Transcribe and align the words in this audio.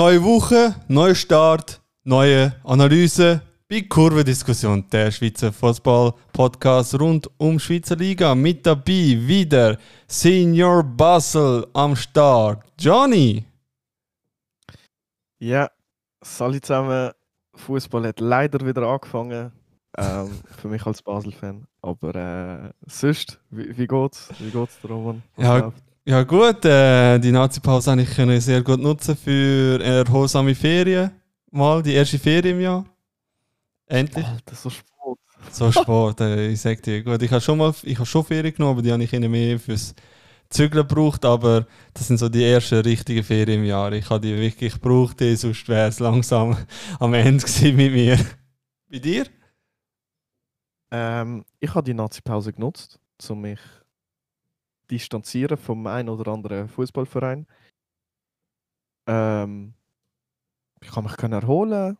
Neue 0.00 0.24
Woche, 0.24 0.74
neuer 0.88 1.14
Start, 1.14 1.78
neue 2.04 2.54
Analyse 2.64 3.42
bei 3.68 3.82
Kurvendiskussion, 3.82 4.82
der 4.90 5.10
Schweizer 5.10 5.52
Fußball-Podcast 5.52 6.98
rund 6.98 7.28
um 7.36 7.58
die 7.58 7.60
Schweizer 7.60 7.96
Liga. 7.96 8.34
Mit 8.34 8.64
dabei 8.64 9.18
wieder 9.28 9.76
Senior 10.08 10.82
Basel 10.82 11.66
am 11.74 11.94
Start. 11.94 12.64
Johnny! 12.78 13.44
Ja, 15.38 15.70
salut 16.24 16.64
zusammen. 16.64 17.10
Fußball 17.56 18.06
hat 18.06 18.20
leider 18.20 18.66
wieder 18.66 18.84
angefangen. 18.86 19.52
Ähm, 19.98 20.30
für 20.56 20.68
mich 20.68 20.86
als 20.86 21.02
Basel-Fan. 21.02 21.66
Aber 21.82 22.14
äh, 22.14 22.70
sonst, 22.86 23.38
wie, 23.50 23.76
wie 23.76 23.86
geht's? 23.86 24.30
Wie 24.38 24.50
geht's, 24.50 24.78
Roman? 24.88 25.22
Was 25.36 25.44
Ja, 25.44 25.58
läuft? 25.58 25.82
Ja 26.10 26.24
gut, 26.24 26.64
äh, 26.64 27.20
die 27.20 27.30
Nazi-Pause 27.30 27.92
habe 27.92 28.02
ich 28.02 28.10
können 28.10 28.40
sehr 28.40 28.62
gut 28.62 28.80
nutzen 28.80 29.16
für 29.16 29.80
erholsame 29.80 30.56
Ferien. 30.56 31.12
Mal 31.52 31.84
die 31.84 31.94
erste 31.94 32.18
Ferien 32.18 32.56
im 32.56 32.62
Jahr. 32.62 32.84
Endlich. 33.86 34.26
Alter, 34.26 34.56
so 34.56 34.70
spät. 34.70 34.88
So 35.52 35.70
Sport, 35.70 36.20
äh, 36.20 36.48
ich 36.48 36.60
sag 36.60 36.82
dir. 36.82 37.04
Gut, 37.04 37.22
ich 37.22 37.30
habe 37.30 37.40
schon 37.40 37.58
mal 37.58 37.72
ich 37.84 37.96
hab 37.96 38.08
schon 38.08 38.24
Ferien 38.24 38.52
genommen, 38.52 38.72
aber 38.72 38.82
die 38.82 38.90
habe 38.90 39.04
ich 39.04 39.12
eher 39.12 39.28
mehr 39.28 39.56
fürs 39.60 39.94
Zügeln 40.48 40.84
gebraucht. 40.84 41.24
Aber 41.24 41.68
das 41.94 42.08
sind 42.08 42.18
so 42.18 42.28
die 42.28 42.42
ersten 42.42 42.80
richtigen 42.80 43.22
Ferien 43.22 43.60
im 43.60 43.66
Jahr. 43.66 43.92
Ich 43.92 44.10
habe 44.10 44.20
die 44.20 44.36
wirklich 44.36 44.72
gebraucht, 44.72 45.20
eh, 45.20 45.36
sonst 45.36 45.68
wäre 45.68 45.90
es 45.90 46.00
langsam 46.00 46.56
am 46.98 47.14
Ende 47.14 47.44
gewesen 47.44 47.76
mit 47.76 47.92
mir. 47.92 48.18
Bei 48.90 48.98
dir? 48.98 49.26
Ähm, 50.90 51.44
ich 51.60 51.72
habe 51.72 51.84
die 51.84 51.94
Nazi-Pause 51.94 52.52
genutzt, 52.52 52.98
um 53.28 53.42
mich 53.42 53.60
distanzieren 54.90 55.56
vom 55.56 55.86
einen 55.86 56.08
oder 56.08 56.32
anderen 56.32 56.68
Fußballverein. 56.68 57.46
Ähm, 59.06 59.74
ich 60.82 60.90
kann 60.90 61.04
mich 61.04 61.18
erholen. 61.18 61.96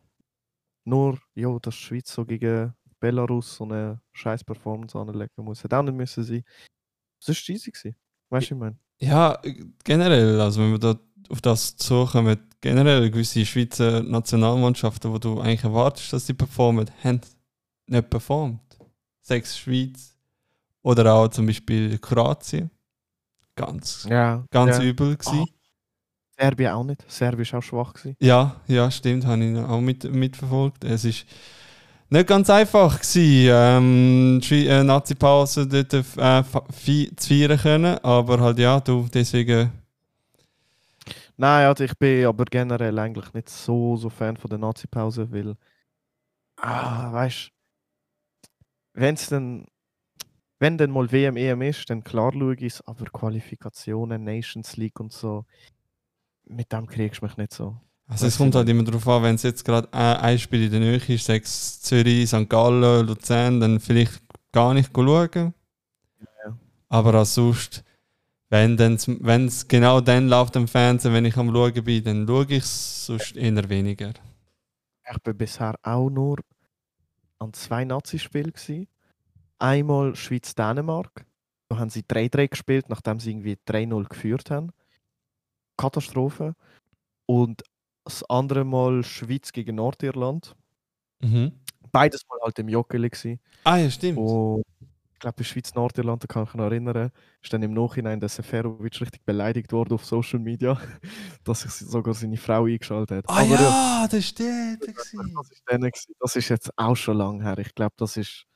Nur, 0.83 1.19
ja, 1.35 1.57
dass 1.59 1.75
die 1.75 1.81
Schweiz 1.81 2.11
so 2.11 2.25
gegen 2.25 2.73
Belarus 2.99 3.55
so 3.55 3.65
eine 3.65 4.01
scheiß 4.13 4.43
Performance 4.43 4.97
anlegen 4.97 5.29
muss, 5.37 5.63
hätte 5.63 5.77
auch 5.77 5.83
nicht 5.83 5.95
müssen 5.95 6.23
sein. 6.23 6.43
Es 7.19 7.27
war 7.27 7.35
gewesen. 7.35 7.95
Weißt 8.29 8.49
du, 8.49 8.55
ich 8.55 8.59
meine? 8.59 8.77
Ja, 8.99 9.39
generell, 9.83 10.39
also 10.39 10.61
wenn 10.61 10.71
wir 10.71 10.79
da 10.79 10.99
auf 11.29 11.41
das 11.41 11.75
suchen, 11.77 12.37
generell 12.61 13.09
gewisse 13.09 13.45
Schweizer 13.45 14.03
Nationalmannschaften, 14.03 15.11
wo 15.11 15.17
du 15.17 15.39
eigentlich 15.39 15.63
erwartest, 15.63 16.13
dass 16.13 16.27
sie 16.27 16.33
performen, 16.33 16.89
haben 17.03 17.21
nicht 17.87 18.09
performt. 18.09 18.61
Sechs 19.21 19.57
Schweiz 19.57 20.17
oder 20.81 21.13
auch 21.13 21.27
zum 21.29 21.45
Beispiel 21.45 21.97
Kroatien. 21.99 22.69
Ganz, 23.55 24.07
Ja. 24.09 24.43
ganz 24.51 24.77
ja. 24.77 24.83
übel 24.83 25.15
gewesen. 25.17 25.45
Serbien 26.37 26.71
auch 26.71 26.83
nicht. 26.83 27.03
Serbien 27.07 27.51
war 27.51 27.59
auch 27.59 27.63
schwach. 27.63 27.93
Gewesen. 27.93 28.17
Ja, 28.19 28.55
ja, 28.67 28.89
stimmt, 28.89 29.25
habe 29.25 29.43
ich 29.43 29.57
auch 29.57 29.81
mit, 29.81 30.03
mitverfolgt. 30.11 30.83
Es 30.83 31.05
ist 31.05 31.25
nicht 32.09 32.27
ganz 32.27 32.49
einfach 32.49 32.99
gewesen, 32.99 33.49
ähm, 33.53 34.41
äh, 34.51 34.83
Nazi-Pause 34.83 35.67
dort 35.67 35.93
äh, 35.93 36.03
zu 36.43 37.23
feiern 37.23 37.57
können, 37.57 37.97
aber 38.03 38.39
halt 38.39 38.59
ja, 38.59 38.79
du, 38.79 39.07
deswegen, 39.13 39.71
Nein, 41.37 41.65
also 41.65 41.83
ich 41.83 41.97
bin 41.97 42.25
aber 42.25 42.45
generell 42.45 42.99
eigentlich 42.99 43.33
nicht 43.33 43.49
so, 43.49 43.95
so 43.97 44.09
Fan 44.09 44.37
von 44.37 44.49
der 44.49 44.59
Nazi-Pause, 44.59 45.31
weil, 45.31 45.55
ah, 46.57 47.11
weißt 47.13 47.51
wenn's 48.93 49.27
dann, 49.27 49.65
wenn 50.61 50.77
dann 50.77 50.91
mal 50.91 51.11
WM, 51.11 51.37
EM 51.37 51.63
ist, 51.63 51.89
dann 51.89 52.03
klar 52.03 52.31
schaue 52.33 52.53
ich 52.53 52.61
es, 52.61 52.81
aber 52.81 53.05
Qualifikationen, 53.05 54.23
Nations 54.23 54.77
League 54.77 54.99
und 54.99 55.11
so, 55.11 55.43
mit 56.45 56.71
dem 56.71 56.85
kriegst 56.85 57.21
du 57.21 57.25
mich 57.25 57.35
nicht 57.35 57.51
so. 57.51 57.75
also 58.07 58.27
es 58.27 58.37
kommt 58.37 58.53
halt 58.53 58.69
immer 58.69 58.83
darauf 58.83 59.07
an, 59.07 59.23
wenn 59.23 59.35
es 59.35 59.41
jetzt 59.41 59.65
gerade 59.65 59.91
ein, 59.91 60.17
ein 60.17 60.39
Spiel 60.39 60.65
in 60.65 60.71
der 60.71 60.79
Nähe 60.79 60.97
ist, 60.97 61.25
sechs 61.25 61.81
Zürich, 61.81 62.29
St. 62.29 62.47
Gallen, 62.47 63.07
Luzern, 63.07 63.59
dann 63.59 63.79
vielleicht 63.79 64.21
gar 64.51 64.75
nicht 64.75 64.91
schauen. 64.93 65.55
Ja. 66.45 66.57
Aber 66.89 67.19
auch 67.19 67.25
sonst, 67.25 67.83
wenn 68.49 68.77
es 68.77 69.67
genau 69.67 69.99
dann 69.99 70.29
läuft 70.29 70.55
am 70.57 70.67
Fernsehen, 70.67 71.13
wenn 71.15 71.25
ich 71.25 71.37
am 71.37 71.51
Schauen 71.51 71.83
bin, 71.83 72.03
dann 72.03 72.27
schaue 72.27 72.45
ich 72.49 72.63
es, 72.63 73.07
sonst 73.07 73.35
eher 73.35 73.67
weniger. 73.67 74.13
Ich 75.11 75.23
bin 75.23 75.37
bisher 75.37 75.73
auch 75.81 76.11
nur 76.11 76.37
an 77.39 77.51
zwei 77.53 77.83
Nazi-Spielen. 77.83 78.53
Einmal 79.61 80.15
Schweiz-Dänemark. 80.15 81.25
Da 81.69 81.77
haben 81.77 81.89
sie 81.89 82.01
3-3 82.01 82.49
gespielt, 82.49 82.89
nachdem 82.89 83.19
sie 83.19 83.31
irgendwie 83.31 83.57
3-0 83.67 84.09
geführt 84.09 84.51
haben. 84.51 84.71
Katastrophe. 85.77 86.55
Und 87.25 87.63
das 88.03 88.23
andere 88.29 88.65
Mal 88.65 89.03
Schweiz 89.03 89.51
gegen 89.51 89.75
Nordirland. 89.75 90.55
Mhm. 91.21 91.51
Beides 91.91 92.27
mal 92.27 92.39
halt 92.43 92.57
im 92.59 92.69
Joggeli. 92.69 93.39
Ah 93.63 93.77
ja, 93.77 93.89
stimmt. 93.89 94.17
Und 94.17 94.63
ich 95.13 95.19
glaube, 95.19 95.35
bei 95.37 95.43
Schweiz-Nordirland, 95.43 96.23
da 96.23 96.27
kann 96.27 96.43
ich 96.43 96.49
mich 96.49 96.55
noch 96.55 96.65
erinnern, 96.65 97.11
ist 97.43 97.53
dann 97.53 97.61
im 97.61 97.73
Nachhinein 97.73 98.19
der 98.19 98.29
Seferovic 98.29 98.99
richtig 99.01 99.23
beleidigt 99.23 99.71
worden 99.71 99.93
auf 99.93 100.03
Social 100.03 100.39
Media, 100.39 100.81
dass 101.43 101.61
sich 101.61 101.71
sogar 101.71 102.15
seine 102.15 102.37
Frau 102.37 102.65
eingeschaltet 102.65 103.17
hat. 103.17 103.25
Ah 103.29 103.41
Aber 103.41 103.61
ja, 103.61 104.07
das 104.09 104.19
ist 104.19 104.39
der. 104.39 104.77
der 104.77 104.93
das 104.93 105.05
ist, 105.05 105.65
gewesen. 105.65 106.15
das 106.19 106.35
ist 106.35 106.49
jetzt 106.49 106.71
auch 106.75 106.95
schon 106.95 107.17
lange 107.17 107.43
her. 107.43 107.59
Ich 107.59 107.75
glaube, 107.75 107.93
das 107.97 108.17
ist, 108.17 108.47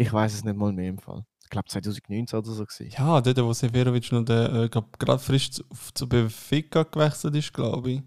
ich 0.00 0.10
weiß 0.10 0.32
es 0.32 0.44
nicht 0.44 0.56
mal 0.56 0.72
mehr 0.72 0.88
im 0.88 0.98
Fall. 0.98 1.22
Ich 1.42 1.50
glaube 1.50 1.68
2019 1.68 2.38
oder 2.38 2.50
so. 2.50 2.64
Gewesen. 2.64 2.94
Ja, 2.96 3.20
dort, 3.20 3.36
wo 3.38 3.52
Seferovic 3.52 4.10
noch 4.12 4.24
der, 4.24 4.52
äh, 4.52 4.68
gerade 4.68 5.18
frisch 5.18 5.50
zu, 5.50 5.64
zu 5.92 6.08
Benfica 6.08 6.84
gewechselt 6.84 7.36
ist, 7.36 7.52
glaube 7.52 7.90
ich. 7.90 8.02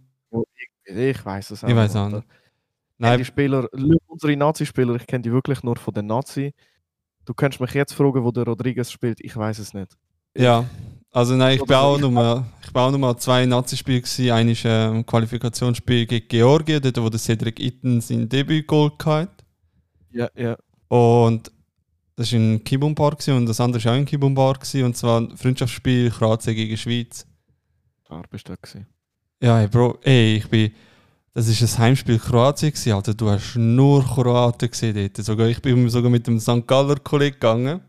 Ich 0.85 1.23
weiß 1.23 1.51
es 1.51 1.63
auch 1.63 1.69
Ich 1.69 1.75
weiß 1.75 1.95
auch 1.97 2.09
nicht. 2.09 2.27
Nein, 2.97 3.19
Die 3.19 3.25
Spieler, 3.25 3.67
unsere 4.07 4.35
Nazi-Spieler, 4.35 4.95
ich 4.95 5.05
kenne 5.05 5.21
die 5.21 5.31
wirklich 5.31 5.61
nur 5.61 5.75
von 5.75 5.93
den 5.93 6.07
Nazi. 6.07 6.53
Du 7.25 7.33
kannst 7.33 7.59
mich 7.59 7.73
jetzt 7.73 7.93
fragen, 7.93 8.23
wo 8.23 8.31
der 8.31 8.45
Rodriguez 8.45 8.89
spielt. 8.91 9.19
Ich 9.21 9.35
weiß 9.35 9.59
es 9.59 9.73
nicht. 9.73 9.95
ja. 10.35 10.65
Also 11.11 11.35
nein, 11.35 11.57
ich 11.57 11.59
bin 11.59 11.75
so, 11.75 11.75
auch 11.75 11.95
ich 11.95 12.01
nur 12.01 12.09
mal, 12.09 12.43
ich 12.63 12.73
bin 12.73 12.81
auch 12.81 12.89
nur 12.89 12.99
mal 12.99 13.15
zwei 13.17 13.45
Nazi-Spiele 13.45 14.01
gewesen. 14.01 14.31
Eines 14.31 14.65
war 14.65 14.91
ein 14.91 15.05
Qualifikationsspiel 15.05 16.07
gegen 16.07 16.27
Georgien, 16.27 16.81
dort 16.81 16.97
wo 16.99 17.07
der 17.09 17.19
Cedric 17.19 17.59
Itten 17.59 18.01
sein 18.01 18.27
Debüt-Goal 18.27 18.93
hatte. 19.05 19.29
Ja, 20.09 20.27
ja. 20.35 20.57
Und 20.87 21.52
das 22.15 22.31
war 22.31 22.39
in 22.39 22.63
Kibum 22.63 22.93
gewesen 22.93 23.35
und 23.35 23.45
das 23.47 23.59
andere 23.59 23.83
war 23.83 23.93
auch 23.93 23.97
in 23.97 24.05
Kibum 24.05 24.35
gewesen, 24.35 24.83
und 24.83 24.95
zwar 24.95 25.21
ein 25.21 25.35
Freundschaftsspiel 25.35 26.11
Kroatien 26.11 26.55
gegen 26.55 26.77
Schweiz. 26.77 27.25
Klar 28.05 28.23
bist 28.29 28.47
du 28.47 28.53
da. 28.53 28.79
Ja, 29.41 29.57
hey, 29.57 29.67
Bro, 29.67 29.99
ey, 30.03 30.37
ich 30.37 30.47
bin. 30.47 30.71
Das 31.33 31.47
ist 31.47 31.61
ein 31.61 31.77
Heimspiel 31.79 32.19
Kroatien 32.19 32.71
Alter. 32.93 33.15
Du 33.15 33.27
hast 33.29 33.55
nur 33.55 34.05
Kroaten 34.05 34.69
gesehen 34.69 34.95
dort. 34.95 35.25
Sogar, 35.25 35.47
ich 35.47 35.61
bin 35.61 35.89
sogar 35.89 36.11
mit 36.11 36.27
dem 36.27 36.39
St. 36.39 36.67
Galler 36.67 36.97
Kollegen 36.97 37.33
gegangen. 37.33 37.81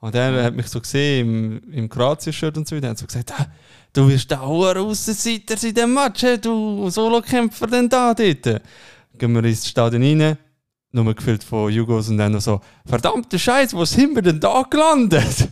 Und 0.00 0.14
der 0.14 0.44
hat 0.44 0.54
mich 0.54 0.68
so 0.68 0.80
gesehen 0.80 1.62
im, 1.64 1.72
im 1.72 1.88
Kroatien-Shirt 1.88 2.58
und 2.58 2.68
so 2.68 2.76
weiter. 2.76 2.88
Er 2.88 2.90
hat 2.90 2.98
so 2.98 3.06
gesagt, 3.06 3.32
ah, 3.38 3.46
du 3.90 4.06
wirst 4.06 4.30
da 4.30 4.42
hoher 4.42 4.76
Aussenseiter 4.76 5.56
in 5.66 5.74
dem 5.74 5.94
Match, 5.94 6.22
hey, 6.22 6.38
du 6.38 6.90
Solo-Kämpfer 6.90 7.66
denn 7.68 7.88
da 7.88 8.12
dort. 8.12 8.60
Gehen 9.16 9.32
wir 9.32 9.44
ins 9.44 9.66
Stadion 9.66 10.02
rein, 10.02 10.36
nur 10.94 11.14
gefüllt 11.14 11.44
von 11.44 11.70
Jugos 11.70 12.08
und 12.08 12.18
dann 12.18 12.32
noch 12.32 12.40
so, 12.40 12.60
verdammte 12.86 13.38
Scheiße, 13.38 13.76
wo 13.76 13.84
sind 13.84 14.14
wir 14.14 14.22
denn 14.22 14.40
da 14.40 14.62
gelandet? 14.62 15.48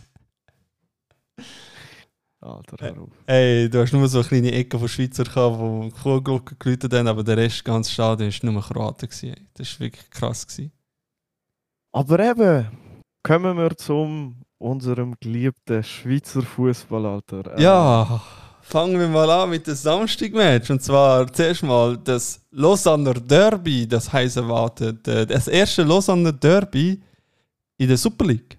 Alter, 2.39 2.77
hör 2.79 3.01
auf. 3.01 3.09
Ey, 3.25 3.69
du 3.69 3.81
hast 3.81 3.93
nur 3.93 4.07
so 4.07 4.19
eine 4.19 4.27
kleine 4.27 4.51
Ecke 4.51 4.77
von 4.77 4.87
Schweizer 4.87 5.23
gehabt, 5.23 5.59
wo 5.59 5.89
Kuhglocken 6.01 6.57
geläutet 6.59 6.93
haben, 6.93 7.07
aber 7.07 7.23
der 7.23 7.37
Rest 7.37 7.63
ganzen 7.63 7.91
Stadion 7.91 8.31
war 8.31 8.51
nur 8.51 8.61
Kroaten. 8.61 9.07
gewesen, 9.07 9.29
ey. 9.29 9.47
Das 9.53 9.73
war 9.73 9.85
wirklich 9.85 10.09
krass. 10.09 10.45
Gewesen. 10.45 10.71
Aber 11.93 12.19
eben, 12.19 12.67
kommen 13.23 13.57
wir 13.57 13.77
zum 13.77 14.43
unserem 14.57 15.15
geliebten 15.19 15.83
Schweizer 15.83 16.41
Fußball, 16.41 17.05
Alter. 17.05 17.59
Ja, 17.59 18.21
fangen 18.63 18.99
wir 18.99 19.07
mal 19.07 19.29
an 19.29 19.49
mit 19.49 19.67
dem 19.67 19.75
Samstagmatch. 19.75 20.69
Und 20.71 20.81
zwar 20.81 21.31
zuerst 21.31 21.63
mal 21.63 21.97
das 21.97 22.41
Lausanner 22.51 23.13
Derby, 23.13 23.87
das 23.87 24.11
heißt 24.11 24.37
erwartet. 24.37 25.07
äh, 25.07 25.25
Das 25.27 25.47
erste 25.47 25.83
Lausanner 25.83 26.31
Derby 26.31 27.01
in 27.77 27.87
der 27.87 27.97
Super 27.97 28.25
League. 28.25 28.57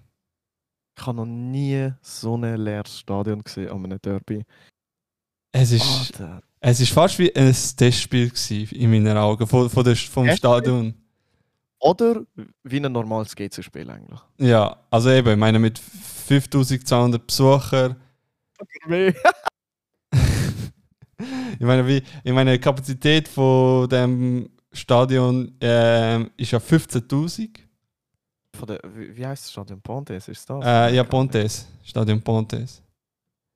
Ich 0.97 1.05
habe 1.05 1.17
noch 1.17 1.25
nie 1.25 1.91
so 2.01 2.37
ein 2.37 2.55
leeres 2.57 2.99
Stadion 2.99 3.43
gesehen 3.43 3.69
an 3.69 3.83
einem 3.83 3.99
Derby. 4.01 4.43
Es 5.51 5.71
ist, 5.71 5.83
Alter. 6.19 6.41
es 6.59 6.79
ist 6.79 6.91
fast 6.91 7.19
wie 7.19 7.35
ein 7.35 7.53
Testspiel 7.77 8.31
in 8.71 8.91
meinen 8.91 9.17
Augen, 9.17 9.45
von, 9.47 9.69
von 9.69 9.83
der, 9.83 9.95
vom 9.95 10.25
Testspiel? 10.25 10.37
Stadion. 10.37 10.93
Oder 11.79 12.21
wie 12.63 12.77
ein 12.83 12.91
normales 12.91 13.35
GC-Spiel 13.35 13.89
eigentlich. 13.89 14.19
Ja, 14.37 14.77
also 14.89 15.09
eben, 15.11 15.29
ich 15.31 15.37
meine 15.37 15.59
mit 15.59 15.77
5200 15.79 17.25
Besuchern. 17.25 17.95
Ich 21.59 21.65
meine, 21.65 21.87
wie, 21.87 22.01
ich 22.23 22.33
meine, 22.33 22.53
die 22.53 22.59
Kapazität 22.59 23.27
von 23.27 23.87
dem 23.89 24.49
Stadion 24.71 25.55
ähm, 25.61 26.31
ist 26.37 26.51
ja 26.51 26.59
15.000. 26.59 27.49
Von 28.55 28.67
der, 28.67 28.79
wie, 28.93 29.15
wie 29.15 29.25
heißt 29.25 29.45
das 29.45 29.51
Stadion? 29.51 29.81
Pontes, 29.81 30.27
ist 30.27 30.49
das? 30.49 30.65
Äh, 30.65 30.95
ja, 30.95 31.03
Pontes. 31.03 31.67
Stadion 31.83 32.21
Pontes. 32.21 32.81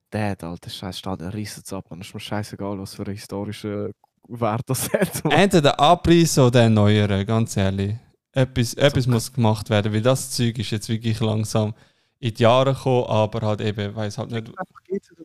Dad, 0.09 0.43
Alter, 0.43 0.69
scheiß 0.69 0.97
Stadion, 0.97 1.29
reißt 1.29 1.71
ab, 1.73 1.85
man. 1.89 2.01
ist 2.01 2.13
mir 2.13 2.19
scheißegal, 2.19 2.79
was 2.79 2.95
für 2.95 3.05
einen 3.05 3.15
historischen 3.15 3.93
Wert 4.27 4.63
das 4.69 4.91
hat. 4.91 5.23
Entweder 5.31 5.61
der 5.61 5.79
Abriss 5.79 6.37
oder 6.37 6.51
der 6.51 6.69
neuere, 6.69 7.25
ganz 7.25 7.57
ehrlich. 7.57 7.95
Etwas, 8.31 8.73
etwas 8.75 9.07
muss 9.07 9.31
gemacht 9.31 9.69
werden, 9.69 9.91
weil 9.91 10.01
das 10.01 10.31
Zeug 10.31 10.57
ist 10.59 10.71
jetzt 10.71 10.89
wirklich 10.89 11.19
langsam 11.19 11.73
in 12.19 12.33
die 12.33 12.43
Jahre 12.43 12.73
gekommen, 12.73 13.05
aber 13.07 13.47
halt 13.47 13.61
eben, 13.61 13.95
weiß 13.95 14.17
halt 14.17 14.31
nicht. 14.31 14.51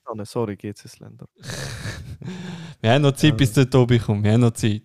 An. 0.07 0.25
Sorry, 0.25 0.57
GCs 0.57 1.01
Länder. 1.01 1.27
Wir 2.81 2.93
haben 2.93 3.03
noch 3.03 3.13
Zeit, 3.13 3.37
bis 3.37 3.53
der 3.53 3.69
Tobi 3.69 3.99
kommt. 3.99 4.25
Wir 4.25 4.33
haben 4.33 4.41
noch 4.41 4.53
Zeit. 4.53 4.83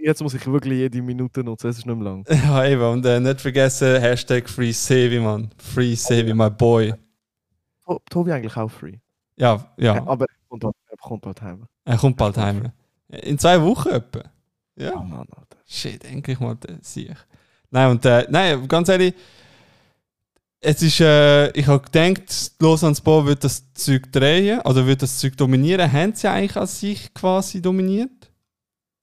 Jetzt 0.00 0.22
muss 0.22 0.34
ich 0.34 0.46
wirklich 0.46 0.78
jede 0.80 1.00
Minute 1.00 1.42
nutzen, 1.42 1.68
es 1.68 1.78
ist 1.78 1.86
nicht 1.86 1.96
mehr 1.96 2.04
lang. 2.04 2.24
Ja, 2.28 2.64
eben. 2.66 2.82
Und 2.82 3.06
äh, 3.06 3.18
nicht 3.20 3.40
vergessen, 3.40 4.00
Hashtag 4.00 4.48
Free 4.50 4.72
Sevi, 4.72 5.18
Mann. 5.18 5.50
Free 5.56 5.94
Sevi, 5.94 6.34
my 6.34 6.50
boy. 6.50 6.92
To- 7.86 8.00
Tobi 8.10 8.32
eigentlich 8.32 8.56
auch 8.56 8.70
free. 8.70 8.98
Ja, 9.36 9.66
ja. 9.78 10.06
Aber 10.06 10.26
er 10.26 10.34
kommt 10.48 10.64
halt, 10.64 10.74
er 10.90 10.96
kommt 10.98 11.26
halt 11.26 11.42
heim. 11.42 11.66
Er 11.84 11.96
kommt 11.96 12.16
bald 12.16 12.36
heim. 12.36 12.70
In 13.08 13.38
zwei 13.38 13.60
Wochen 13.62 13.88
etwa. 13.88 14.20
Oh 14.20 14.82
Ja. 14.82 14.94
Mann, 14.96 15.20
Alter. 15.30 15.58
Shit, 15.66 16.04
endlich 16.04 16.38
mal 16.40 16.54
der 16.56 16.78
Sieg. 16.82 17.14
Nein, 17.70 17.90
und 17.90 18.04
äh, 18.04 18.26
nein, 18.30 18.68
ganz 18.68 18.88
ehrlich, 18.88 19.14
es 20.64 20.82
ist, 20.82 21.00
äh, 21.00 21.50
ich 21.50 21.66
habe 21.66 21.84
gedacht, 21.84 22.52
Lausanne 22.58 22.96
Sport 22.96 23.26
wird 23.26 23.44
das 23.44 23.62
Zeug 23.74 24.10
drehen, 24.10 24.60
oder 24.60 24.86
wird 24.86 25.02
das 25.02 25.18
Zeug 25.18 25.36
dominieren. 25.36 25.92
Haben 25.92 26.14
sie 26.14 26.28
eigentlich 26.28 26.56
an 26.56 26.66
sich 26.66 27.12
quasi 27.12 27.60
dominiert? 27.60 28.32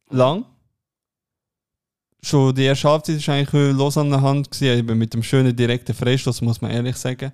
Lang. 0.10 0.46
Schon 2.24 2.54
die 2.56 2.63
erste 2.63 2.90
Halbzeit 2.90 3.28
war 3.28 3.36
eigentlich 3.36 3.78
Lausanne 3.78 4.08
in 4.08 4.12
der 4.12 4.22
Hand, 4.22 4.52
gewesen, 4.52 4.78
eben 4.78 4.98
mit 4.98 5.13
dem 5.13 5.24
schönen 5.24 5.56
direkten 5.56 5.94
Freistoß, 5.94 6.42
muss 6.42 6.62
man 6.62 6.72
ehrlich 6.72 6.96
sagen. 6.96 7.31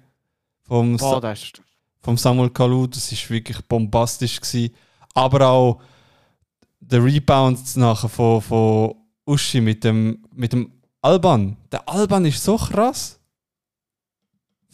Vom, 0.64 0.98
Boah, 0.98 1.22
Sa 1.22 1.36
vom 2.02 2.18
Samuel 2.18 2.50
Kalou, 2.50 2.86
das 2.88 3.12
ist 3.12 3.30
wirklich 3.30 3.62
bombastisch 3.62 4.40
gewesen. 4.42 4.74
Aber 5.14 5.48
auch 5.48 5.82
der 6.80 7.04
Rebound 7.04 7.60
nachher 7.78 8.10
von, 8.10 8.42
von 8.42 8.96
Uschi 9.26 9.62
mit 9.62 9.84
dem, 9.84 10.26
mit 10.34 10.52
dem 10.52 10.72
Alban. 11.02 11.56
Der 11.72 11.88
Alban 11.88 12.26
ist 12.26 12.44
so 12.44 12.58
krass. 12.58 13.17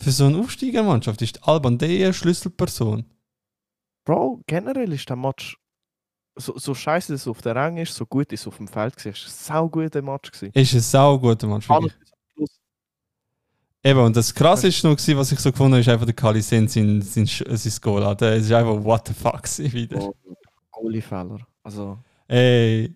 Für 0.03 0.11
so 0.11 0.25
eine 0.25 0.37
Aufsteigermannschaft 0.37 1.21
ist 1.21 1.47
Alban 1.47 1.77
die 1.77 2.11
Schlüsselperson. 2.11 3.05
Bro, 4.03 4.41
generell 4.47 4.91
ist 4.91 5.07
der 5.07 5.15
Match. 5.15 5.57
So, 6.35 6.57
so 6.57 6.73
scheiße 6.73 7.13
es 7.13 7.25
auf 7.27 7.41
der 7.41 7.55
Rang 7.55 7.77
ist, 7.77 7.95
so 7.95 8.05
gut 8.05 8.33
es 8.33 8.45
auf 8.45 8.57
dem 8.57 8.67
Feld 8.67 8.97
war. 9.05 9.11
Es 9.11 9.21
war 9.21 9.27
ein 9.27 9.31
sau 9.31 9.69
guter 9.69 10.01
Match. 10.01 10.31
Gewesen. 10.31 10.51
Ist 10.53 10.73
ein 10.73 10.79
sau 10.81 11.17
guter 11.19 11.47
Match. 11.47 11.69
Alles. 11.69 11.93
Eben, 13.85 13.99
und 13.99 14.15
das 14.15 14.33
krasse 14.33 14.67
ist 14.67 14.83
noch, 14.83 14.91
was 14.97 15.31
ich 15.31 15.39
so 15.39 15.51
gefunden 15.51 15.73
habe, 15.73 15.81
ist 15.81 15.89
einfach 15.89 16.05
der 16.05 16.15
Kalisin 16.15 16.67
sein, 16.67 17.01
sein, 17.01 17.25
Sch- 17.25 17.55
sein 17.55 17.73
Goal. 17.81 18.03
Alter. 18.03 18.33
Es 18.33 18.45
ist 18.45 18.51
einfach 18.51 18.83
what 18.83 19.07
the 19.07 19.13
fuck 19.13 19.43
wieder. 19.73 20.01
Oh, 20.01 20.15
Goalie-Fehler. 20.71 21.39
Also 21.63 21.97
Ey, 22.27 22.93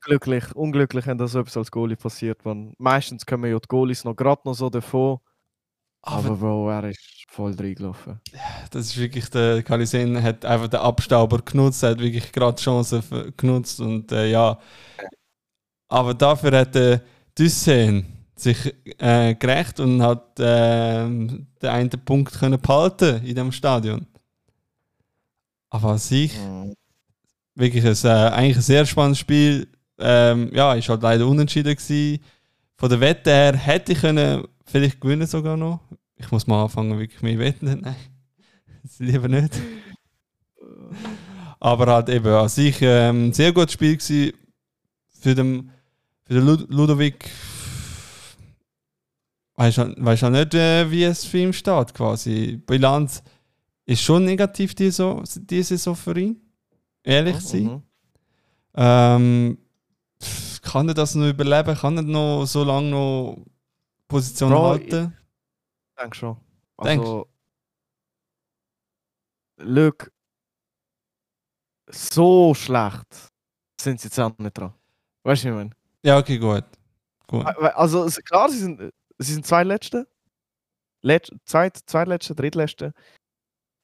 glücklich, 0.00 0.54
unglücklich, 0.54 1.06
wenn 1.06 1.18
da 1.18 1.28
so 1.28 1.40
etwas 1.40 1.56
als 1.56 1.70
Goalie 1.70 1.96
passiert. 1.96 2.44
Man, 2.44 2.74
meistens 2.78 3.24
kommen 3.24 3.50
ja 3.50 3.58
die 3.58 3.68
Goalies 3.68 4.04
noch 4.04 4.14
gerade 4.14 4.42
noch 4.44 4.54
so 4.54 4.68
davon. 4.68 5.18
Aber 6.06 6.28
Aber 6.28 6.36
Bro, 6.36 6.70
er 6.70 6.90
ist 6.90 7.00
voll 7.28 7.54
reingelaufen. 7.54 8.20
Das 8.70 8.86
ist 8.86 8.96
wirklich, 8.96 9.28
der 9.30 9.62
Kalisin 9.62 10.22
hat 10.22 10.44
einfach 10.44 10.68
den 10.68 10.80
Abstauber 10.80 11.38
genutzt, 11.42 11.82
hat 11.82 11.98
wirklich 11.98 12.32
gerade 12.32 12.56
die 12.56 12.62
Chance 12.62 12.98
f- 12.98 13.32
genutzt 13.36 13.80
und 13.80 14.12
äh, 14.12 14.30
ja. 14.30 14.58
Aber 15.88 16.14
dafür 16.14 16.58
hat 16.60 16.74
der 16.74 17.02
Dussen 17.36 18.06
sich 18.34 18.74
äh, 18.98 19.34
gerecht 19.34 19.80
und 19.80 20.02
hat 20.02 20.38
äh, 20.38 21.06
den 21.08 21.46
einen 21.62 21.90
Punkt 21.90 22.32
können 22.38 22.60
behalten 22.60 23.24
in 23.24 23.34
dem 23.34 23.52
Stadion. 23.52 24.06
Aber 25.70 25.90
an 25.92 25.98
sich 25.98 26.32
wirklich 27.54 27.84
ein, 27.84 28.10
äh, 28.10 28.30
eigentlich 28.30 28.56
ein 28.56 28.62
sehr 28.62 28.86
spannendes 28.86 29.18
Spiel. 29.20 29.68
Ähm, 29.98 30.50
ja, 30.52 30.74
ist 30.74 30.88
halt 30.88 31.02
leider 31.02 31.26
unentschieden 31.26 31.74
gewesen. 31.74 32.22
Von 32.76 32.90
der 32.90 33.00
Wette 33.00 33.30
her 33.30 33.56
hätte 33.56 33.92
ich 33.92 34.00
können 34.00 34.44
vielleicht 34.66 35.00
gewinnen 35.00 35.26
sogar 35.26 35.56
noch. 35.56 35.80
Ich 36.16 36.30
muss 36.30 36.46
mal 36.46 36.62
anfangen, 36.62 36.98
wirklich 36.98 37.22
mehr 37.22 37.38
wetten. 37.38 37.66
Nein, 37.82 37.96
das 38.82 38.98
lieber 38.98 39.28
nicht. 39.28 39.54
Aber 41.60 41.92
halt 41.92 42.08
eben 42.08 42.26
an 42.26 42.48
sich 42.48 42.78
ähm, 42.82 43.32
sehr 43.32 43.52
gutes 43.52 43.72
Spiel 43.72 43.96
gewesen 43.96 44.32
für 45.08 45.34
den, 45.34 45.70
für 46.24 46.34
den 46.34 46.46
Lud 46.46 46.70
Ludovic. 46.70 47.30
Weiß 49.54 49.78
halt, 49.78 49.96
weiss 49.98 50.22
halt 50.22 50.34
nicht, 50.34 50.54
äh, 50.54 50.90
wie 50.90 51.04
es 51.04 51.24
für 51.24 51.38
ihn 51.38 51.52
steht 51.52 51.94
quasi. 51.94 52.60
Bilanz 52.66 53.22
ist 53.86 54.02
schon 54.02 54.24
negativ 54.24 54.74
diese, 54.74 55.22
diese 55.36 55.76
Saison 55.76 55.96
für 55.96 56.18
ihn. 56.18 56.40
Ehrlich 57.02 57.40
sein. 57.40 57.64
Mhm. 57.64 57.82
Ähm, 58.74 59.58
kann 60.60 60.88
er 60.88 60.94
das 60.94 61.14
noch 61.14 61.28
überleben? 61.28 61.76
Kann 61.76 61.96
er 61.96 62.02
noch 62.02 62.46
so 62.46 62.64
lange 62.64 62.90
noch 62.90 63.46
Position 64.08 64.50
Bro, 64.50 64.68
halten? 64.70 65.16
Ich 65.90 66.02
denke 66.02 66.16
schon. 66.16 66.36
Also, 66.76 67.28
look, 69.58 70.10
so 71.88 72.54
schlecht 72.54 73.30
sind 73.80 74.00
sie 74.00 74.08
jetzt 74.08 74.18
auch 74.20 74.36
nicht 74.38 74.56
dran. 74.58 74.74
Weißt 75.24 75.42
du, 75.44 75.46
wie 75.46 75.50
ich 75.50 75.56
meine? 75.56 75.70
Ja, 76.04 76.18
okay, 76.18 76.38
gut. 76.38 76.64
gut. 77.26 77.44
We- 77.44 77.74
Also, 77.76 78.06
klar, 78.24 78.48
sie 78.50 78.58
sind, 78.58 78.92
sie 79.18 79.32
sind 79.34 79.46
zwei 79.46 79.64
Letzte. 79.64 80.08
Letz, 81.02 81.30
zweit, 81.44 81.78
zweitletzte, 81.86 82.34
drittletzte. 82.34 82.92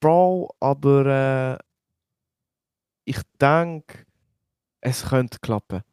Bro, 0.01 0.53
aber 0.59 1.57
äh, 1.59 1.63
ich 3.05 3.21
denke, 3.39 4.05
es 4.81 5.03
könnte 5.05 5.39
klappen. 5.39 5.83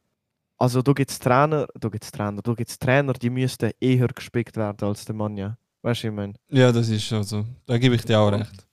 Also, 0.61 0.83
du 0.83 0.93
gibt 0.93 1.11
es 1.11 1.19
Trainer, 1.19 1.67
du 1.81 1.89
gibt 1.91 2.05
es 2.05 2.11
Trainer, 2.13 2.43
du 2.43 2.55
gibt 2.55 2.69
es 2.71 2.79
Trainer, 2.79 3.15
die 3.15 3.31
müssten 3.31 3.71
eher 3.81 4.09
gespickt 4.09 4.57
werden 4.57 4.87
als 4.87 5.07
der 5.07 5.15
Mann, 5.15 5.37
ja. 5.37 5.57
Weißt 5.81 6.03
du, 6.03 6.09
ich 6.09 6.13
meine? 6.15 6.35
Ja, 6.51 6.71
das 6.71 6.89
ist 6.91 7.03
schon 7.05 7.25
so. 7.25 7.47
Da 7.65 7.79
gebe 7.79 7.95
ich 7.95 8.05
dir 8.05 8.21
auch 8.21 8.31
recht. 8.31 8.67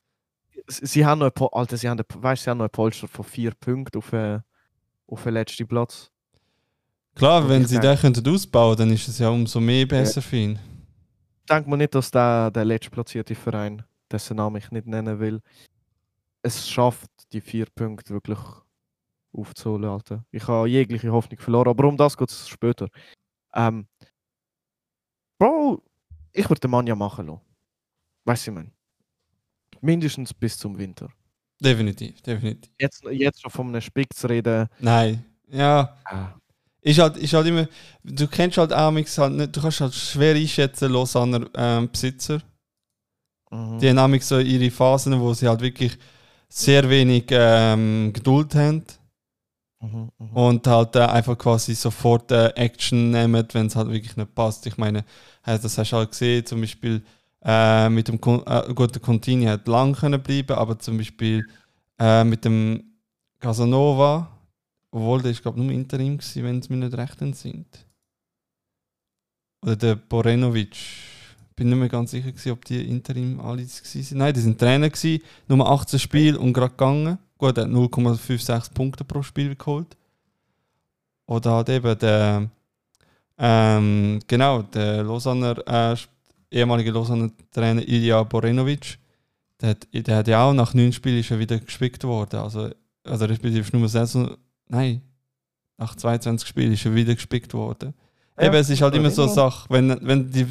Sie 0.68 0.86
sie 0.86 1.06
haben 1.06 1.20
noch, 1.20 1.32
ein 1.34 1.48
Alter, 1.54 1.78
sie 1.78 1.88
haben, 1.88 2.04
weißt, 2.14 2.44
sie 2.44 2.50
haben 2.50 2.58
noch 2.58 2.66
ein 2.66 2.72
Polster 2.72 3.08
von 3.08 3.24
vier 3.24 3.52
Punkten 3.52 3.98
auf, 4.00 4.12
äh, 4.12 4.40
auf 5.08 5.24
den 5.24 5.34
letzten 5.36 5.66
Platz. 5.66 6.12
Klar, 7.16 7.44
Und 7.44 7.50
wenn 7.50 7.66
sie 7.66 7.80
denke- 7.80 7.88
den 7.88 8.14
könnten 8.14 8.34
ausbauen 8.36 8.76
dann 8.76 8.92
ist 8.92 9.08
es 9.08 9.20
ja 9.20 9.30
umso 9.30 9.62
mehr 9.62 9.86
besser 9.86 10.22
für 10.22 10.36
ihn. 10.36 10.60
Denkt 11.50 11.70
man 11.70 11.80
nicht, 11.80 11.96
dass 11.96 12.12
der, 12.12 12.52
der 12.52 12.66
letztplatzierte 12.66 13.34
Verein, 13.34 13.82
dessen 14.12 14.36
Namen 14.36 14.58
ich 14.58 14.70
nicht 14.72 14.88
nennen 14.88 15.20
will, 15.22 15.40
es 16.44 16.68
schafft, 16.70 17.10
die 17.32 17.40
vier 17.40 17.68
Punkte 17.74 18.14
wirklich 18.14 18.40
aufzuholen, 19.38 19.86
Alter. 19.90 20.26
Ich 20.32 20.48
habe 20.48 20.68
jegliche 20.68 21.12
Hoffnung 21.12 21.40
verloren, 21.40 21.68
aber 21.70 21.88
um 21.88 21.98
das 21.98 22.18
geht 22.18 22.30
es 22.30 22.48
später. 22.50 22.88
Ähm, 23.54 23.88
Bro, 25.40 25.84
ich 26.34 26.50
würde 26.50 26.60
den 26.62 26.72
Mann 26.72 26.88
ja 26.88 26.96
machen 26.96 27.28
lassen. 27.28 27.42
Weißt 28.26 28.48
du, 28.48 28.52
ich 28.52 28.56
meine? 28.56 28.72
Mindestens 29.82 30.34
bis 30.34 30.58
zum 30.58 30.78
Winter. 30.78 31.10
Definitiv, 31.60 32.22
definitiv. 32.22 32.72
Jetzt, 32.80 33.04
jetzt 33.12 33.42
schon 33.42 33.52
von 33.52 33.68
einem 33.68 33.82
Spick 33.82 34.14
zu 34.14 34.28
reden. 34.28 34.68
Nein. 34.80 35.24
Ja, 35.50 35.98
Ah, 36.06 36.34
ist 36.82 37.00
halt, 37.00 37.18
ist 37.18 37.34
halt 37.34 37.48
immer. 37.48 37.68
Du 38.04 38.28
kennst 38.28 38.58
halt 38.58 38.74
auch 38.74 38.92
halt 38.92 39.34
nicht, 39.34 39.56
du 39.56 39.62
kannst 39.62 39.82
halt 39.82 39.94
schwer 39.94 40.36
einschätzen, 40.36 40.92
Lausanner 40.92 41.50
ähm, 41.56 41.90
Besitzer. 41.90 42.42
mhm. 43.52 43.80
Die 43.80 43.90
haben 43.90 43.96
nämlich 43.96 44.26
so 44.26 44.40
ihre 44.40 44.70
Phasen, 44.72 45.20
wo 45.20 45.34
sie 45.34 45.48
halt 45.48 45.62
wirklich 45.62 45.98
sehr 46.50 46.90
wenig 46.90 47.26
ähm, 47.30 48.12
Geduld 48.14 48.56
haben. 48.56 48.84
Mhm, 49.80 50.12
und 50.34 50.66
halt 50.66 50.96
äh, 50.96 51.02
einfach 51.02 51.38
quasi 51.38 51.76
sofort 51.76 52.32
äh, 52.32 52.48
Action 52.56 53.12
nehmen, 53.12 53.48
wenn 53.52 53.68
es 53.68 53.76
halt 53.76 53.90
wirklich 53.90 54.18
nicht 54.18 54.34
passt. 54.34 54.66
Ich 54.66 54.78
meine, 54.78 55.06
das 55.44 55.78
hast 55.78 55.92
du 55.92 55.98
halt 55.98 56.12
gesehen, 56.12 56.46
zum 56.46 56.62
Beispiel 56.62 57.04
äh, 57.44 57.88
mit 57.90 58.08
dem 58.08 58.20
Con 58.20 58.42
äh, 58.48 58.74
gut, 58.74 58.96
der 58.96 59.02
Contini 59.02 59.46
hat 59.46 59.68
lang 59.68 59.94
können 59.94 60.22
bleiben, 60.22 60.58
aber 60.58 60.80
zum 60.80 60.98
Beispiel 60.98 61.48
äh, 62.00 62.24
mit 62.24 62.44
dem 62.44 62.84
Casanova, 63.40 64.32
obwohl 64.90 65.22
der 65.22 65.32
ist 65.32 65.44
glaube 65.44 65.62
nur 65.62 65.72
Interim 65.72 66.18
gewesen, 66.18 66.44
wenn 66.44 66.60
es 66.60 66.70
mir 66.70 66.78
nicht 66.78 66.98
recht 66.98 67.20
sind. 67.36 67.68
Oder 69.62 69.76
der 69.76 69.96
Borenovic. 69.96 70.78
Bin 71.56 71.70
nicht 71.70 71.80
mehr 71.80 71.90
ganz 71.90 72.12
sicher 72.12 72.32
gewesen, 72.32 72.52
ob 72.52 72.64
die 72.66 72.88
Interim 72.88 73.40
alle 73.40 73.66
sind. 73.66 74.12
Nein, 74.12 74.34
die 74.34 74.42
sind 74.42 74.60
Trainer 74.60 74.90
gewesen, 74.90 75.24
Nummer 75.48 75.72
18 75.72 76.00
Spiel 76.00 76.36
und 76.36 76.54
gerade 76.54 76.72
gegangen. 76.72 77.18
Gut, 77.38 77.58
er 77.58 77.66
hat 77.66 77.72
0,56 77.72 78.74
Punkte 78.74 79.04
pro 79.04 79.22
Spiel 79.22 79.56
geholt. 79.56 79.96
Oder 81.28 81.52
halt 81.52 81.70
eben 81.70 82.00
der, 82.00 82.50
ähm, 83.38 84.20
genau, 84.28 84.62
der 84.64 85.04
Lausanner, 85.04 85.58
äh, 85.68 85.96
ehemalige 86.50 86.92
Lausanner 86.92 87.30
Trainer 87.52 87.88
Ilja 87.88 88.24
Borenovic, 88.24 88.98
der 89.62 89.72
hat, 89.72 89.88
der 89.92 90.18
hat 90.18 90.28
ja 90.28 90.44
auch 90.44 90.54
nach 90.54 90.74
neun 90.74 90.94
Spielen 90.94 91.24
er 91.30 91.40
wieder 91.40 91.60
gespickt 91.60 92.04
worden. 92.04 92.40
Also, 92.40 92.70
also 93.04 93.26
respektive 93.26 93.78
nur 93.78 93.90
Saison, 93.90 94.38
nein, 94.68 95.02
nach 95.78 95.96
22 95.96 96.48
Spielen 96.48 96.74
ist 96.74 96.86
er 96.86 96.96
wieder 96.96 97.14
gespickt 97.14 97.54
worden. 97.54 97.94
Ja, 98.38 98.48
Eben, 98.48 98.56
es 98.56 98.70
ist 98.70 98.82
halt 98.82 98.96
immer 98.96 99.10
so 99.12 99.24
eine. 99.24 99.34
Sache, 99.34 99.68
wenn, 99.70 99.98
wenn, 100.08 100.32
die, 100.32 100.48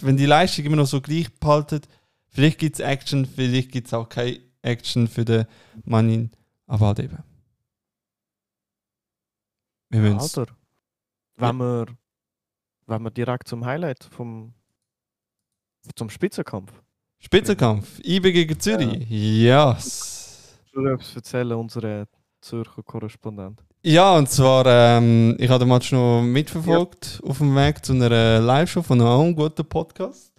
wenn 0.00 0.16
die 0.16 0.26
Leistung 0.26 0.64
immer 0.64 0.76
noch 0.76 0.86
so 0.86 1.00
gleich 1.00 1.32
behalten, 1.38 1.80
vielleicht 2.30 2.58
gibt 2.58 2.76
es 2.76 2.80
Action, 2.80 3.26
vielleicht 3.26 3.70
gibt 3.70 3.86
es 3.86 3.94
auch 3.94 4.08
keine 4.08 4.40
Action 4.62 5.08
für 5.08 5.24
den 5.24 5.46
Manin, 5.84 6.30
aber 6.66 6.86
halt 6.88 7.00
eben. 7.00 7.18
Wir 9.90 10.10
Ja, 10.10 10.18
Alter. 10.18 10.46
Wenn 11.36 11.56
wir, 11.56 11.86
wenn 12.86 13.02
wir 13.02 13.10
direkt 13.10 13.48
zum 13.48 13.64
Highlight 13.64 14.04
vom 14.04 14.54
zum 15.94 16.10
Spitzenkampf 16.10 16.72
Spitzenkampf, 17.20 17.98
IB 18.04 18.32
gegen 18.32 18.60
Zürich. 18.60 19.08
Ja. 19.10 19.72
Yes. 19.72 20.58
schon 20.72 20.86
etwas 20.86 21.16
erzählen, 21.16 21.52
unsere 21.52 22.06
Zürcher 22.40 22.82
Korrespondent. 22.82 23.64
Ja, 23.82 24.16
und 24.16 24.28
zwar, 24.28 24.66
ähm, 24.66 25.36
ich 25.38 25.48
habe 25.48 25.60
den 25.64 25.68
Match 25.68 25.90
noch 25.92 26.22
mitverfolgt 26.22 27.20
auf 27.24 27.38
dem 27.38 27.54
Weg 27.56 27.84
zu 27.84 27.92
einer 27.92 28.40
Live-Show 28.40 28.82
von 28.82 29.00
einem 29.00 29.34
guten 29.34 29.64
Podcast. 29.64 30.32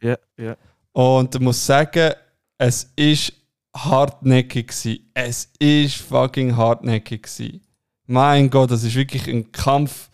Ja, 0.00 0.16
ja. 0.36 0.56
Und 0.92 1.34
ich 1.34 1.40
muss 1.40 1.64
sagen, 1.64 2.12
es 2.58 2.92
ist 2.96 3.32
hartnäckig 3.74 4.68
gewesen. 4.68 5.10
Es 5.14 5.50
ist 5.58 5.96
fucking 5.96 6.56
hartnäckig 6.56 7.22
gewesen. 7.22 7.62
Mein 8.06 8.50
Gott, 8.50 8.70
das 8.70 8.82
ist 8.82 8.94
wirklich 8.94 9.28
ein 9.28 9.52
Kampf 9.52 10.10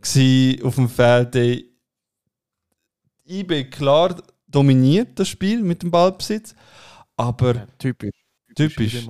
auf 0.00 0.74
dem 0.74 0.88
Feld. 0.88 1.34
der 1.34 1.58
IB 3.26 3.64
klar 3.64 4.16
dominiert 4.48 5.18
das 5.18 5.28
Spiel 5.28 5.62
mit 5.62 5.82
dem 5.82 5.90
Ballbesitz, 5.90 6.54
aber 7.16 7.54
ja 7.54 7.66
typisch. 7.78 8.14
Typisch. 8.56 9.06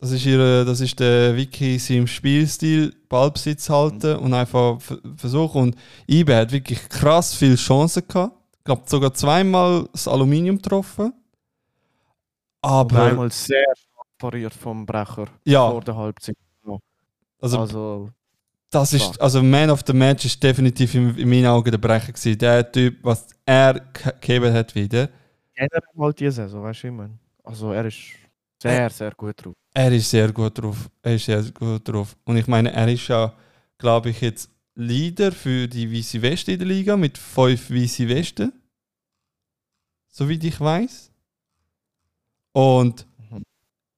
das 0.00 0.10
ist, 0.10 0.26
ihre, 0.26 0.64
das 0.64 0.80
ist 0.80 0.98
der 0.98 1.36
Wiki 1.36 1.78
seinem 1.78 2.06
Spielstil, 2.06 2.94
Ballbesitz 3.08 3.70
halten 3.70 4.16
und 4.16 4.34
einfach 4.34 4.78
versuchen. 5.16 5.62
Und 5.62 5.76
IB 6.08 6.34
hat 6.34 6.52
wirklich 6.52 6.88
krass 6.88 7.34
viele 7.34 7.56
Chancen 7.56 8.06
gehabt. 8.08 8.36
Ich 8.58 8.64
glaube 8.64 8.82
sogar 8.86 9.14
zweimal 9.14 9.88
das 9.92 10.08
Aluminium 10.08 10.56
getroffen. 10.56 11.12
Aber 12.64 13.02
einmal 13.04 13.30
sehr 13.30 13.64
pariert 14.18 14.54
vom 14.54 14.86
Brecher 14.86 15.26
ja, 15.44 15.70
vor 15.70 15.82
der 15.82 15.96
Halbzeit. 15.96 16.36
also, 17.40 17.58
Also, 17.58 18.10
das 18.70 18.92
ist, 18.92 19.20
also 19.20 19.42
Man 19.42 19.70
of 19.70 19.82
the 19.86 19.92
Match 19.92 20.24
ist 20.24 20.42
definitiv 20.42 20.94
in, 20.94 21.16
in 21.16 21.28
meinen 21.28 21.46
Augen 21.46 21.70
der 21.70 21.78
Brecher 21.78 22.12
gewesen. 22.12 22.38
Der 22.38 22.70
Typ, 22.72 22.98
was 23.02 23.26
er 23.46 23.74
ge- 23.74 24.12
gegeben 24.20 24.52
hat 24.52 24.74
wieder. 24.74 25.08
generell 25.54 25.80
halt 25.98 26.18
diese 26.20 26.32
Saison, 26.32 26.62
weißt 26.62 26.82
du, 26.82 26.86
ich 26.88 26.92
meine. 26.92 27.18
Also, 27.44 27.72
er 27.72 27.84
ist 27.84 27.98
sehr, 28.60 28.88
sehr 28.90 29.12
gut 29.12 29.44
drauf. 29.44 29.54
Er 29.74 29.92
ist 29.92 30.10
sehr 30.10 30.32
gut 30.32 30.58
drauf. 30.58 30.88
Er 31.02 31.14
ist 31.14 31.26
sehr 31.26 31.42
gut 31.52 31.86
drauf. 31.88 32.16
Und 32.24 32.36
ich 32.38 32.46
meine, 32.46 32.72
er 32.72 32.88
ist 32.88 33.06
ja, 33.08 33.32
glaube 33.78 34.10
ich, 34.10 34.20
jetzt 34.22 34.48
Leader 34.74 35.30
für 35.30 35.68
die 35.68 35.92
Weiße 35.92 36.20
Weste 36.22 36.52
in 36.52 36.58
der 36.60 36.68
Liga 36.68 36.96
mit 36.96 37.18
fünf 37.18 37.70
Weiße 37.70 38.08
Westen. 38.08 38.52
Soweit 40.08 40.42
ich 40.44 40.58
weiß. 40.60 41.10
Und 42.54 43.06
Mhm. 43.30 43.42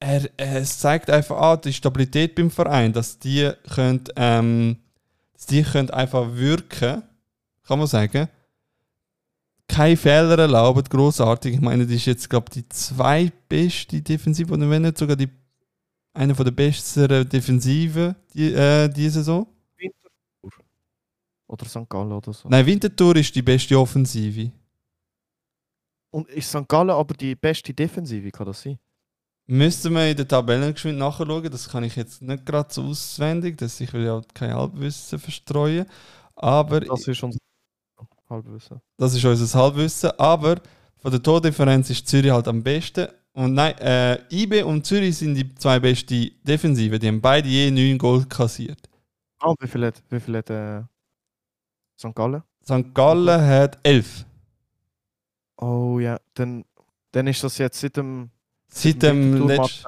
er, 0.00 0.28
es 0.36 0.78
zeigt 0.78 1.10
einfach 1.10 1.36
an, 1.38 1.60
die 1.60 1.72
Stabilität 1.72 2.34
beim 2.34 2.50
Verein, 2.50 2.92
dass 2.92 3.18
die 3.18 3.50
könnt, 3.72 4.10
ähm, 4.16 4.78
dass 5.34 5.46
die 5.46 5.62
könnt 5.62 5.92
einfach 5.92 6.34
wirken, 6.34 7.02
kann 7.62 7.78
man 7.78 7.86
sagen. 7.86 8.28
Keine 9.68 9.96
Fehler 9.96 10.38
erlauben, 10.38 10.82
großartig. 10.84 11.54
Ich 11.54 11.60
meine, 11.60 11.84
das 11.84 11.94
ist 11.96 12.06
jetzt, 12.06 12.30
glaube 12.30 12.46
ich, 12.48 12.62
die 12.62 12.68
zweitbeste 12.68 14.00
Defensive, 14.00 14.52
oder 14.54 14.70
wenn 14.70 14.82
nicht 14.82 14.96
sogar 14.98 15.16
die 15.16 15.28
eine 16.14 16.34
von 16.34 16.44
der 16.46 16.52
besseren 16.52 17.28
Defensiven 17.28 18.14
die, 18.32 18.52
äh, 18.54 18.88
diese 18.88 19.10
Saison. 19.20 19.46
Oder 21.48 21.66
St. 21.66 21.88
Gallen 21.88 22.10
oder 22.10 22.32
so. 22.32 22.48
Nein, 22.48 22.64
Winterthur 22.64 23.16
ist 23.16 23.34
die 23.34 23.42
beste 23.42 23.78
Offensive. 23.78 24.50
Und 26.16 26.30
ist 26.30 26.48
St. 26.48 26.66
Gallen 26.66 26.88
aber 26.88 27.12
die 27.12 27.34
beste 27.34 27.74
Defensive, 27.74 28.30
kann 28.30 28.46
das 28.46 28.62
sein? 28.62 28.78
Müssten 29.46 29.92
wir 29.92 30.10
in 30.10 30.16
der 30.16 30.26
Tabelle 30.26 30.72
geschwind 30.72 30.98
nachschauen, 30.98 31.50
das 31.50 31.68
kann 31.68 31.84
ich 31.84 31.94
jetzt 31.94 32.22
nicht 32.22 32.46
gerade 32.46 32.72
so 32.72 32.84
auswendig, 32.84 33.58
dass 33.58 33.78
ich 33.82 33.92
will 33.92 34.06
ja 34.06 34.22
kein 34.32 34.54
Halbwissen 34.54 35.18
verstreuen. 35.18 35.84
Aber 36.34 36.80
Das 36.80 37.06
ist 37.06 37.22
unser 37.22 37.38
Halbwissen. 38.30 38.80
das 38.96 39.12
ist 39.14 39.22
unser 39.26 39.58
Halbwissen. 39.60 40.10
Aber 40.18 40.56
von 40.96 41.10
der 41.10 41.22
Tordifferenz 41.22 41.90
ist 41.90 42.08
Zürich 42.08 42.30
halt 42.30 42.48
am 42.48 42.62
besten. 42.62 43.08
Und 43.34 43.52
nein, 43.52 43.76
äh, 43.76 44.18
IB 44.30 44.62
und 44.62 44.86
Zürich 44.86 45.18
sind 45.18 45.34
die 45.34 45.54
zwei 45.56 45.78
besten 45.78 46.30
Defensiven. 46.44 46.98
Die 46.98 47.08
haben 47.08 47.20
beide 47.20 47.46
je 47.46 47.70
9 47.70 47.98
Goal 47.98 48.24
kassiert. 48.24 48.80
Ah, 49.38 49.50
und 49.50 49.60
wie 49.60 49.68
viel 49.68 49.84
hat, 49.84 50.02
wie 50.08 50.18
viel 50.18 50.36
hat 50.38 50.48
äh, 50.48 50.80
St. 52.00 52.14
Gallen? 52.14 52.42
St. 52.64 52.94
Gallen 52.94 53.46
hat 53.46 53.78
11. 53.82 54.24
Oh 55.58 55.98
ja, 55.98 56.18
dann, 56.34 56.64
dann 57.12 57.26
ist 57.26 57.42
das 57.42 57.58
jetzt 57.58 57.80
seit 57.80 57.96
dem 57.96 58.30
Seit 58.68 59.02
dem 59.02 59.46
letzten. 59.48 59.86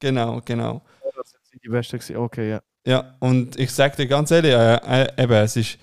Genau, 0.00 0.40
genau. 0.44 0.82
Das 1.16 1.30
sind 1.50 1.64
die 1.64 1.68
Besten 1.68 1.98
gewesen. 1.98 2.16
Okay, 2.16 2.50
ja. 2.50 2.60
Ja, 2.86 3.16
und 3.18 3.58
ich 3.58 3.70
sage 3.72 3.96
dir 3.96 4.06
ganz 4.06 4.30
ehrlich, 4.30 4.52
äh, 4.52 4.76
äh, 4.76 5.22
eben, 5.22 5.32
es 5.32 5.56
ist. 5.56 5.78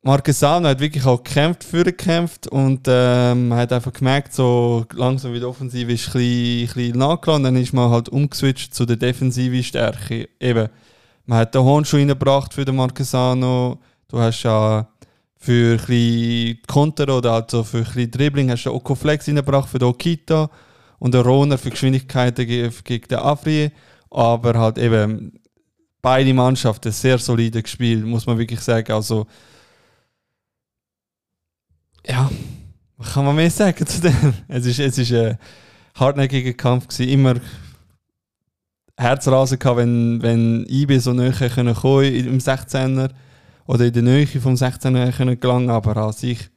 Marquesano 0.00 0.68
hat 0.68 0.78
wirklich 0.78 1.04
auch 1.04 1.22
gekämpft, 1.22 1.64
für 1.64 1.82
gekämpft 1.82 2.46
und 2.46 2.86
ähm, 2.86 3.48
man 3.48 3.58
hat 3.58 3.72
einfach 3.72 3.92
gemerkt, 3.92 4.32
so 4.32 4.86
langsam 4.94 5.32
wie 5.32 5.40
die 5.40 5.44
Offensive 5.44 5.92
ist 5.92 6.06
ein 6.06 6.12
bisschen, 6.12 6.66
bisschen 6.72 6.98
nachgelassen. 6.98 7.42
Dann 7.44 7.56
ist 7.56 7.72
man 7.72 7.90
halt 7.90 8.08
umgeswitcht 8.08 8.72
zu 8.72 8.86
der 8.86 8.96
defensiven 8.96 9.62
Stärke. 9.62 10.28
Eben, 10.38 10.68
man 11.26 11.38
hat 11.38 11.54
den 11.54 11.62
Hornschuh 11.62 11.96
reingebracht 11.96 12.54
für 12.54 12.64
den 12.64 12.76
Marquesano. 12.76 13.80
Du 14.06 14.18
hast 14.20 14.44
ja 14.44 14.88
für 15.38 15.72
ein 15.72 15.86
bisschen 15.86 16.58
Konter 16.66 17.16
oder 17.16 17.32
halt 17.32 17.50
so 17.50 17.62
für 17.64 17.78
ein 17.78 17.84
bisschen 17.84 18.10
Dribbling 18.10 18.50
hast 18.50 18.64
du 18.64 18.72
Okoflex 18.72 19.28
reingebracht 19.28 19.68
für 19.68 19.78
den 19.78 19.88
Okita 19.88 20.50
und 20.98 21.14
den 21.14 21.22
Roner 21.22 21.56
für 21.58 21.70
Geschwindigkeiten 21.70 22.46
ge- 22.46 22.70
gegen 22.84 23.08
den 23.08 23.18
Afri. 23.18 23.70
Aber 24.10 24.58
halt 24.58 24.78
eben 24.78 25.40
beide 26.02 26.34
Mannschaften 26.34 26.90
sehr 26.92 27.18
solide 27.18 27.62
gespielt, 27.62 28.04
muss 28.04 28.26
man 28.26 28.38
wirklich 28.38 28.60
sagen. 28.60 28.92
Also, 28.92 29.26
ja, 32.06 32.30
was 32.96 33.12
kann 33.12 33.24
man 33.24 33.36
mehr 33.36 33.50
sagen 33.50 33.86
zu 33.86 34.00
dem? 34.00 34.34
Es 34.48 34.66
ist, 34.66 34.78
es 34.80 34.98
ist 34.98 35.12
ein 35.12 35.38
hartnäckiger 35.94 36.52
Kampf 36.54 36.88
gewesen, 36.88 37.08
immer 37.10 37.34
Herzrasen 38.96 39.58
gehabt, 39.58 39.76
wenn, 39.78 40.20
wenn 40.22 40.66
IB 40.68 40.98
so 40.98 41.12
näher 41.12 41.32
kommen 41.50 41.68
im 42.14 42.38
16er 42.38 43.10
oder 43.68 43.84
in 43.84 43.92
der 43.92 44.02
Nähe 44.02 44.26
vom 44.26 44.54
16er 44.54 45.14
können 45.14 45.38
gelangen, 45.38 45.68
aber 45.68 45.94
an 45.98 46.12
sich 46.12 46.50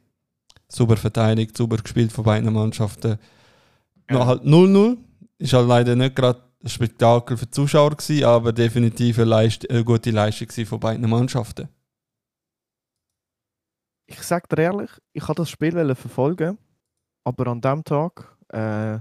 super 0.66 0.96
verteidigt, 0.96 1.56
super 1.56 1.76
gespielt 1.76 2.10
von 2.10 2.24
beiden 2.24 2.50
Mannschaften. 2.50 3.18
Ja. 4.08 4.16
Noch 4.16 4.26
halt 4.26 4.42
0-0, 4.44 4.96
ist 5.38 5.52
halt 5.52 5.68
leider 5.68 5.94
nicht 5.94 6.16
gerade 6.16 6.42
ein 6.64 6.68
Spektakel 6.70 7.36
für 7.36 7.44
die 7.44 7.50
Zuschauer 7.50 7.90
gewesen, 7.90 8.24
aber 8.24 8.52
definitiv 8.52 9.18
eine, 9.18 9.26
Leist 9.26 9.68
eine 9.68 9.84
gute 9.84 10.10
Leistung 10.10 10.64
von 10.64 10.80
beiden 10.80 11.08
Mannschaften. 11.08 11.68
Ich 14.06 14.22
sag 14.22 14.48
dir 14.48 14.62
ehrlich, 14.62 14.90
ich 15.12 15.28
wollte 15.28 15.42
das 15.42 15.50
Spiel 15.50 15.94
verfolgen, 15.94 16.56
aber 17.24 17.46
an 17.48 17.60
dem 17.60 17.84
Tag 17.84 18.38
äh, 18.48 19.00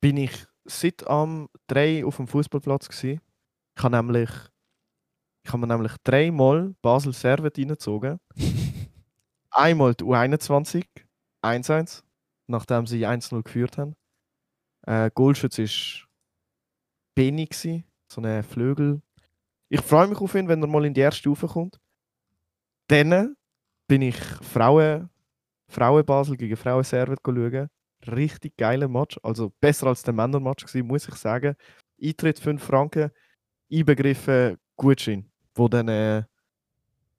bin 0.00 0.16
ich 0.16 0.46
seit 0.64 1.04
am 1.08 1.48
3 1.66 2.04
auf 2.04 2.16
dem 2.16 2.28
Fußballplatz. 2.28 2.88
Ich 3.02 3.18
habe 3.82 3.96
nämlich 3.96 4.30
ich 5.48 5.52
habe 5.54 5.66
mir 5.66 5.74
nämlich 5.74 5.96
dreimal 6.04 6.74
Basel 6.82 7.14
Servet 7.14 7.56
reingezogen. 7.56 8.20
Einmal 9.50 9.94
die 9.94 10.04
U21 10.04 10.84
1-1, 11.42 12.02
nachdem 12.48 12.86
sie 12.86 13.06
1-0 13.06 13.42
geführt 13.42 13.78
haben. 13.78 13.96
Äh, 14.86 15.10
Goalschütze 15.14 15.62
ist 15.62 16.06
Beni 17.14 17.46
gsi, 17.46 17.82
so 18.12 18.20
ein 18.20 18.42
Flügel. 18.42 19.00
Ich 19.70 19.80
freue 19.80 20.08
mich 20.08 20.18
auf 20.18 20.34
ihn, 20.34 20.48
wenn 20.48 20.60
er 20.60 20.68
mal 20.68 20.84
in 20.84 20.92
die 20.92 21.00
erste 21.00 21.20
Stufe 21.20 21.46
kommt. 21.46 21.80
Dann 22.88 23.34
bin 23.88 24.02
ich 24.02 24.16
Frauen, 24.16 25.08
Frauen 25.70 26.04
Basel 26.04 26.36
gegen 26.36 26.58
Frauen 26.58 26.84
Servet 26.84 27.20
schauen. 27.24 27.70
Richtig 28.06 28.54
geiler 28.58 28.88
Match. 28.88 29.18
Also 29.22 29.50
besser 29.62 29.86
als 29.86 30.02
der 30.02 30.12
Männermatch 30.12 30.66
gewesen, 30.66 30.86
muss 30.86 31.08
ich 31.08 31.14
sagen. 31.14 31.56
Eintritt 32.02 32.38
5 32.38 32.62
Franken, 32.62 33.10
einbegriffen 33.72 34.58
Gutschein, 34.78 35.27
wo 35.58 35.68
du 35.68 35.76
dann 35.76 35.88
äh, 35.88 36.22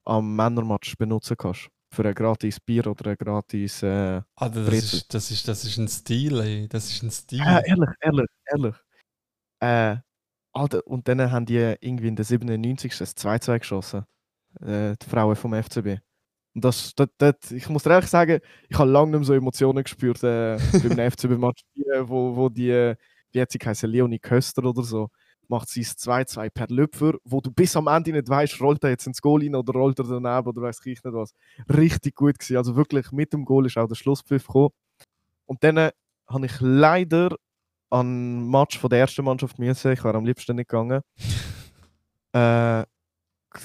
am 0.06 0.36
Männermatch 0.36 0.98
benutzen 0.98 1.38
kannst. 1.38 1.70
Für 1.92 2.06
ein 2.06 2.14
gratis 2.14 2.60
Bier 2.60 2.86
oder 2.88 3.12
ein 3.12 3.18
gratis. 3.18 3.84
Äh... 3.84 4.22
Alter, 4.36 4.62
das, 4.62 4.70
Brezel. 4.70 4.98
ist, 5.00 5.14
das, 5.14 5.32
ist, 5.32 5.48
das 5.48 5.64
ist 5.66 5.78
ein 5.78 5.88
Stil, 5.88 6.40
ey. 6.40 6.68
Das 6.68 6.90
ist 6.90 7.04
ein 7.04 7.12
Stil. 7.12 7.42
Ah, 7.42 7.62
ehrlich, 7.66 7.90
ehrlich, 8.02 8.28
ehrlich. 8.46 8.76
Äh, 9.60 9.98
Alter, 10.54 10.86
und 10.86 11.08
dann 11.08 11.32
haben 11.32 11.46
die 11.46 11.76
irgendwie 11.80 12.08
in 12.08 12.16
der 12.16 12.26
97. 12.26 12.98
das 12.98 13.16
2-2 13.18 13.60
geschossen. 13.60 14.06
Äh, 14.62 14.96
die 15.02 15.10
Frauen 15.10 15.36
vom 15.36 15.54
FCB. 15.54 16.00
Und 16.56 16.66
das, 16.66 16.94
das, 16.96 17.08
das, 17.18 17.52
ich 17.52 17.70
muss 17.70 17.84
dir 17.84 17.92
ehrlich 17.92 18.10
sagen, 18.10 18.40
ich 18.68 18.78
habe 18.78 18.90
lange 18.90 19.12
nicht 19.12 19.20
mehr 19.20 19.26
so 19.26 19.34
Emotionen 19.34 19.84
gespürt 19.84 20.24
äh, 20.24 20.58
beim 20.72 21.12
FCB-Match, 21.12 21.64
wo, 22.02 22.36
wo 22.36 22.50
die, 22.50 22.72
äh, 22.72 22.96
wie 23.32 23.42
hat 23.42 23.52
sie 23.52 23.60
geheißen, 23.60 23.90
Leonie 23.90 24.20
Köster 24.20 24.64
oder 24.64 24.84
so, 24.84 25.10
macht 25.50 25.70
sie 25.70 25.82
das 25.82 25.98
2-2 25.98 26.50
per 26.50 26.68
Löpfer, 26.70 27.14
wo 27.24 27.42
du 27.42 27.52
bis 27.52 27.76
am 27.76 27.88
Ende 27.88 28.12
nicht 28.12 28.30
weißt, 28.30 28.62
rollt 28.62 28.84
er 28.84 28.92
jetzt 28.92 29.08
ins 29.08 29.22
Goal 29.22 29.42
rein 29.42 29.56
oder 29.56 29.74
rollt 29.74 30.00
er 30.00 30.06
daneben 30.06 30.48
oder 30.48 30.62
weiß 30.62 30.80
ich 30.86 31.04
nicht 31.04 31.14
was. 31.14 31.34
Richtig 31.70 32.16
gut 32.16 32.38
gewesen. 32.40 32.58
Also 32.58 32.76
wirklich 32.76 33.12
mit 33.12 33.34
dem 33.34 33.46
Goal 33.46 33.66
ist 33.66 33.78
auch 33.78 33.88
der 33.88 33.96
Schlusspfiff 33.96 34.46
gekommen. 34.46 34.70
Und 35.46 35.64
dann 35.64 35.78
äh, 35.78 35.92
habe 36.28 36.46
ich 36.46 36.54
leider 36.60 37.36
an 37.90 38.48
Match 38.50 38.78
von 38.78 38.90
der 38.90 39.00
ersten 39.00 39.26
Mannschaft 39.26 39.58
müssen. 39.58 39.92
Ich 39.92 40.04
wäre 40.04 40.18
am 40.18 40.26
liebsten 40.26 40.56
nicht 40.56 40.70
gegangen. 40.70 41.02
äh, 42.34 42.84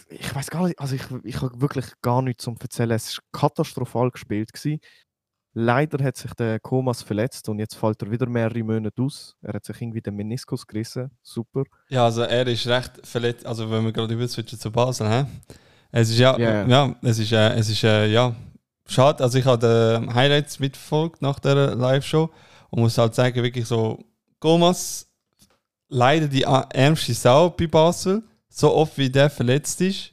ich 0.09 0.35
weiß 0.35 0.49
gar 0.49 0.67
nicht, 0.67 0.79
also 0.79 0.95
ich, 0.95 1.03
ich 1.25 1.43
habe 1.43 1.61
wirklich 1.61 1.87
gar 2.01 2.23
nichts 2.23 2.45
zum 2.45 2.57
erzählen. 2.59 2.93
Es 2.93 3.19
war 3.19 3.41
katastrophal 3.41 4.11
gespielt. 4.11 4.53
Gewesen. 4.53 4.81
Leider 5.57 6.05
hat 6.05 6.17
sich 6.17 6.35
der 6.35 6.59
Komas 6.59 7.03
verletzt 7.03 7.49
und 7.49 7.61
jetzt 7.61 7.77
fällt 7.77 8.03
er 8.03 8.11
wieder 8.11 8.29
mehrere 8.29 8.63
Monate 8.65 9.01
aus. 9.01 9.37
Er 9.41 9.55
hat 9.55 9.65
sich 9.65 9.81
irgendwie 9.81 10.01
den 10.01 10.17
Meniskus 10.17 10.67
gerissen. 10.67 11.13
Super. 11.23 11.63
Ja, 11.89 12.05
also 12.05 12.23
er 12.23 12.47
ist 12.49 12.67
recht 12.67 13.07
verletzt, 13.07 13.47
also 13.47 13.71
wenn 13.71 13.85
wir 13.85 13.93
gerade 13.93 14.13
überswitchen 14.15 14.59
zu 14.59 14.73
Basel, 14.73 15.09
hä? 15.09 15.27
Es 15.93 16.11
ist 16.11 16.19
ja, 16.19 16.37
Ja, 16.37 16.67
ja. 16.67 16.97
es 17.03 17.21
ist, 17.21 17.31
äh, 17.31 17.55
es 17.55 17.69
ist 17.69 17.85
äh, 17.85 18.09
ja, 18.09 18.35
schade. 18.85 19.23
Also 19.23 19.39
ich 19.39 19.45
habe 19.45 20.05
die 20.09 20.13
Highlights 20.13 20.59
mitverfolgt 20.59 21.23
nach 21.23 21.39
der 21.39 21.77
Live-Show 21.77 22.31
und 22.71 22.81
muss 22.81 22.99
halt 22.99 23.15
sagen, 23.15 23.41
wirklich 23.41 23.67
so, 23.67 24.05
Gomas 24.41 25.07
leider 25.89 26.27
die 26.27 26.43
ärmste 26.43 27.15
Sau 27.15 27.51
bei 27.51 27.69
Basel, 27.69 28.25
so 28.49 28.75
oft 28.75 28.99
wie 28.99 29.09
der 29.09 29.31
verletzt 29.31 29.81
ist. 29.81 30.13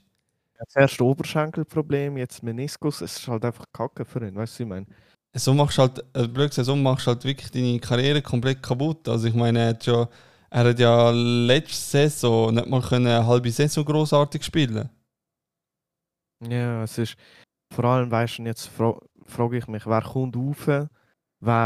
Zuerst 0.68 1.02
Oberschenkelproblem, 1.02 2.18
jetzt 2.18 2.44
Meniskus. 2.44 3.02
Es 3.02 3.18
ist 3.18 3.28
halt 3.28 3.44
einfach 3.44 3.66
Kacke 3.74 4.06
für 4.06 4.26
ihn, 4.26 4.36
weißt 4.36 4.60
du, 4.60 4.64
ich 4.64 4.70
meine? 4.70 4.86
So 5.34 5.54
machst 5.54 5.78
du 5.78 5.84
halt, 5.84 6.04
äh, 6.14 6.28
blöd 6.28 6.50
gesagt, 6.50 6.66
so 6.66 6.76
machst 6.76 7.08
du 7.08 7.12
halt 7.12 7.24
wirklich 7.24 7.52
deine 7.52 7.80
Karriere 7.80 8.22
komplett 8.22 8.62
kaputt. 8.62 9.08
Also 9.08 9.28
ich 9.28 9.34
meine, 9.34 9.60
er 9.60 9.68
hat 9.70 9.86
ja, 9.86 10.08
er 10.50 10.64
hat 10.66 10.80
ja 10.80 11.10
letzte 11.12 12.10
Saison 12.10 12.54
nicht 12.54 12.68
mal 12.68 12.82
können 12.82 13.08
eine 13.08 13.26
halbe 13.26 13.52
Saison 13.52 13.86
großartig 13.86 14.44
spielen. 14.44 14.90
Ja, 16.42 16.84
es 16.84 16.98
ist 16.98 17.16
vor 17.74 17.86
allem, 17.86 18.12
weißt 18.12 18.40
du, 18.40 18.44
jetzt 18.44 18.68
fra 18.68 18.98
frage 19.26 19.58
ich 19.58 19.68
mich, 19.68 19.86
wer 19.88 20.02
kommt 20.02 20.36
rauf? 20.36 20.68
Wer, 20.68 20.90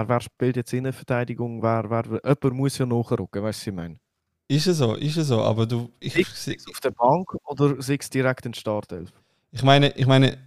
wer 0.09 0.21
spielt 0.21 0.57
jetzt 0.57 0.73
Innenverteidigung? 0.73 1.61
Wer, 1.63 1.89
wer, 1.89 2.03
jemand 2.05 2.53
muss 2.55 2.77
ja 2.77 2.85
nachrücken, 2.85 3.43
weißt 3.43 3.59
du, 3.59 3.61
was 3.61 3.67
ich 3.67 3.73
meine? 3.73 3.99
Ist 4.47 4.67
es 4.67 4.77
so, 4.77 4.95
ist 4.95 5.17
es 5.17 5.27
so, 5.27 5.41
aber 5.41 5.65
du, 5.65 5.91
ich, 5.99 6.15
Ist 6.17 6.69
auf 6.69 6.79
der 6.79 6.91
Bank 6.91 7.33
oder 7.45 7.81
sitzt 7.81 8.13
direkt 8.13 8.45
in 8.45 8.53
Startelf? 8.53 9.11
ich 9.51 9.63
meine, 9.63 9.89
ich 9.95 10.05
meine, 10.05 10.37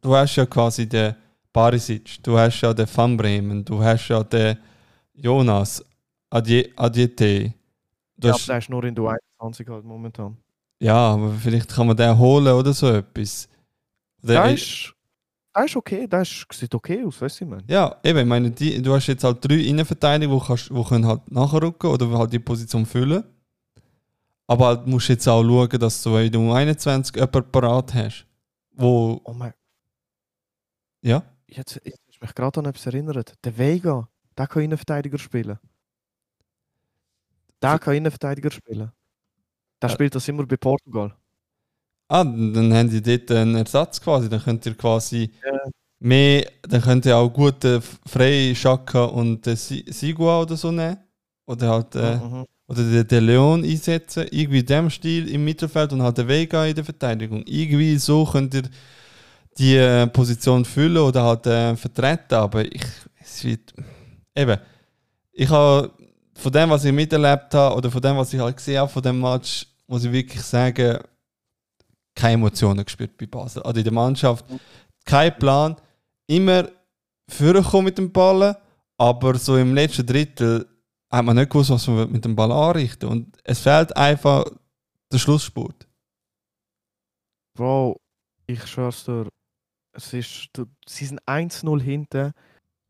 du 0.00 0.14
hast 0.14 0.36
ja 0.36 0.46
quasi 0.46 0.88
den 0.88 1.14
Barisic, 1.52 2.22
du 2.22 2.38
hast 2.38 2.60
ja 2.62 2.72
den 2.72 2.86
Van 2.94 3.16
Bremen, 3.16 3.64
du 3.64 3.82
hast 3.82 4.08
ja 4.08 4.22
den 4.24 4.56
Jonas 5.14 5.84
Adje- 6.30 6.70
Adjete. 6.76 7.52
Du 8.16 8.28
Ja, 8.28 8.36
der 8.46 8.58
ist 8.58 8.68
nur 8.70 8.84
in 8.84 8.94
der 8.94 9.18
21 9.38 9.68
halt 9.68 9.84
momentan. 9.84 10.36
ja, 10.80 10.96
aber 11.14 11.32
vielleicht 11.34 11.68
kann 11.74 11.86
man 11.86 11.96
den 11.96 12.16
holen 12.18 12.52
oder 12.54 12.72
so 12.72 12.88
etwas. 12.88 13.48
Oder- 14.22 14.32
Der 14.34 14.52
ist, 14.54 14.94
der 15.54 15.64
ist 15.64 15.76
okay, 15.76 16.06
der 16.06 16.22
ist, 16.22 16.46
sieht 16.52 16.74
okay 16.74 17.04
aus, 17.04 17.20
weißt 17.20 17.40
du, 17.40 17.44
ich 17.44 17.50
meine? 17.50 17.64
Ja, 17.68 17.96
eben, 18.02 18.18
ich 18.20 18.26
meine, 18.26 18.50
die, 18.50 18.80
du 18.80 18.94
hast 18.94 19.06
jetzt 19.08 19.24
halt 19.24 19.44
drei 19.46 19.56
Innenverteidiger, 19.56 20.32
die, 20.32 20.46
kannst, 20.46 20.70
die 20.70 20.84
können 20.84 21.06
halt 21.06 21.30
nachrücken 21.30 21.90
oder 21.90 22.08
halt 22.18 22.32
die 22.32 22.38
Position 22.38 22.86
füllen. 22.86 23.24
Aber 24.46 24.66
halt 24.66 24.86
musst 24.86 25.08
jetzt 25.08 25.26
auch 25.28 25.42
schauen, 25.42 25.68
dass 25.78 26.02
du 26.02 26.16
in 26.16 26.32
der 26.32 26.40
U21 26.40 27.14
jemanden 27.16 27.50
parat 27.50 27.92
hast. 27.94 28.26
Wo, 28.74 29.20
Oh 29.24 29.32
mein, 29.34 29.52
ja, 31.02 31.22
jetzt, 31.56 31.80
jetzt 31.84 32.00
ist 32.08 32.20
mich 32.20 32.34
gerade 32.34 32.60
an 32.60 32.66
etwas 32.66 32.86
erinnert. 32.86 33.34
Der 33.44 33.56
Vega, 33.58 34.08
der 34.36 34.46
kann 34.46 34.62
Innenverteidiger 34.62 35.18
spielen. 35.18 35.58
Der 37.62 37.78
kann 37.78 37.94
Innenverteidiger 37.94 38.50
spielen. 38.50 38.90
Der 39.80 39.90
Äh. 39.90 39.92
spielt 39.92 40.14
das 40.14 40.28
immer 40.28 40.46
bei 40.46 40.56
Portugal. 40.56 41.14
ah, 42.08 42.24
dann 42.24 42.74
haben 42.74 42.90
die 42.90 43.00
dort 43.00 43.30
einen 43.30 43.54
Ersatz 43.54 43.98
quasi. 43.98 44.28
Dann 44.28 44.42
könnt 44.42 44.66
ihr 44.66 44.74
quasi 44.74 45.30
Ja. 45.46 45.58
mehr, 45.98 46.46
dann 46.62 46.82
könnt 46.82 47.06
ihr 47.06 47.16
auch 47.16 47.30
gute 47.30 47.80
Frey, 48.06 48.54
Schaka 48.54 49.04
und 49.04 49.46
Si- 49.46 49.86
Sigua 49.88 50.42
oder 50.42 50.54
so 50.56 50.70
nehmen. 50.70 50.98
Oder 51.46 51.70
halt, 51.70 51.94
äh, 51.94 52.16
Mhm. 52.16 52.44
oder 52.68 52.82
den, 52.84 53.08
den 53.08 53.24
Leon 53.24 53.64
einsetzen. 53.64 54.26
Irgendwie 54.30 54.58
in 54.60 54.66
dem 54.66 54.90
Stil 54.90 55.26
im 55.30 55.42
Mittelfeld 55.44 55.92
und 55.94 56.02
halt 56.02 56.18
den 56.18 56.28
Vega 56.28 56.66
in 56.66 56.74
der 56.74 56.84
Verteidigung. 56.84 57.44
Irgendwie 57.46 57.96
so 57.96 58.26
könnt 58.26 58.52
ihr 58.54 58.64
die 59.58 59.76
äh, 59.76 60.06
Position 60.06 60.64
füllen 60.64 61.02
oder 61.02 61.22
halt 61.22 61.46
äh, 61.46 61.76
vertreten. 61.76 62.34
Aber 62.34 62.64
ich, 62.64 62.84
es 63.20 63.44
wird, 63.44 63.72
eben, 64.34 64.58
ich 65.32 65.48
habe 65.48 65.90
von 66.34 66.52
dem, 66.52 66.70
was 66.70 66.84
ich 66.84 66.92
miterlebt 66.92 67.54
habe 67.54 67.76
oder 67.76 67.90
von 67.90 68.00
dem, 68.00 68.16
was 68.16 68.32
ich 68.32 68.40
halt 68.40 68.56
gesehen 68.56 68.80
habe 68.80 68.90
von 68.90 69.02
dem 69.02 69.20
Match, 69.20 69.66
muss 69.86 70.04
ich 70.04 70.12
wirklich 70.12 70.42
sagen, 70.42 70.98
keine 72.14 72.34
Emotionen 72.34 72.84
gespürt 72.84 73.16
bei 73.16 73.26
Basel. 73.26 73.62
Also 73.62 73.78
in 73.78 73.84
der 73.84 73.92
Mannschaft, 73.92 74.44
kein 75.04 75.36
Plan, 75.38 75.76
immer 76.26 76.68
vorgekommen 77.28 77.86
mit 77.86 77.98
dem 77.98 78.12
Ball, 78.12 78.56
aber 78.98 79.38
so 79.38 79.56
im 79.56 79.74
letzten 79.74 80.06
Drittel 80.06 80.66
hat 81.10 81.24
man 81.24 81.36
nicht 81.36 81.50
gewusst, 81.50 81.70
was 81.70 81.86
man 81.86 82.10
mit 82.10 82.24
dem 82.24 82.34
Ball 82.34 82.52
anrichten. 82.52 83.08
Und 83.08 83.36
es 83.44 83.60
fehlt 83.60 83.96
einfach 83.96 84.44
der 85.12 85.18
Schlussspurt. 85.18 85.86
Bro, 87.54 88.00
ich 88.46 88.66
schwör's 88.66 89.04
dir, 89.04 89.28
es 89.92 90.12
ist, 90.12 90.50
sie 90.86 91.04
sind 91.04 91.20
1-0 91.26 91.80
hinten 91.80 92.32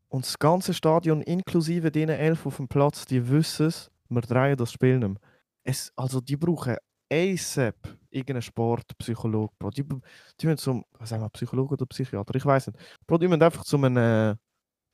und 0.07 0.25
das 0.25 0.39
ganze 0.39 0.73
Stadion, 0.73 1.21
inklusive 1.21 1.91
denen 1.91 2.17
elf 2.17 2.45
auf 2.45 2.57
dem 2.57 2.67
Platz, 2.67 3.05
die 3.05 3.29
wissen 3.29 3.67
es, 3.67 3.91
wir 4.09 4.21
drehen 4.21 4.57
das 4.57 4.71
Spiel 4.71 4.99
nicht 4.99 5.09
mehr. 5.09 5.19
Es, 5.63 5.91
also 5.95 6.21
die 6.21 6.37
brauchen 6.37 6.77
ASAP 7.11 7.97
irgendeinen 8.09 8.41
Sportpsychologe, 8.41 9.53
Bro. 9.59 9.71
Die, 9.71 9.83
die 9.83 10.45
müssen 10.45 10.57
zum, 10.57 10.85
was 10.91 11.09
sagen 11.09 11.23
wir, 11.23 11.29
Psychologe 11.29 11.73
oder 11.73 11.85
Psychiater, 11.85 12.35
ich 12.35 12.45
weiß 12.45 12.67
nicht. 12.67 12.79
Bro, 13.07 13.17
die 13.17 13.27
müssen 13.27 13.41
einfach 13.41 13.63
zu 13.63 13.77
einem 13.77 13.97
äh, 13.97 14.35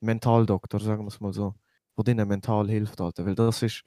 Mentaldoktor, 0.01 0.79
sagen 0.79 1.03
wir 1.03 1.07
es 1.07 1.19
mal 1.19 1.33
so, 1.33 1.55
der 1.97 2.03
denen 2.05 2.27
mental 2.27 2.69
hilft, 2.69 3.01
Alter. 3.01 3.25
Weil 3.25 3.35
das 3.35 3.61
ist, 3.61 3.83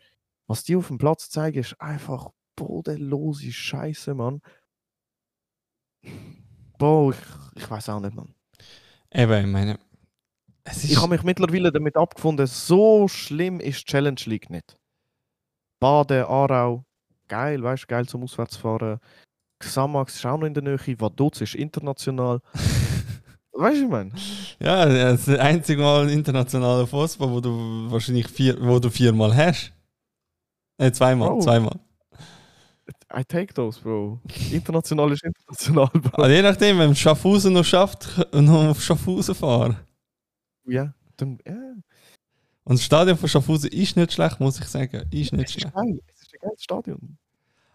was 0.47 0.65
die 0.65 0.77
auf 0.77 0.89
dem 0.89 0.99
Platz 0.99 1.31
zeigen, 1.31 1.59
ist 1.59 1.81
einfach 1.81 2.31
bodenlose 2.57 3.53
Scheiße, 3.53 4.15
Mann. 4.15 4.43
Bro, 6.83 7.12
ich, 7.12 7.62
ich 7.62 7.71
weiß 7.71 7.90
auch 7.90 8.01
nicht, 8.01 8.12
Mann. 8.12 8.35
Eben, 9.14 9.45
ich 9.45 9.53
meine, 9.53 9.79
Ich 10.83 10.97
habe 10.97 11.11
mich 11.11 11.23
mittlerweile 11.23 11.71
damit 11.71 11.97
abgefunden, 11.97 12.45
so 12.49 13.07
schlimm 13.07 13.61
ist 13.61 13.83
die 13.83 13.85
Challenge 13.85 14.21
League 14.25 14.51
nicht. 14.51 14.77
Baden, 15.79 16.25
Aarau, 16.25 16.85
geil, 17.29 17.62
weißt 17.62 17.85
du, 17.85 17.87
geil 17.87 18.09
zum 18.09 18.25
Auswärtsfahren. 18.25 18.99
Xamax 19.61 20.16
ist 20.16 20.27
auch 20.27 20.37
noch 20.37 20.47
in 20.49 20.55
der 20.55 20.64
Nähe, 20.64 21.01
Vaduz 21.01 21.40
ist 21.40 21.55
international. 21.55 22.40
weißt 23.53 23.77
du, 23.77 23.85
ich 23.85 23.88
meine? 23.88 24.11
ja, 24.59 24.85
das 24.85 25.21
ist 25.21 25.29
das 25.29 25.38
einzige 25.38 25.83
Mal 25.83 26.11
internationaler 26.11 26.88
Fußball, 26.88 27.31
wo 27.31 27.40
du 27.40 27.92
wahrscheinlich 27.92 28.27
vier, 28.27 28.61
wo 28.61 28.81
du 28.81 28.90
viermal 28.90 29.37
hast. 29.37 29.73
Äh, 30.79 30.90
zweimal, 30.90 31.29
Bro. 31.29 31.42
zweimal. 31.42 31.79
I 33.14 33.25
take 33.25 33.53
those, 33.55 33.81
Bro. 33.81 34.20
International 34.51 35.12
ist 35.12 35.22
international, 35.25 35.88
Bro. 35.92 36.22
Also 36.22 36.35
je 36.35 36.42
nachdem, 36.42 36.79
wenn 36.79 36.94
Schaffhausen 36.96 37.53
noch 37.53 37.64
schafft, 37.64 38.09
noch 38.33 38.68
auf 38.70 38.83
Schaffhausen 38.83 39.35
fahren. 39.35 39.77
Ja, 40.66 40.94
dann, 41.16 41.38
ja. 41.46 41.55
Und 42.64 42.79
das 42.79 42.85
Stadion 42.85 43.18
von 43.18 43.29
Schaffhausen 43.29 43.70
ist 43.70 43.96
nicht 43.96 44.12
schlecht, 44.12 44.38
muss 44.40 44.59
ich 44.59 44.66
sagen. 44.66 45.03
Ist 45.11 45.33
nicht 45.33 45.44
Es 45.48 45.51
ist 45.57 45.61
schlecht. 45.61 45.75
geil, 45.75 45.98
es 46.14 46.22
ist 46.22 46.33
ein 46.35 46.38
geiles 46.42 46.62
Stadion. 46.62 47.18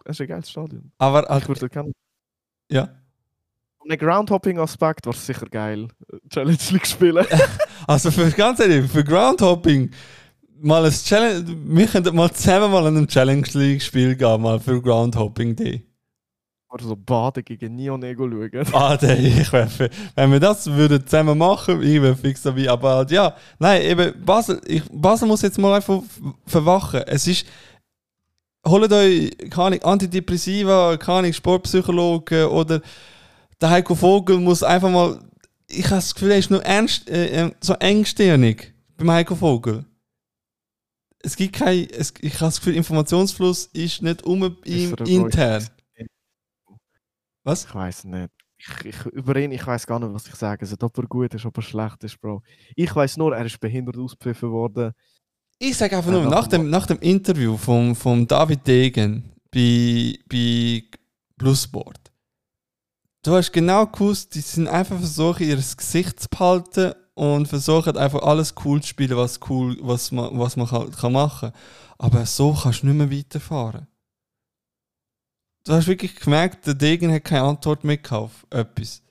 Es 0.06 0.12
ist 0.12 0.22
ein 0.22 0.28
geiles 0.28 0.50
Stadion. 0.50 0.92
Aber 0.98 1.24
Ich 1.24 1.30
halt, 1.30 1.48
würde 1.50 1.70
gerne 1.70 1.92
ja. 2.72 2.90
Von 3.80 3.92
einem 3.92 4.00
Groundhopping-Aspekt 4.00 5.06
war 5.06 5.14
es 5.14 5.26
sicher 5.26 5.46
geil, 5.48 5.88
Challenge 6.30 6.58
League 6.72 6.88
spielen. 6.88 7.26
Also 7.88 8.12
für 8.12 8.30
ganz 8.32 8.60
ehrlich, 8.60 8.92
für 8.92 9.02
Groundhopping, 9.04 9.92
mal 10.62 10.86
ein 10.86 10.92
Challenge, 10.92 11.44
wir 11.66 11.88
könnten 11.88 12.16
mal 12.16 12.32
zusammen 12.32 12.72
mal 12.72 12.86
an 12.86 12.98
einem 12.98 13.08
Challenge 13.08 13.48
League 13.54 13.82
Spiel 13.82 14.16
gehen, 14.16 14.42
mal 14.42 14.60
für 14.60 14.82
Groundhopping 14.82 15.56
Day. 15.56 15.84
Oder 16.70 16.84
so 16.84 16.96
Baden 16.98 17.46
gegen 17.46 17.76
Neon 17.76 18.04
Ego 18.04 18.30
schauen. 18.30 18.74
Ah, 18.74 18.98
der, 18.98 19.18
ich 19.20 19.52
werfe. 19.54 19.90
Wenn 20.16 20.32
wir 20.32 20.40
das 20.40 20.68
würden 20.68 21.06
zusammen 21.06 21.38
machen, 21.38 21.82
ich 21.82 22.02
wäre 22.02 22.16
fix 22.16 22.42
dabei. 22.42 22.70
Aber 22.70 22.96
halt, 22.96 23.12
ja, 23.12 23.36
nein, 23.58 23.82
eben, 23.84 24.14
Basel, 24.26 24.60
ich, 24.66 24.84
Basel 24.92 25.28
muss 25.28 25.42
jetzt 25.44 25.58
mal 25.58 25.76
einfach 25.76 26.02
verwachen. 26.46 27.04
Es 27.08 27.26
ist, 27.26 27.46
holt 28.68 28.92
euch, 28.92 29.32
keine 29.50 29.82
Antidepressiva, 29.84 30.98
keine 30.98 31.32
Sportpsychologen 31.32 32.48
oder 32.48 32.82
der 33.62 33.70
Heiko 33.70 33.96
Vogel 33.96 34.38
muss 34.38 34.62
einfach 34.62 34.90
mal, 34.90 35.20
ich 35.70 35.86
habe 35.86 35.96
das 35.96 36.14
Gefühl, 36.14 36.32
er 36.32 36.38
ist 36.38 36.52
nur 36.52 36.64
ernst, 36.64 37.10
äh, 37.10 37.46
äh, 37.46 37.52
so 37.62 37.74
engstirnig 37.76 38.74
beim 38.98 39.12
Heiko 39.12 39.36
Vogel. 39.36 39.86
Es 41.20 41.36
gibt 41.36 41.56
kein, 41.56 41.88
es, 41.90 42.14
ich 42.22 42.34
habe 42.36 42.46
das 42.46 42.58
Gefühl, 42.58 42.76
Informationsfluss 42.76 43.66
ist 43.68 44.02
nicht 44.02 44.24
um 44.24 44.56
ihm 44.64 44.94
er 44.94 45.08
intern. 45.08 45.68
Was? 47.44 47.66
Ich 47.66 47.74
weiß 47.76 48.04
nicht. 48.06 48.30
Ich, 48.58 48.86
ich, 48.86 49.06
über 49.06 49.36
ihn, 49.38 49.52
ich 49.52 49.66
weiß 49.66 49.86
gar 49.88 50.00
nicht, 50.00 50.14
was 50.14 50.28
ich 50.28 50.36
sagen 50.36 50.66
soll. 50.66 50.78
Ob 50.82 50.98
er 50.98 51.08
gut 51.08 51.34
ist, 51.34 51.46
ob 51.46 51.58
er 51.58 51.62
schlecht 51.62 52.04
ist, 52.04 52.20
Bro. 52.20 52.42
Ich 52.76 52.94
weiß 52.94 53.18
nur, 53.18 53.36
er 53.36 53.46
ist 53.46 53.60
behindert 53.60 53.98
auspfiffen 53.98 54.52
worden. 54.52 54.94
Ich 55.60 55.78
sage 55.78 55.98
einfach 55.98 56.12
nur, 56.12 56.24
noch 56.24 56.30
nach 56.32 56.48
dem, 56.48 56.70
nach 56.70 56.86
dem 56.86 57.00
Interview 57.00 57.58
von 57.58 57.96
vom 57.96 58.28
David 58.28 58.68
Degen 58.68 59.32
bei, 59.52 60.20
bei 60.30 60.84
Plussport, 61.38 62.12
du 63.24 63.32
hast 63.32 63.52
genau 63.52 63.88
gewusst, 63.88 64.36
die 64.36 64.42
sind 64.42 64.68
einfach 64.68 64.98
versucht, 64.98 65.42
ihr 65.42 65.56
Gesicht 65.56 66.20
zu 66.20 66.30
behalten 66.30 66.94
und 67.18 67.48
versuchen 67.48 67.98
einfach 67.98 68.22
alles 68.22 68.54
cool 68.64 68.80
zu 68.82 68.90
spielen, 68.90 69.18
was 69.18 69.40
cool, 69.50 69.76
was 69.82 70.12
man, 70.12 70.38
was 70.38 70.56
man 70.56 70.68
kann, 70.68 70.92
kann 70.92 71.12
machen. 71.14 71.52
Aber 71.98 72.26
so 72.28 72.54
kannst 72.54 72.84
du 72.84 72.88
nicht 72.88 72.96
mehr 72.96 73.12
weiterfahren. 73.12 73.88
Du 75.64 75.74
hast 75.74 75.88
wirklich 75.88 76.16
gemerkt, 76.16 76.68
der 76.68 76.76
Degen 76.76 77.12
hat 77.12 77.24
keine 77.24 77.44
Antwort 77.44 77.84
mehr 77.84 78.00
auf 78.12 78.46
etwas. 78.52 79.02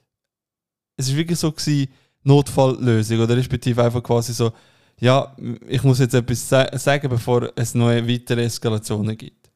Es 0.97 1.11
war 1.11 1.17
wirklich 1.17 1.39
so 1.39 1.51
gewesen, 1.51 1.93
Notfalllösung 2.23 3.21
oder 3.21 3.37
respektive 3.37 3.83
einfach 3.83 4.03
quasi 4.03 4.33
so, 4.33 4.53
ja, 5.01 5.37
ich 5.67 5.83
muss 5.83 5.99
jetzt 5.99 6.15
etwas 6.15 6.49
sagen, 6.49 7.09
bevor 7.09 7.51
es 7.57 7.75
neue 7.75 8.09
weitere 8.09 8.45
Eskalationen 8.45 9.19
gibt. 9.19 9.51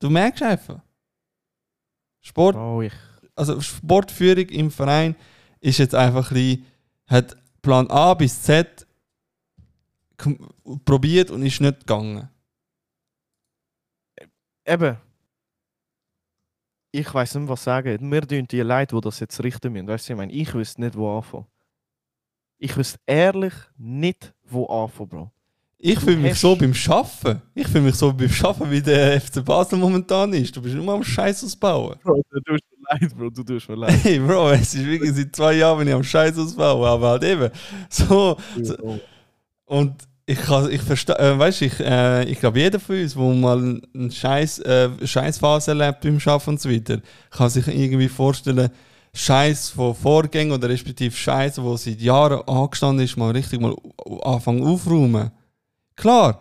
Du 0.00 0.08
merkst 0.08 0.42
einfach. 0.42 0.80
Sport, 2.22 2.56
Oh, 2.56 2.80
ich. 2.80 2.92
also 3.36 3.60
Sportführung 3.60 4.48
im 4.48 4.70
Verein 4.70 5.14
ist 5.60 5.78
jetzt 5.78 5.94
einfach 5.94 6.30
ein 6.30 6.34
bisschen, 6.34 6.66
hat 7.10 7.36
Plan 7.60 7.90
A 7.90 8.14
bis 8.14 8.42
Z 8.42 8.86
probiert 10.84 11.30
und 11.30 11.44
ist 11.44 11.60
nicht 11.60 11.80
gegangen. 11.80 12.30
Eben. 14.64 14.96
Ich 16.92 17.12
weiß 17.12 17.36
nicht, 17.36 17.48
was 17.48 17.64
sagen. 17.64 18.08
Mir 18.08 18.22
tun 18.26 18.46
die 18.46 18.60
Leute, 18.60 18.94
die 18.94 19.00
das 19.00 19.20
jetzt 19.20 19.42
richten 19.42 19.72
müssen. 19.72 19.88
Weißt 19.88 20.08
du, 20.08 20.12
ich 20.12 20.16
meine, 20.16 20.32
ich 20.32 20.52
wüsste 20.54 20.80
nicht, 20.80 20.96
wo 20.96 21.16
anfangen. 21.16 21.46
Ich 22.58 22.76
wüsste 22.76 23.00
ehrlich 23.06 23.54
nicht, 23.76 24.34
wo 24.42 24.66
anfangen, 24.66 25.08
Bro. 25.08 25.32
Ich 25.82 25.98
fühle 25.98 26.18
mich 26.18 26.38
so 26.38 26.54
beim 26.54 26.74
Schaffen. 26.74 27.40
Ich 27.54 27.66
fühle 27.66 27.84
mich 27.84 27.94
so 27.94 28.12
beim 28.12 28.28
Schaffen, 28.28 28.70
wie 28.70 28.82
der 28.82 29.18
FC 29.18 29.42
Basel 29.42 29.78
momentan 29.78 30.30
ist. 30.34 30.54
Du 30.54 30.60
bist 30.60 30.74
nur 30.74 30.92
am 30.92 31.02
Scheiß 31.02 31.42
ausbauen. 31.42 31.96
Bro, 32.02 32.22
du 32.30 32.40
tust 32.40 32.64
mir 32.70 33.00
leid, 33.00 33.16
Bro, 33.16 33.30
du 33.30 33.42
tust 33.42 33.68
mir 33.68 33.76
leid. 33.76 33.98
Hey 34.02 34.18
Bro, 34.18 34.50
es 34.50 34.74
ist 34.74 34.84
wirklich 34.84 35.12
seit 35.14 35.34
zwei 35.34 35.54
Jahren 35.54 35.78
bin 35.78 35.88
ich 35.88 35.94
am 35.94 36.04
Scheiß 36.04 36.38
ausbauen, 36.38 36.86
aber 36.86 37.08
halt 37.08 37.24
eben 37.24 37.50
so. 37.88 38.36
so 38.62 39.00
und 39.64 39.94
ich 40.26 40.38
kann, 40.38 40.70
ich 40.70 40.82
verstehe, 40.82 41.18
äh, 41.18 41.38
weißt 41.38 41.62
ich, 41.62 41.80
äh, 41.80 42.24
ich 42.24 42.38
glaube, 42.38 42.60
jeder 42.60 42.78
von 42.78 43.00
uns, 43.00 43.16
wo 43.16 43.32
mal 43.32 43.80
eine 43.94 44.10
Scheiß, 44.10 44.58
äh, 44.60 44.90
Scheißphase 45.02 45.70
erlebt 45.70 46.02
beim 46.02 46.20
Schaffen 46.20 46.50
und 46.50 46.60
so 46.60 46.70
weiter, 46.70 47.00
kann 47.30 47.48
sich 47.48 47.66
irgendwie 47.66 48.08
vorstellen, 48.08 48.68
Scheiß 49.14 49.70
von 49.70 49.94
Vorgängen 49.94 50.52
oder 50.52 50.68
respektive 50.68 51.16
Scheiße, 51.16 51.62
wo 51.64 51.76
seit 51.76 52.00
Jahren 52.00 52.46
angestanden 52.46 53.04
ist, 53.04 53.16
mal 53.16 53.32
richtig 53.32 53.60
mal 53.60 53.74
anfangen 54.22 54.62
aufräumen. 54.62 55.30
Klar, 56.00 56.40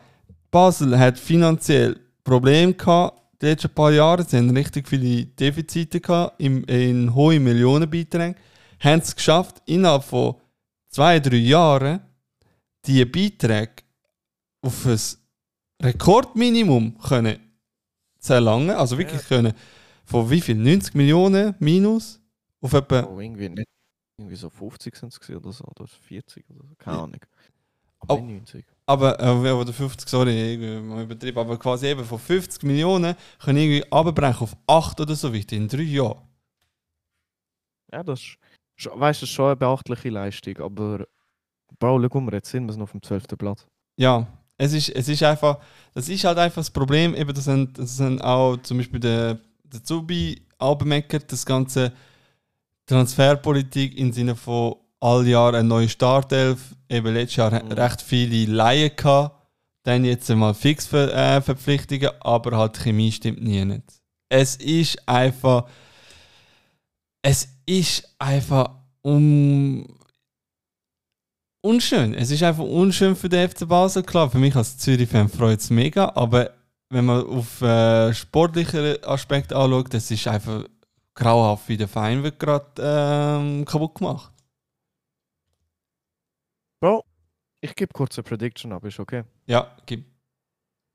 Basel 0.51 0.97
hat 0.97 1.19
finanziell 1.19 1.99
Probleme 2.23 2.73
gehabt. 2.73 3.21
Die 3.41 3.47
letzten 3.47 3.73
paar 3.73 3.91
Jahre 3.91 4.23
sie 4.23 4.37
haben 4.37 4.55
richtig 4.55 4.87
viele 4.87 5.25
Defizite 5.25 5.99
gehabt 5.99 6.39
in, 6.39 6.63
in 6.63 7.13
hohen 7.13 7.43
Millionenbeiträgen. 7.43 8.35
Haben 8.79 8.99
es 9.01 9.13
geschafft, 9.13 9.61
innerhalb 9.65 10.05
von 10.05 10.35
zwei, 10.87 11.19
drei 11.19 11.35
Jahren 11.35 11.99
die 12.85 13.03
Beiträge 13.03 13.83
auf 14.61 14.85
ein 14.85 14.99
Rekordminimum 15.83 16.97
können 16.97 17.37
zu 18.17 18.35
erlangen. 18.35 18.71
Also 18.71 18.97
wirklich 18.97 19.27
können 19.27 19.51
von 20.05 20.29
wie 20.29 20.39
viel? 20.39 20.55
90 20.55 20.95
Millionen 20.95 21.53
minus 21.59 22.21
auf 22.61 22.71
etwa. 22.71 23.03
Oh, 23.03 23.19
irgendwie 23.19 23.49
nicht. 23.49 23.67
Irgendwie 24.17 24.37
so 24.37 24.49
50 24.49 24.95
sind 24.95 25.13
es 25.13 25.29
oder 25.29 25.51
so, 25.51 25.65
oder 25.65 25.85
40 25.85 26.49
oder 26.49 26.65
so, 26.65 26.75
keine 26.77 26.95
Ja. 26.95 27.03
Ahnung. 27.03 27.21
Oh. 28.01 28.05
Aber 28.13 28.21
nicht 28.21 28.53
90. 28.53 28.65
Aber, 28.89 29.19
äh, 29.19 29.51
oder 29.51 29.71
50, 29.71 30.09
sorry, 30.09 30.57
mal 30.81 31.03
übertrieben, 31.03 31.37
aber 31.37 31.59
quasi 31.59 31.85
eben 31.85 32.03
von 32.03 32.17
50 32.17 32.63
Millionen 32.63 33.15
können 33.37 33.59
irgendwie 33.59 33.91
abbrechen 33.91 34.41
auf 34.41 34.57
8 34.65 34.99
oder 35.01 35.15
so 35.15 35.31
weiter 35.31 35.55
in 35.55 35.67
drei 35.67 35.83
Jahren. 35.83 36.17
Ja, 37.91 38.01
das 38.01 38.19
ist, 38.19 38.37
schon- 38.75 38.99
weißt, 38.99 39.21
ist 39.21 39.29
schon 39.29 39.45
eine 39.45 39.55
beachtliche 39.57 40.09
Leistung, 40.09 40.57
aber 40.57 41.05
Bro, 41.77 42.01
schau 42.11 42.19
mal, 42.19 42.33
jetzt 42.33 42.49
sind 42.49 42.65
wir 42.67 42.75
noch 42.77 42.85
auf 42.85 42.91
dem 42.93 43.03
12. 43.03 43.37
Platz. 43.37 43.67
Ja, 43.95 44.25
es 44.57 44.73
ist, 44.73 44.89
es 44.89 45.07
ist 45.07 45.21
einfach, 45.21 45.59
das 45.93 46.09
ist 46.09 46.23
halt 46.23 46.39
einfach 46.39 46.61
das 46.61 46.71
Problem, 46.71 47.13
eben, 47.13 47.31
das 47.31 47.43
sind, 47.45 47.77
das 47.77 47.95
sind 47.95 48.19
auch 48.23 48.57
zum 48.57 48.77
Beispiel 48.77 48.99
der, 48.99 49.39
der 49.65 49.83
Zubi 49.83 50.41
auch 50.57 50.75
bemeckert, 50.75 51.31
das 51.31 51.45
ganze 51.45 51.93
Transferpolitik 52.87 53.95
im 53.99 54.11
Sinne 54.11 54.35
von 54.35 54.77
all 54.99 55.27
Jahr 55.27 55.53
eine 55.53 55.67
neue 55.67 55.89
Startelf, 55.89 56.75
eben 56.89 57.13
letztes 57.13 57.37
Jahr 57.37 57.51
Mhm. 57.63 57.71
recht 57.71 58.01
viele 58.01 58.51
Laien 58.51 58.91
gehabt, 58.95 59.35
dann 59.83 60.03
jetzt 60.03 60.29
mal 60.29 60.53
Fixverpflichtungen, 60.53 61.37
äh, 61.37 61.41
Verpflichtungen, 61.41 62.09
aber 62.19 62.57
halt 62.57 62.77
die 62.77 62.81
Chemie 62.81 63.11
stimmt 63.11 63.41
nie 63.41 63.63
nicht. 63.65 63.83
Es 64.29 64.55
ist 64.57 65.07
einfach, 65.07 65.65
es 67.21 67.47
ist 67.65 68.15
einfach 68.19 68.69
um 69.01 69.85
unschön. 71.61 72.13
Es 72.13 72.31
ist 72.31 72.43
einfach 72.43 72.63
unschön 72.63 73.15
für 73.15 73.29
den 73.29 73.49
FC 73.49 73.67
Basel. 73.67 74.03
Klar, 74.03 74.29
für 74.29 74.37
mich 74.37 74.55
als 74.55 74.77
Zürich-Fan 74.77 75.29
freut 75.29 75.59
es 75.59 75.69
mega, 75.69 76.11
aber 76.15 76.51
wenn 76.89 77.05
man 77.05 77.25
auf 77.25 77.61
äh, 77.61 78.13
sportliche 78.13 78.99
Aspekte 79.03 79.55
anschaut, 79.55 79.93
das 79.93 80.09
ist 80.11 80.27
einfach 80.27 80.63
grauenhaft, 81.15 81.67
wie 81.69 81.77
der 81.77 81.87
Verein 81.87 82.23
wird 82.23 82.39
gerade 82.39 82.65
ähm, 82.79 83.65
kaputt 83.65 83.95
gemacht. 83.95 84.31
Bro, 86.79 87.03
ich 87.61 87.75
gebe 87.75 87.91
kurz 87.93 88.17
eine 88.17 88.23
Prediction 88.23 88.71
ab, 88.71 88.85
ist 88.85 88.99
okay? 88.99 89.23
Ja, 89.45 89.75
gib. 89.85 90.05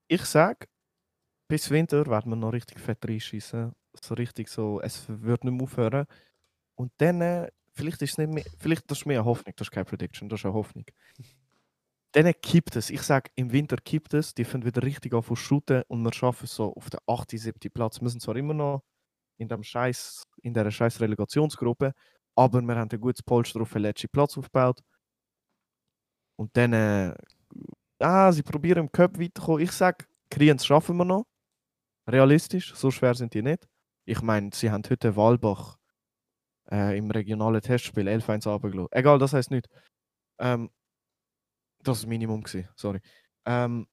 Ich 0.09 0.25
sag, 0.25 0.69
bis 1.49 1.71
Winter 1.71 2.07
werden 2.07 2.31
wir 2.31 2.37
noch 2.37 2.53
richtig 2.53 2.81
fett 2.81 3.07
reinschießen. 3.07 3.73
So 4.03 4.15
richtig 4.15 4.49
so, 4.49 4.81
es 4.81 5.05
wird 5.09 5.45
nicht 5.45 5.53
mehr 5.53 5.63
aufhören. 5.63 6.07
Und 6.75 6.93
dann, 6.99 7.21
äh, 7.21 7.51
vielleicht 7.75 8.01
ist 8.03 8.13
es 8.13 8.19
nicht 8.19 8.33
mehr, 8.33 8.45
vielleicht 8.59 8.91
das 8.91 8.99
ist 8.99 9.07
mehr 9.07 9.21
eine 9.21 9.27
Hoffnung, 9.27 9.55
das 9.57 9.69
ist 9.69 9.73
keine 9.73 9.85
Prediction, 9.85 10.29
das 10.29 10.41
ist 10.41 10.47
eine 10.47 10.55
Hoffnung. 10.55 10.85
dann 12.13 12.33
kippt 12.43 12.77
es. 12.77 12.91
Ich 12.91 13.03
sag, 13.03 13.31
im 13.35 13.53
Winter 13.53 13.77
kippt 13.77 14.15
es, 14.15 14.35
die 14.35 14.45
fangen 14.45 14.65
wieder 14.65 14.83
richtig 14.83 15.13
auf 15.13 15.27
zu 15.27 15.37
shooten 15.37 15.83
und 15.89 16.03
wir 16.03 16.13
schaffen 16.13 16.45
es 16.45 16.55
so 16.55 16.75
auf 16.75 16.89
den 16.89 17.01
8., 17.07 17.31
7. 17.33 17.71
Platz. 17.73 18.01
Wir 18.01 18.09
sind 18.09 18.21
zwar 18.21 18.37
immer 18.37 18.55
noch 18.55 18.83
in 19.37 19.49
dem 19.49 19.63
Scheiß, 19.63 20.25
in 20.43 20.55
der 20.55 20.71
scheiß 20.71 21.01
Relegationsgruppe, 21.01 21.93
aber 22.37 22.63
wir 22.63 22.77
haben 22.77 22.91
ein 22.91 23.01
gutes 23.01 23.23
Polster 23.23 23.61
auf 23.61 23.73
den 23.73 23.83
letzten 23.83 24.09
Platz 24.09 24.39
aufgebaut. 24.39 24.81
Und 26.37 26.57
dann, 26.57 26.73
äh, 26.73 27.15
ah, 27.99 28.33
sie 28.33 28.43
probieren 28.43 28.79
im 28.81 28.93
Cup 28.93 29.19
weiterzukommen. 29.19 29.63
Ich 29.63 29.73
sag, 29.73 30.09
Kriens 30.31 30.67
schaffen 30.67 30.97
wir 30.97 31.05
noch. 31.05 31.27
Realistisch, 32.09 32.75
so 32.75 32.91
schwer 32.91 33.15
sind 33.15 33.33
die 33.35 33.43
nicht. 33.43 33.67
Ich 34.05 34.21
meine, 34.21 34.51
sie 34.53 34.71
haben 34.71 34.83
heute 34.91 35.17
Walbach 35.17 35.79
äh, 36.71 36.99
im 36.99 37.11
regionalen 37.11 37.63
Testspiel 37.63 38.09
11-1 38.09 38.49
runtergelassen. 38.49 38.93
Egal, 38.93 39.19
das 39.19 39.33
heißt 39.33 39.51
nicht. 39.51 39.69
Ähm, 40.39 40.71
das 41.81 41.99
war 41.99 42.03
das 42.03 42.07
Minimum, 42.07 42.43
gewesen, 42.43 42.69
sorry. 42.77 43.01
Ähm, 43.47 43.87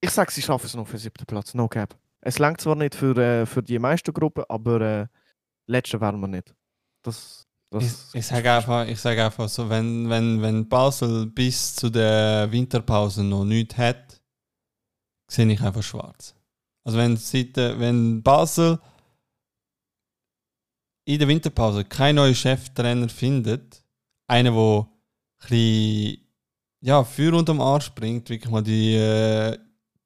ich 0.00 0.10
sage, 0.10 0.30
sie 0.32 0.42
schaffen 0.42 0.66
es 0.66 0.74
noch 0.74 0.86
für 0.86 0.96
den 0.96 1.00
siebten 1.00 1.26
Platz, 1.26 1.54
no 1.54 1.68
cap. 1.68 1.98
Es 2.20 2.38
langt 2.38 2.60
zwar 2.60 2.76
nicht 2.76 2.94
für, 2.94 3.16
äh, 3.16 3.46
für 3.46 3.62
die 3.62 3.78
meisten 3.78 4.12
Gruppen, 4.12 4.44
aber 4.48 4.80
äh, 4.80 5.06
letzte 5.66 6.00
werden 6.00 6.20
wir 6.20 6.28
nicht. 6.28 6.54
Das, 7.02 7.47
das 7.70 8.10
Ich, 8.12 8.20
ich 8.20 8.26
sage 8.26 8.52
einfach, 8.52 8.86
ich 8.86 9.00
sag 9.00 9.18
einfach 9.18 9.48
so, 9.48 9.68
wenn, 9.68 10.08
wenn, 10.08 10.40
wenn 10.42 10.68
Basel 10.68 11.26
bis 11.26 11.74
zu 11.74 11.90
der 11.90 12.50
Winterpause 12.50 13.22
noch 13.24 13.44
nichts 13.44 13.76
hat, 13.76 14.20
sehe 15.30 15.50
ich 15.50 15.60
einfach 15.60 15.82
schwarz. 15.82 16.34
Also 16.84 16.98
wenn, 16.98 17.16
seit, 17.16 17.56
wenn 17.56 18.22
Basel 18.22 18.78
in 21.04 21.18
der 21.18 21.28
Winterpause 21.28 21.84
keinen 21.84 22.16
neuen 22.16 22.34
Cheftrainer 22.34 23.08
findet, 23.08 23.82
einer, 24.26 24.50
der 24.52 24.60
ein 24.60 24.86
bisschen 25.40 26.28
ja, 26.80 27.04
Feuer 27.04 27.34
unterm 27.34 27.60
Arsch 27.60 27.90
bringt, 27.90 28.30
wirklich 28.30 28.50
mal 28.50 28.62
die 28.62 28.94
äh, 28.94 29.58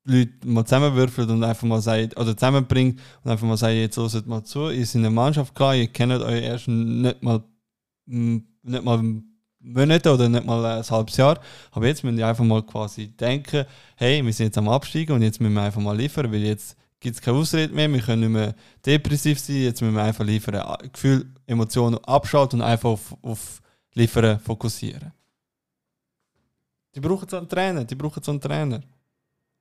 Leute 0.04 0.46
mal 0.46 0.64
zusammenwürfelt 0.64 1.30
und 1.30 1.44
einfach 1.44 1.66
mal 1.66 1.80
sagt, 1.80 2.16
oder 2.16 2.36
zusammenbringt 2.36 3.00
und 3.22 3.30
einfach 3.30 3.46
mal 3.46 3.56
sagt, 3.56 3.74
jetzt 3.74 3.96
hört 3.96 4.26
mal 4.26 4.42
zu, 4.42 4.70
ihr 4.70 4.86
seid 4.86 5.00
eine 5.00 5.10
Mannschaft, 5.10 5.54
klar, 5.54 5.74
ihr 5.76 5.86
kennt 5.86 6.12
euch 6.12 6.42
erst 6.42 6.68
nicht 6.68 7.22
mal, 7.22 7.42
nicht 8.06 8.84
mal 8.84 9.02
Monate 9.60 10.12
oder 10.12 10.28
nicht 10.28 10.44
mal 10.44 10.64
ein 10.64 10.82
halbes 10.84 11.16
Jahr, 11.16 11.40
aber 11.70 11.86
jetzt 11.86 12.02
müsst 12.02 12.18
ihr 12.18 12.26
einfach 12.26 12.44
mal 12.44 12.62
quasi 12.62 13.08
denken, 13.08 13.64
hey, 13.96 14.24
wir 14.24 14.32
sind 14.32 14.46
jetzt 14.46 14.58
am 14.58 14.68
Absteigen 14.68 15.12
und 15.14 15.22
jetzt 15.22 15.40
müssen 15.40 15.54
wir 15.54 15.62
einfach 15.62 15.80
mal 15.80 15.96
liefern, 15.96 16.32
weil 16.32 16.42
jetzt 16.42 16.76
gibt 16.98 17.16
es 17.16 17.22
keine 17.22 17.38
Ausrede 17.38 17.72
mehr, 17.72 17.92
wir 17.92 18.00
können 18.00 18.22
nicht 18.22 18.30
mehr 18.30 18.54
depressiv 18.84 19.38
sein, 19.38 19.56
jetzt 19.62 19.80
müssen 19.80 19.94
wir 19.94 20.02
einfach 20.02 20.24
liefern, 20.24 20.60
Gefühl, 20.92 21.32
Emotionen 21.46 21.98
abschalten 22.04 22.60
und 22.60 22.66
einfach 22.66 22.90
auf, 22.90 23.16
auf 23.22 23.62
Liefern 23.94 24.40
fokussieren. 24.40 25.12
Die 26.94 27.00
brauchen 27.00 27.28
so 27.28 27.38
einen 27.38 27.48
Trainer, 27.48 27.84
die 27.84 27.94
brauchen 27.94 28.22
so 28.22 28.32
einen 28.32 28.40
Trainer. 28.40 28.80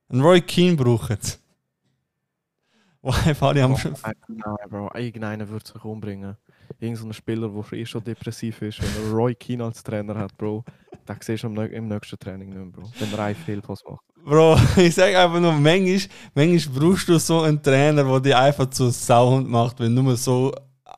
Einen 0.08 0.20
Roy 0.22 0.40
Keane 0.42 0.76
brauchen 0.76 1.16
sie. 1.20 1.36
Wo 3.02 3.10
einfach 3.10 3.48
alle 3.48 3.64
am 3.64 3.72
Oh, 3.72 3.76
Sch- 3.76 3.92
nein, 4.02 4.14
nein, 4.28 4.56
Bro, 4.70 4.90
irgendeiner 4.94 5.48
würde 5.48 5.66
sich 5.66 5.84
umbringen. 5.84 6.36
Irgend 6.80 6.98
so 6.98 7.06
ein 7.06 7.12
Spieler, 7.12 7.48
der 7.48 7.78
eh 7.78 7.86
schon 7.86 8.02
depressiv 8.04 8.62
ist, 8.62 8.80
wenn 8.80 9.04
er 9.06 9.12
Roy 9.12 9.34
Keane 9.34 9.64
als 9.64 9.82
Trainer 9.82 10.14
hat, 10.16 10.36
Bro, 10.36 10.64
den 11.08 11.16
siehst 11.20 11.42
du 11.42 11.48
im, 11.48 11.54
nä- 11.54 11.66
im 11.70 11.88
nächsten 11.88 12.18
Training 12.18 12.48
nicht 12.48 12.58
mehr, 12.58 12.66
Bro. 12.66 12.90
Wenn 12.98 13.12
er 13.12 13.18
einen 13.24 13.36
Fehlpass 13.36 13.80
macht. 13.88 14.02
Bro, 14.24 14.56
ich 14.80 14.94
sag 14.94 15.14
einfach 15.14 15.40
nur, 15.40 15.52
manchmal, 15.52 16.00
manchmal 16.34 16.78
brauchst 16.78 17.08
du 17.08 17.18
so 17.18 17.40
einen 17.42 17.62
Trainer, 17.62 18.04
der 18.04 18.20
dich 18.20 18.36
einfach 18.36 18.70
zu 18.70 18.90
Sauhund 18.90 19.48
macht, 19.48 19.80
wenn 19.80 19.94
nur 19.94 20.16
so. 20.16 20.52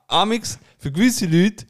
Amix, 0.09 0.59
für 0.79 0.93
gewisse 0.93 1.27
Leute, 1.27 1.67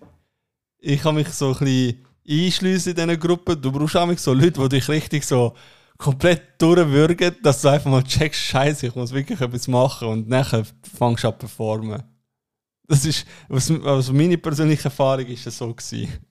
ich 0.78 1.02
habe 1.04 1.16
mich 1.16 1.28
so 1.28 1.52
ein 1.52 1.58
bisschen 1.58 2.04
einschliessen 2.28 2.90
in 2.90 2.96
diesen 3.08 3.20
Gruppen. 3.20 3.60
Du 3.60 3.70
brauchst 3.70 3.96
auch 3.96 4.18
so 4.18 4.32
Leute, 4.32 4.60
die 4.60 4.68
dich 4.70 4.88
richtig 4.88 5.24
so 5.24 5.54
komplett 5.96 6.60
durchwürgen, 6.60 7.36
dass 7.42 7.62
du 7.62 7.68
einfach 7.68 7.90
mal 7.90 8.02
checkst, 8.02 8.40
scheiße, 8.40 8.88
ich 8.88 8.94
muss 8.94 9.12
wirklich 9.12 9.40
etwas 9.40 9.68
machen 9.68 10.08
und 10.08 10.28
nachher 10.28 10.64
fängst 10.98 11.22
du 11.24 11.28
an 11.28 11.38
performen. 11.38 12.02
Das 12.86 13.04
ist, 13.06 13.26
was, 13.48 13.70
also 13.70 14.12
meine 14.12 14.36
persönliche 14.36 14.84
Erfahrung 14.84 15.26
ist 15.26 15.46
es 15.46 15.56
so 15.56 15.74
gewesen. 15.74 16.24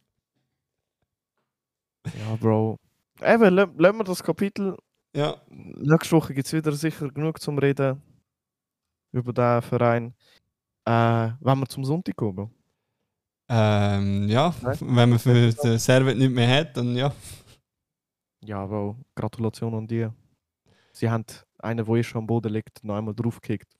Ja, 2.06 2.36
Bro. 2.36 2.78
Eben, 3.22 3.56
lassen 3.56 3.98
wir 3.98 4.04
das 4.04 4.22
Kapitel. 4.22 4.78
Ja. 5.16 5.42
Nächste 5.50 6.16
Woche 6.16 6.34
gibt 6.34 6.48
es 6.48 6.54
wieder 6.54 6.72
sicher 6.74 7.10
genug 7.10 7.40
zum 7.42 7.58
Reden 7.58 8.02
über 9.12 9.32
den 9.32 9.62
Verein. 9.62 10.14
Äh, 10.86 11.32
wenn 11.40 11.60
wir 11.60 11.68
zum 11.68 11.86
Sonntag 11.86 12.16
kommen. 12.16 12.52
Ähm, 13.50 14.28
ja, 14.28 14.54
Nein. 14.62 14.78
wenn 14.82 15.10
man 15.10 15.20
für 15.20 15.52
den 15.52 15.80
Servet 15.80 16.18
nicht 16.18 16.32
mehr 16.32 16.60
hat, 16.60 16.76
dann 16.76 16.96
ja. 16.96 17.14
Ja, 18.44 18.66
Bro. 18.66 18.98
Gratulation 19.16 19.74
an 19.76 19.88
dir. 19.88 20.14
Sie 20.92 21.10
haben 21.10 21.26
einen, 21.60 21.86
der 21.86 21.96
eh 21.96 22.04
schon 22.04 22.20
am 22.20 22.28
Boden 22.28 22.52
liegt, 22.52 22.84
noch 22.84 22.96
einmal 22.96 23.16
draufgekickt. 23.16 23.74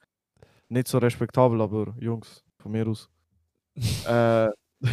Nicht 0.70 0.88
so 0.88 0.98
respektabel, 0.98 1.62
aber 1.62 1.94
Jungs, 2.00 2.44
von 2.64 2.72
mir 2.72 2.88
aus. 2.88 3.10
äh, 4.08 4.48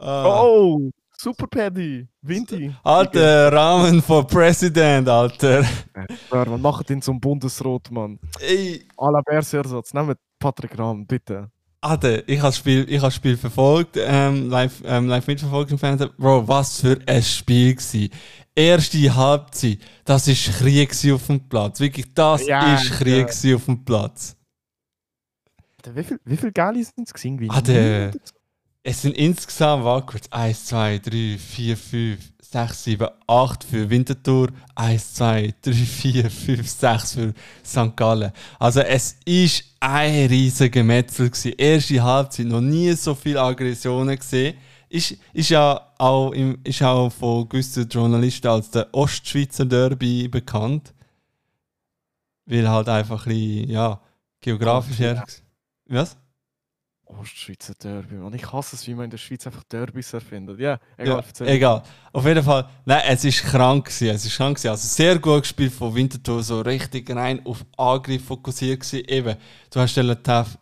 Ah. 0.00 0.42
oh, 0.44 0.90
Super 1.20 1.48
Paddy, 1.48 2.06
Vinti. 2.22 2.72
Alter, 2.84 3.52
Rahmen 3.52 4.00
for 4.00 4.24
President, 4.24 5.08
Alter. 5.08 5.64
Ja, 6.30 6.44
man 6.44 6.62
macht 6.62 6.88
ihn 6.90 7.02
zum 7.02 7.18
Bundesrot, 7.18 7.90
Mann. 7.90 8.20
Ey, 8.38 8.86
Aller 8.96 9.22
Ersatz. 9.26 9.92
Nehmt 9.92 10.16
Patrick 10.38 10.78
Rahm, 10.78 11.04
bitte. 11.04 11.50
Alter, 11.80 12.28
ich 12.28 12.38
habe 12.38 12.48
das 12.48 12.58
Spiel, 12.58 12.86
ich 12.88 12.98
hab 12.98 13.06
das 13.06 13.16
Spiel 13.16 13.36
verfolgt, 13.36 13.96
ähm, 13.98 14.48
live, 14.48 14.80
ähm, 14.84 15.08
live 15.08 15.26
mitverfolgt 15.26 15.72
im 15.72 15.78
Fernsehen. 15.78 16.10
Bro, 16.16 16.46
was 16.46 16.80
für 16.80 16.98
ein 17.06 17.22
Spiel 17.22 17.74
gsi. 17.74 18.10
Erste 18.54 19.14
Halbzeit, 19.14 19.78
das 20.04 20.28
ist 20.28 20.58
Krieg 20.58 20.92
auf 21.12 21.26
dem 21.26 21.48
Platz. 21.48 21.80
Wirklich, 21.80 22.06
das 22.14 22.46
Ja, 22.46 22.74
ist 22.74 22.92
Krieg 22.92 23.28
ja. 23.42 23.56
auf 23.56 23.64
dem 23.64 23.84
Platz. 23.84 24.36
Wie 25.94 26.02
viel, 26.04 26.20
wie 26.24 26.36
viel 26.36 26.52
Gali 26.52 26.82
sind 26.84 27.06
es 27.06 27.12
der- 27.60 28.12
Es 28.82 29.02
sind 29.02 29.16
insgesamt, 29.16 29.84
kurz, 30.06 30.28
1, 30.30 30.64
2, 30.66 30.98
3, 30.98 31.36
4, 31.38 31.76
5, 31.76 32.32
6, 32.40 32.84
7, 32.84 33.08
8 33.26 33.64
für 33.64 33.90
Winterthur, 33.90 34.48
1, 34.74 35.14
2, 35.14 35.54
3, 35.60 35.72
4, 35.72 36.30
5, 36.30 36.68
6 36.68 37.12
für 37.14 37.34
St. 37.64 37.96
Gallen. 37.96 38.32
Also 38.58 38.80
es 38.80 39.16
ist 39.24 39.64
ein 39.80 40.26
riesiger 40.28 40.82
Metzel 40.84 41.28
gewesen. 41.28 41.52
Erste 41.58 42.02
Halbzeit, 42.02 42.46
noch 42.46 42.60
nie 42.62 42.92
so 42.94 43.14
viele 43.14 43.42
Aggressionen 43.42 44.16
gesehen. 44.16 44.56
Ist, 44.88 45.16
ist 45.34 45.50
ja 45.50 45.92
auch, 45.98 46.32
im, 46.32 46.58
ist 46.64 46.82
auch 46.82 47.10
von 47.10 47.46
gewissen 47.48 47.86
Journalisten 47.88 48.46
als 48.46 48.70
der 48.70 48.88
Ostschweizer 48.94 49.66
Derby 49.66 50.28
bekannt. 50.28 50.94
Weil 52.46 52.66
halt 52.68 52.88
einfach 52.88 53.26
ein 53.26 53.34
bisschen, 53.34 53.70
ja, 53.70 54.00
geografisch 54.40 54.98
her. 54.98 55.14
ja. 55.16 55.24
Was? 55.88 56.16
Ostschweizer 57.06 57.74
Derby, 57.74 58.16
Mann. 58.16 58.34
Ich 58.34 58.52
hasse 58.52 58.76
es, 58.76 58.86
wie 58.86 58.94
man 58.94 59.06
in 59.06 59.10
der 59.10 59.16
Schweiz 59.16 59.46
einfach 59.46 59.64
Derbys 59.64 60.12
erfindet. 60.12 60.60
Ja, 60.60 60.78
egal. 60.98 61.24
Ja, 61.40 61.46
egal. 61.46 61.82
Auf 62.12 62.26
jeden 62.26 62.44
Fall, 62.44 62.68
nein, 62.84 63.02
es 63.06 63.24
ist 63.24 63.42
krank 63.42 63.86
gewesen. 63.86 64.14
Es 64.14 64.26
ist 64.26 64.36
krank 64.36 64.58
gewesen. 64.58 64.70
Also 64.70 64.86
sehr 64.86 65.18
gut 65.18 65.42
gespielt 65.42 65.72
von 65.72 65.94
Winterthur, 65.94 66.42
so 66.42 66.60
richtig 66.60 67.08
rein 67.10 67.44
auf 67.46 67.64
Angriff 67.78 68.26
fokussiert 68.26 68.80
gewesen. 68.80 69.08
Eben, 69.08 69.36
du 69.70 69.80
hast 69.80 69.96
den 69.96 70.06
Letaif, 70.06 70.58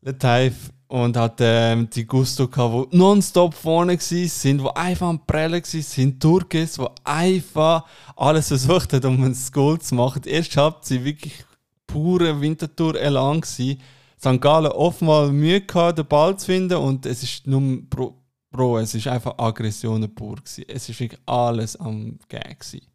Letaif 0.00 0.72
und 0.88 1.16
hat 1.18 1.36
ähm, 1.40 1.88
die 1.90 2.06
Gusto 2.06 2.48
gehabt, 2.48 2.92
die 2.92 2.96
nonstop 2.96 3.52
vorne 3.52 3.98
gewesen 3.98 4.28
sind, 4.28 4.62
die 4.62 4.76
einfach 4.76 5.08
am 5.08 5.26
Prellen 5.26 5.60
gewesen 5.60 5.82
sind, 5.82 6.22
Turkis, 6.22 6.74
die 6.74 6.86
einfach 7.04 7.84
alles 8.16 8.48
versucht 8.48 8.94
hat, 8.94 9.04
um 9.04 9.22
ein 9.22 9.36
Goal 9.52 9.78
zu 9.78 9.94
machen. 9.94 10.22
Die 10.22 10.30
erste 10.30 10.62
Halbzeit 10.62 11.04
wirklich 11.04 11.44
pure 11.86 12.40
Winterthur-Elan 12.40 13.42
gewesen. 13.42 13.78
St. 14.22 14.40
Gallen 14.40 14.70
oftmals 14.70 15.32
Mühe 15.32 15.60
gehabt, 15.60 15.98
den 15.98 16.06
Ball 16.06 16.38
zu 16.38 16.46
finden 16.46 16.76
und 16.76 17.06
es 17.06 17.24
ist 17.24 17.46
nur 17.46 17.82
pro, 17.90 18.22
Bro, 18.52 18.80
es 18.80 18.94
ist 18.94 19.08
einfach 19.08 19.38
Aggressionen 19.38 20.14
pur. 20.14 20.36
Gewesen. 20.36 20.64
Es 20.68 20.86
ist 20.88 21.00
wirklich 21.00 21.20
alles 21.26 21.74
am 21.74 22.18
Gag. 22.28 22.60
Gewesen. 22.60 22.86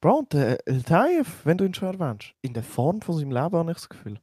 Bro, 0.00 0.18
und 0.20 0.32
der 0.32 0.66
El 0.66 0.82
Taif, 0.82 1.44
wenn 1.44 1.58
du 1.58 1.64
ihn 1.64 1.74
schon 1.74 1.98
erwähnst, 1.98 2.32
in 2.42 2.54
der 2.54 2.62
Form 2.62 3.02
von 3.02 3.18
seinem 3.18 3.32
Leben 3.32 3.56
habe 3.56 3.70
ich 3.72 3.76
das 3.76 3.88
Gefühl. 3.88 4.20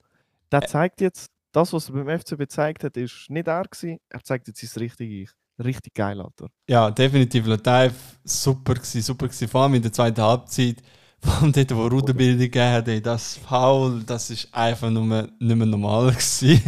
Der 0.52 0.62
zeigt 0.62 1.02
jetzt, 1.02 1.30
das, 1.52 1.74
was 1.74 1.89
er 1.89 2.04
beim 2.04 2.19
FCB 2.19 2.39
gezeigt 2.39 2.84
hat, 2.84 2.95
ist 2.95 3.30
nicht 3.30 3.48
er 3.48 3.63
gewesen. 3.63 4.00
Er 4.10 4.24
zeigt 4.24 4.48
jetzt 4.48 4.62
sein 4.62 4.82
richtiges 4.82 5.30
Ich. 5.30 5.65
Richtig 5.65 5.93
geil, 5.93 6.22
Alter. 6.22 6.48
Ja, 6.69 6.89
definitiv. 6.89 7.45
Lataif 7.45 8.17
super 8.24 8.76
gewesen, 8.76 9.02
super 9.02 9.28
gewesen. 9.28 9.48
Vor 9.50 9.63
allem 9.63 9.74
in 9.76 9.82
der 9.82 9.91
zweiten 9.91 10.22
Halbzeit. 10.22 10.78
Vor 11.21 11.34
allem 11.41 11.51
dort, 11.51 11.75
wo 11.75 11.88
Ruderbildung 11.88 12.39
gegeben 12.39 12.71
hat, 12.71 12.88
ey, 12.88 13.01
das 13.01 13.38
Foul, 13.38 14.03
das 14.03 14.29
ist 14.29 14.47
einfach 14.53 14.89
nur 14.89 15.05
nicht 15.05 15.32
mehr 15.39 15.65
normal 15.67 16.08
gewesen. 16.12 16.62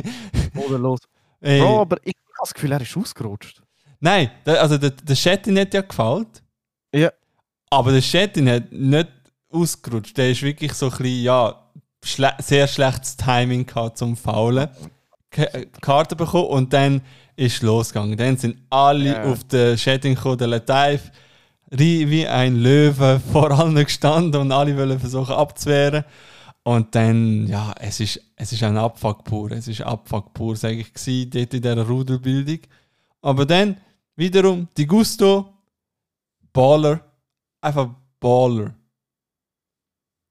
Bodenlos. 0.53 0.99
ey, 1.39 1.59
Bro, 1.61 1.81
aber 1.81 1.97
ich 2.03 2.15
habe 2.15 2.37
das 2.41 2.53
Gefühl, 2.53 2.71
er 2.73 2.81
ist 2.81 2.95
ausgerutscht. 2.97 3.61
nein, 3.99 4.29
also 4.45 4.77
der, 4.77 4.89
der 4.91 5.15
Chattin 5.15 5.57
hat 5.59 5.73
ja 5.73 5.81
gefällt. 5.81 6.43
Ja. 6.93 7.11
Aber 7.69 7.91
der 7.93 8.01
Chattin 8.01 8.49
hat 8.49 8.71
nicht 8.71 9.07
ausgerutscht. 9.49 10.17
Der 10.17 10.31
ist 10.31 10.41
wirklich 10.41 10.73
so 10.73 10.87
ein 10.87 10.91
bisschen, 10.97 11.23
ja, 11.23 11.55
schle 12.03 12.33
sehr 12.39 12.67
schlechtes 12.67 13.15
Timing 13.15 13.65
gehabt 13.65 13.97
zum 13.97 14.17
Faulen. 14.17 14.67
K 15.29 15.43
äh, 15.43 15.65
Karte 15.79 16.15
bekommen 16.17 16.47
und 16.47 16.73
dann 16.73 17.01
ist 17.37 17.61
losgegangen. 17.63 18.17
Dann 18.17 18.35
sind 18.35 18.57
alle 18.69 19.13
Ja. 19.13 19.23
auf 19.23 19.45
den 19.45 19.77
Chatting 19.77 20.15
gekommen, 20.15 20.37
der 20.37 20.47
Lataif 20.47 21.03
ri- 21.05 21.11
wie 21.71 22.27
ein 22.27 22.55
Löwe 22.57 23.19
vor 23.31 23.51
allen 23.51 23.75
gestanden 23.75 24.41
und 24.41 24.51
alle 24.51 24.77
wollen 24.77 24.99
versuchen 24.99 25.33
abzuwehren. 25.33 26.03
Und 26.63 26.93
dann, 26.93 27.47
ja, 27.47 27.73
es 27.79 27.99
ist, 27.99 28.21
es 28.35 28.51
ist 28.53 28.61
ein 28.61 28.77
Abfuck 28.77 29.23
pur. 29.23 29.51
Es 29.51 29.67
ist 29.67 29.81
Abfuck 29.81 30.33
pur, 30.33 30.55
sage 30.55 30.75
ich, 30.75 30.93
gewesen, 30.93 31.29
dort 31.31 31.53
in 31.53 31.61
dieser 31.61 31.87
Rudelbildung. 31.87 32.59
Aber 33.21 33.45
dann 33.45 33.77
wiederum 34.15 34.67
die 34.77 34.85
Gusto, 34.85 35.49
Baller, 36.53 36.99
einfach 37.61 37.89
Baller. 38.19 38.75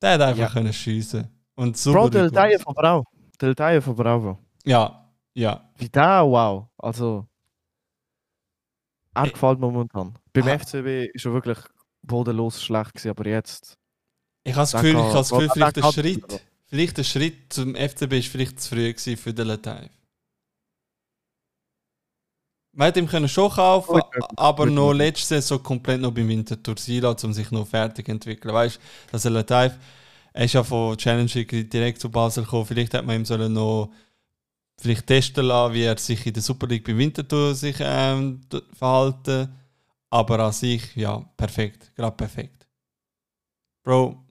Der 0.03 0.13
hat 0.13 0.21
einfach 0.21 0.39
Ja. 0.43 0.49
können 0.51 0.73
schiessen. 0.73 1.29
Und 1.57 1.77
super. 1.77 2.01
Bro, 2.03 2.09
der 2.11 2.31
Taif 2.31 2.63
von 2.63 2.75
Brau. 2.75 3.05
Der 3.41 3.55
Taif 3.57 3.85
von 3.85 3.97
Bravo. 3.97 4.39
Ja, 4.65 5.11
ja. 5.35 5.69
Wie 5.79 5.89
der, 5.89 6.23
wow. 6.25 6.67
Also, 6.79 7.27
er 9.15 9.25
Ey. 9.25 9.31
gefällt 9.31 9.59
mir 9.59 9.67
momentan. 9.71 10.15
Beim 10.33 10.49
Ah. 10.49 10.59
FCB 10.59 11.11
ist 11.13 11.25
er 11.27 11.33
wirklich 11.33 11.59
bodenlos 12.03 12.63
schlecht 12.63 12.95
gewesen, 12.95 13.11
aber 13.11 13.27
jetzt. 13.29 13.77
Ich 14.45 14.53
habe 14.55 14.63
das 14.63 14.73
Gefühl, 14.73 14.91
ich 14.91 14.97
habe 14.97 15.13
das 15.13 15.31
Gefühl 15.31 15.51
vielleicht 15.53 15.77
der 15.77 15.93
Schritt, 15.93 16.47
vielleicht 16.67 16.97
der 16.99 17.05
Schritt 17.05 17.53
zum 17.53 17.75
FCB 17.75 18.13
ist 18.19 18.29
vielleicht 18.29 18.61
zu 18.61 18.69
früh 18.71 18.93
gewesen 18.93 19.17
für 19.17 19.35
den 19.35 19.49
Lataif. 19.49 19.91
Man 22.73 22.87
hätte 22.87 23.01
ihm 23.01 23.09
können 23.09 23.29
schon 23.29 23.51
kaufen, 23.51 23.97
möglich, 23.97 24.25
aber 24.37 24.65
gut 24.67 24.75
noch 24.75 24.93
letzte 24.93 25.27
Saison 25.27 25.61
komplett 25.63 26.01
noch 26.01 26.13
beim 26.13 26.29
Winterthur 26.29 26.77
sein 26.79 27.01
lassen, 27.01 27.27
um 27.27 27.33
sich 27.33 27.51
noch 27.51 27.67
fertig 27.67 28.07
zu 28.07 28.13
entwickeln. 28.13 28.55
Weißt 28.55 28.77
du, 28.77 28.81
dass 29.13 29.23
der 29.23 29.33
Lataif, 29.33 29.77
er 30.33 30.45
ist 30.45 30.53
ja 30.55 30.63
von 30.63 30.97
Challenge 30.97 31.27
direkt 31.45 32.01
zu 32.01 32.09
Basel 32.09 32.45
gekommen, 32.45 32.67
vielleicht 32.67 32.95
hätte 32.95 33.05
man 33.05 33.17
ihm 33.17 33.25
sollen 33.25 33.53
noch 33.53 33.91
vielleicht 34.81 35.07
testen 35.07 35.47
lassen, 35.47 35.75
wie 35.75 35.83
er 35.83 35.99
sich 35.99 36.27
in 36.27 36.33
der 36.33 36.43
Super 36.43 36.67
League 36.67 36.85
bei 36.85 36.97
Winterthur 36.97 37.55
sich 37.55 37.77
ähm, 37.81 38.41
verhalten. 38.73 39.55
Aber 40.09 40.41
an 40.41 40.53
sich, 40.53 40.97
ja, 40.97 41.19
perfekt, 41.37 41.93
gerade 41.95 42.17
perfekt. 42.17 42.67
Bro, 43.85 44.25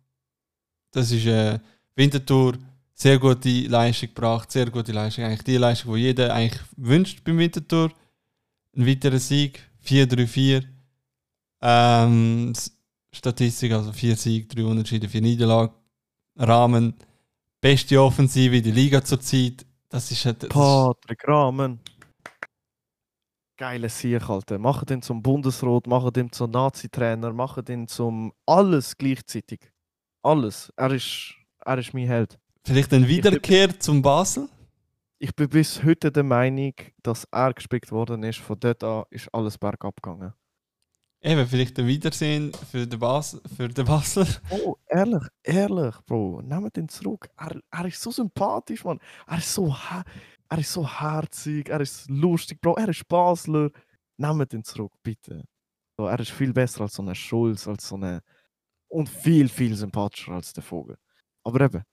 das 0.91 1.11
ist 1.11 1.25
äh, 1.25 1.59
Winterthur, 1.95 2.57
sehr 2.93 3.17
gute 3.17 3.67
Leistung 3.67 4.09
gebracht, 4.09 4.51
sehr 4.51 4.69
gute 4.69 4.91
Leistung. 4.91 5.23
Eigentlich 5.23 5.43
die 5.43 5.57
Leistung, 5.57 5.95
die 5.95 6.01
jeder 6.01 6.33
eigentlich 6.33 6.61
wünscht 6.75 7.23
beim 7.23 7.37
Winterthur. 7.37 7.91
Ein 8.75 8.85
weiterer 8.85 9.19
Sieg, 9.19 9.61
4-3-4. 9.85 10.63
Ähm, 11.61 12.53
Statistik, 13.11 13.71
also 13.71 13.91
4 13.91 14.15
Siege, 14.15 14.47
3 14.47 14.63
Unentschieden, 14.63 15.09
4 15.09 15.21
Niederlagen. 15.21 15.73
Rahmen, 16.35 16.93
beste 17.61 18.01
Offensive 18.01 18.55
in 18.55 18.63
der 18.63 18.73
Liga 18.73 19.03
zurzeit. 19.03 19.65
Das 19.89 20.11
ist, 20.11 20.25
halt- 20.25 20.43
das 20.43 20.49
Patrick 20.49 21.27
Rahmen. 21.27 21.79
Geiler 23.57 23.89
Sieg, 23.89 24.29
Alter. 24.29 24.57
Machen 24.57 24.85
den 24.85 25.01
zum 25.01 25.21
Bundesrat, 25.21 25.85
machen 25.87 26.13
den 26.13 26.31
zum 26.31 26.51
Nazi-Trainer, 26.51 27.33
machen 27.33 27.65
den 27.65 27.87
zum 27.87 28.31
alles 28.45 28.95
gleichzeitig. 28.97 29.59
Alles. 30.23 30.71
Er 30.77 30.91
ist, 30.91 31.33
er 31.65 31.77
ist 31.77 31.93
mein 31.93 32.07
Held. 32.07 32.39
vielleicht 32.65 32.93
eine 32.93 33.07
Wiederkehr 33.07 33.77
zum 33.79 34.01
Basel. 34.01 34.47
Ich 35.17 35.35
bin 35.35 35.49
bis 35.49 35.83
heute 35.83 36.11
der 36.11 36.23
Meinung, 36.23 36.73
dass 37.03 37.25
er 37.31 37.53
gespickt 37.53 37.91
worden 37.91 38.23
ist. 38.23 38.39
Von 38.39 38.57
dort 38.59 38.81
an 38.83 39.03
ist 39.09 39.27
alles 39.33 39.57
bergab 39.57 40.01
gegangen. 40.01 40.33
Eben, 41.21 41.45
vielleicht 41.47 41.77
ein 41.77 41.85
Wiedersehen 41.87 42.53
für 42.71 42.87
den, 42.87 42.99
Bas 42.99 43.39
für 43.55 43.67
den 43.67 43.85
Basler. 43.85 44.27
Oh, 44.49 44.75
ehrlich, 44.87 45.23
ehrlich, 45.43 45.95
Bro. 46.05 46.41
Nehmt 46.43 46.77
ihn 46.77 46.87
zurück. 46.87 47.29
Er, 47.37 47.59
er 47.69 47.85
ist 47.85 48.01
so 48.01 48.11
sympathisch, 48.11 48.85
Mann. 48.85 48.99
Er 49.27 49.37
ist 49.37 49.53
so. 49.53 49.75
Er 50.51 50.57
ist 50.57 50.73
so 50.73 50.87
herzig, 50.87 51.69
er 51.69 51.81
ist 51.81 52.09
lustig, 52.09 52.59
Bro. 52.61 52.75
Er 52.75 52.89
ist 52.89 53.07
Basler. 53.07 53.69
Nehmt 54.17 54.53
ihn 54.53 54.63
zurück, 54.63 54.93
bitte. 55.03 55.43
So, 55.97 56.07
er 56.07 56.19
ist 56.19 56.31
viel 56.31 56.53
besser 56.53 56.81
als 56.81 56.93
so 56.93 57.03
ein 57.03 57.13
Schulz, 57.13 57.67
als 57.67 57.87
so 57.87 57.95
eine. 57.95 58.21
Und 58.87 59.09
viel, 59.09 59.49
viel 59.49 59.75
sympathischer 59.75 60.31
als 60.31 60.53
der 60.53 60.63
Vogel. 60.63 60.97
Aber 61.43 61.61
eben, 61.61 61.83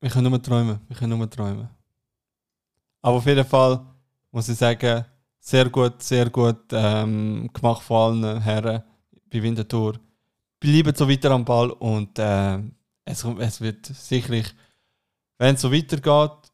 Wir 0.00 0.10
können 0.10 0.30
nur 0.30 0.42
träumen. 0.42 0.78
Wir 0.86 0.96
können 0.96 1.18
nur 1.18 1.28
träumen. 1.28 1.68
Aber 3.02 3.16
auf 3.16 3.26
jeden 3.26 3.44
Fall 3.44 3.84
muss 4.30 4.48
ich 4.48 4.56
sagen, 4.58 5.04
sehr 5.48 5.70
gut, 5.70 6.02
sehr 6.02 6.28
gut 6.28 6.72
ähm, 6.72 7.48
gemacht 7.52 7.82
von 7.82 8.24
allen 8.24 8.40
Herren 8.42 8.82
bei 9.32 9.40
Winterthur. 9.40 9.94
Bleiben 10.58 10.92
so 10.94 11.08
weiter 11.08 11.30
am 11.30 11.44
Ball 11.44 11.70
und 11.70 12.18
äh, 12.18 12.58
es, 13.04 13.22
es 13.24 13.60
wird 13.60 13.86
sicherlich, 13.86 14.46
wenn 15.38 15.54
es 15.54 15.60
so 15.60 15.70
weitergeht, 15.72 16.50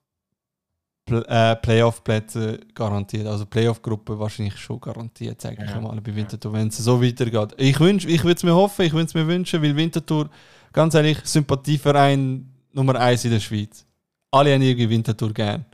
Pl 1.07 1.25
äh, 1.27 1.57
Playoff-Plätze 1.57 2.61
garantiert. 2.75 3.27
Also 3.27 3.47
Playoff-Gruppe 3.47 4.19
wahrscheinlich 4.19 4.57
schon 4.59 4.79
garantiert, 4.79 5.41
sage 5.41 5.65
ich 5.65 5.71
Ja. 5.71 5.81
mal, 5.81 5.99
bei 6.01 6.15
Winterthur, 6.15 6.53
wenn 6.53 6.69
es 6.69 6.77
so 6.77 7.03
weitergeht. 7.03 7.55
Ich, 7.57 7.81
wünsch, 7.81 8.05
ich 8.05 8.23
würde 8.23 8.37
es 8.37 8.43
mir 8.43 8.55
hoffen, 8.55 8.85
ich 8.85 8.93
würde 8.93 9.07
es 9.07 9.15
mir 9.15 9.27
wünschen, 9.27 9.63
weil 9.63 9.75
Winterthur, 9.75 10.29
ganz 10.73 10.95
ehrlich, 10.95 11.19
Sympathieverein 11.25 12.47
Nummer 12.73 12.97
1 13.01 13.25
in 13.25 13.31
der 13.31 13.41
Schweiz. 13.41 13.87
Alle 14.31 14.53
haben 14.53 14.63
irgendwie 14.63 14.91
Winterthur 14.91 15.33
gern. 15.33 15.65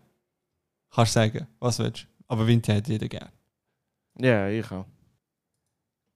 Kannst 0.91 1.15
sagen, 1.15 1.47
was 1.59 1.79
willst 1.81 2.05
du. 2.05 2.18
Aber 2.29 2.47
Winter 2.47 2.75
hat 2.75 2.89
jeder 2.89 3.09
gern. 3.09 3.31
ja, 4.19 4.49
ich 4.49 4.71
auch. 4.71 4.87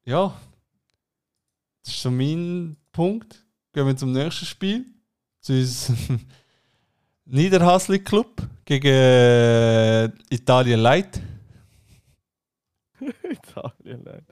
Ja, 0.04 0.38
das 1.82 1.94
ist 1.94 2.02
so 2.02 2.10
mein 2.10 2.76
Punkt. 2.92 3.44
Gehen 3.72 3.86
wir 3.86 3.96
zum 3.96 4.12
nächsten 4.12 4.46
Spiel. 4.46 4.84
Zu 5.40 5.54
unserem 5.54 6.20
Niederhasli 7.24 7.98
Club 8.00 8.42
gegen 8.64 8.86
äh, 8.86 10.04
Italien 10.30 10.80
Light. 10.80 11.20
Italien, 13.22 14.02
nein. 14.04 14.26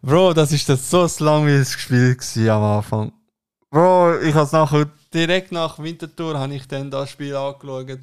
Bro, 0.00 0.32
das 0.32 0.52
ist 0.52 0.68
das 0.68 0.88
so 0.88 1.02
ein 1.02 1.10
langweiliges 1.18 1.72
Spiel 1.72 2.14
gewesen 2.14 2.48
am 2.48 2.62
Anfang. 2.62 3.12
Bro, 3.70 4.20
ich 4.20 4.34
habe 4.34 4.48
nachher 4.52 4.90
direkt 5.12 5.52
nach 5.52 5.78
Winterthur 5.78 6.38
habe 6.38 6.54
ich 6.54 6.66
dann 6.68 6.90
das 6.90 7.10
Spiel 7.10 7.34
angeschaut. 7.34 7.98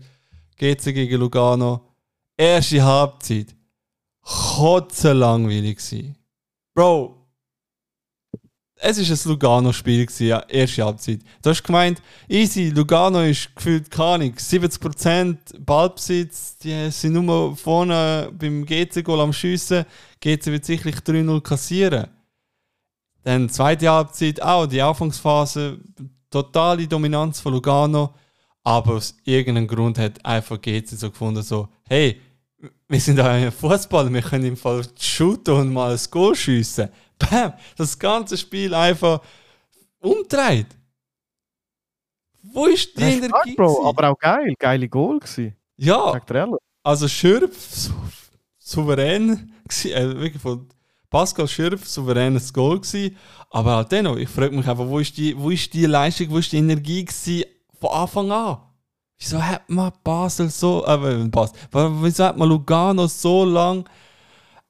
GC 0.58 0.94
gegen 0.94 1.20
Lugano. 1.20 1.93
Erste 2.38 2.84
Halbzeit. 2.84 3.56
Kotze 4.22 5.14
langweilig 5.14 5.78
gewesen. 5.78 6.18
Bro, 6.74 7.24
es 8.86 8.98
ist 8.98 9.26
ein 9.26 9.32
Lugano-Spiel 9.32 10.08
ja, 10.20 10.40
erste 10.50 10.84
Halbzeit. 10.84 11.22
Du 11.42 11.50
hast 11.50 11.64
gemeint, 11.64 12.02
easy, 12.28 12.70
Lugano 12.70 13.22
ist 13.22 13.56
gefühlt 13.56 13.90
keine 13.90 14.26
Ahnung, 14.26 14.34
70% 14.34 15.60
Ballbesitz, 15.60 16.58
die 16.58 16.92
sind 16.92 17.14
nur 17.14 17.56
vorne 17.56 18.30
beim 18.38 18.66
GC-Goal 18.66 19.22
am 19.22 19.32
Schiessen. 19.32 19.86
GC 20.20 20.48
wird 20.48 20.66
sicherlich 20.66 20.98
3-0 20.98 21.42
kassieren. 21.42 22.08
Dann 23.24 23.48
zweite 23.48 23.90
Halbzeit 23.90 24.42
auch, 24.42 24.66
die 24.66 24.82
Anfangsphase, 24.82 25.80
totale 26.30 26.88
Dominanz 26.88 27.40
von 27.40 27.54
Lugano. 27.54 28.14
Aber 28.66 28.96
aus 28.96 29.16
irgendeinem 29.24 29.68
Grund 29.68 29.98
hat 29.98 30.26
einfach 30.26 30.60
GC 30.60 30.88
so 30.90 31.10
gefunden, 31.10 31.42
so, 31.42 31.70
hey, 31.88 32.20
wir 32.94 33.02
sind 33.02 33.20
ein 33.20 33.52
Fußball, 33.52 34.14
wir 34.14 34.22
können 34.22 34.46
im 34.46 34.56
Fall 34.56 34.84
shooten 35.00 35.56
und 35.56 35.74
mal 35.74 35.94
ein 35.94 36.00
Goal 36.12 36.36
schiessen. 36.36 36.90
Bam! 37.18 37.54
Das 37.76 37.98
ganze 37.98 38.38
Spiel 38.38 38.72
einfach 38.74 39.20
umdreht. 40.00 40.68
Wo 42.44 42.68
ist 42.68 42.96
die 42.96 43.04
Respekt, 43.04 43.26
Energie? 43.26 43.56
Bro, 43.56 43.68
gewesen? 43.74 43.88
aber 43.88 44.10
auch 44.10 44.20
geil. 44.20 44.54
Geile 44.60 44.88
Goal 44.88 45.20
gewesen. 45.20 45.56
ja, 45.78 46.22
also 46.84 47.08
Schürpf 47.08 47.58
sou 47.76 47.94
souverän, 48.60 49.52
äh, 49.86 50.08
wirklich 50.20 50.42
von 50.42 50.70
Pascal 51.10 51.48
Schürpf 51.48 51.88
souveränes 51.88 52.54
Goal 52.54 52.80
gsi, 52.80 53.16
aber 53.50 53.78
halt 53.78 53.92
dennoch, 53.92 54.18
ich 54.18 54.30
frage 54.30 54.56
mich 54.56 54.68
einfach, 54.68 54.88
wo 54.88 55.00
ist 55.00 55.18
die, 55.18 55.36
wo 55.36 55.50
ist 55.50 55.74
die 55.74 55.86
Leistung, 55.88 56.30
wo 56.30 56.38
ist 56.38 56.52
die 56.52 56.58
Energie 56.58 57.06
gsi 57.06 57.46
von 57.80 57.90
Anfang 57.90 58.32
an? 58.32 58.58
Wieso 59.24 59.42
hat 59.42 59.70
man 59.70 59.92
Basel 60.04 60.50
so, 60.50 60.86
äh, 60.86 61.28
Basel, 61.30 61.56
wieso 61.72 62.26
hat 62.26 62.38
man 62.38 62.50
Lugano 62.50 63.08
so 63.08 63.46
lang 63.46 63.88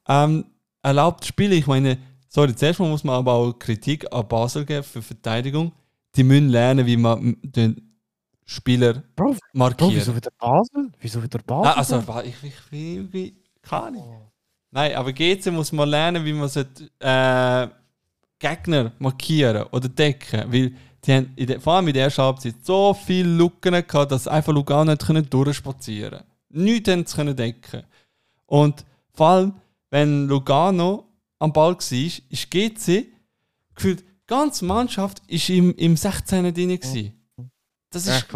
ähm, 0.06 0.44
erlaubt 0.80 1.24
zu 1.24 1.28
spielen? 1.28 1.52
Ich 1.52 1.66
meine, 1.66 1.98
sorry, 2.28 2.54
zuerst 2.54 2.78
mal 2.78 2.88
muss 2.88 3.02
man 3.02 3.16
aber 3.16 3.32
auch 3.32 3.52
Kritik 3.54 4.06
an 4.12 4.28
Basel 4.28 4.64
geben 4.64 4.84
für 4.84 5.02
Verteidigung. 5.02 5.72
Die 6.14 6.22
müssen 6.22 6.50
lernen, 6.50 6.86
wie 6.86 6.96
man 6.96 7.36
den 7.42 7.98
Spieler 8.46 9.02
Bro, 9.16 9.32
Bro, 9.32 9.38
markiert. 9.54 9.92
wieso 9.92 10.14
wieder 10.14 10.30
Basel? 10.38 10.92
Wieso 11.00 11.20
wieder 11.20 11.40
Basel? 11.40 11.72
Ah, 11.72 11.78
also, 11.78 12.04
ich, 12.22 12.36
ich, 12.44 12.54
ich, 12.70 13.14
ich, 13.14 13.34
keine 13.60 13.82
Ahnung. 13.86 14.30
Nein, 14.70 14.94
aber 14.94 15.12
GC 15.12 15.50
muss 15.50 15.72
man 15.72 15.88
lernen, 15.88 16.24
wie 16.24 16.32
man 16.32 16.48
sollte, 16.48 16.84
äh, 17.00 17.68
Gegner 18.38 18.92
markieren 19.00 19.64
oder 19.72 19.88
decken. 19.88 20.44
Weil 20.52 20.76
die 21.06 21.12
haben 21.12 21.32
in 21.36 21.46
der, 21.46 21.60
vor 21.60 21.74
allem 21.74 21.88
in 21.88 21.94
der 21.94 22.04
ersten 22.04 22.22
Halbzeit 22.22 22.54
so 22.62 22.94
viele 22.94 23.28
Lücken 23.28 23.72
gehabt, 23.72 24.12
dass 24.12 24.26
einfach 24.26 24.52
Lugano 24.52 24.92
nicht 24.92 25.04
können 25.04 25.28
durchspazieren 25.28 26.20
konnte. 26.20 26.26
Nichts 26.48 26.88
haben 26.88 27.06
sie 27.06 27.16
können 27.16 27.36
decken. 27.36 27.82
Und 28.46 28.84
vor 29.12 29.28
allem, 29.28 29.54
wenn 29.90 30.26
Lugano 30.28 31.04
am 31.38 31.52
Ball 31.52 31.74
war, 31.74 31.80
ist 32.30 32.50
GC 32.50 33.06
gefühlt, 33.74 34.00
die 34.00 34.26
ganze 34.26 34.64
Mannschaft 34.64 35.22
ist 35.26 35.48
im, 35.50 35.74
im 35.76 35.94
16er 35.94 36.52
drin. 36.52 36.78
gewesen. 36.78 37.12
Das 37.90 38.06
ja, 38.06 38.16
ist 38.16 38.28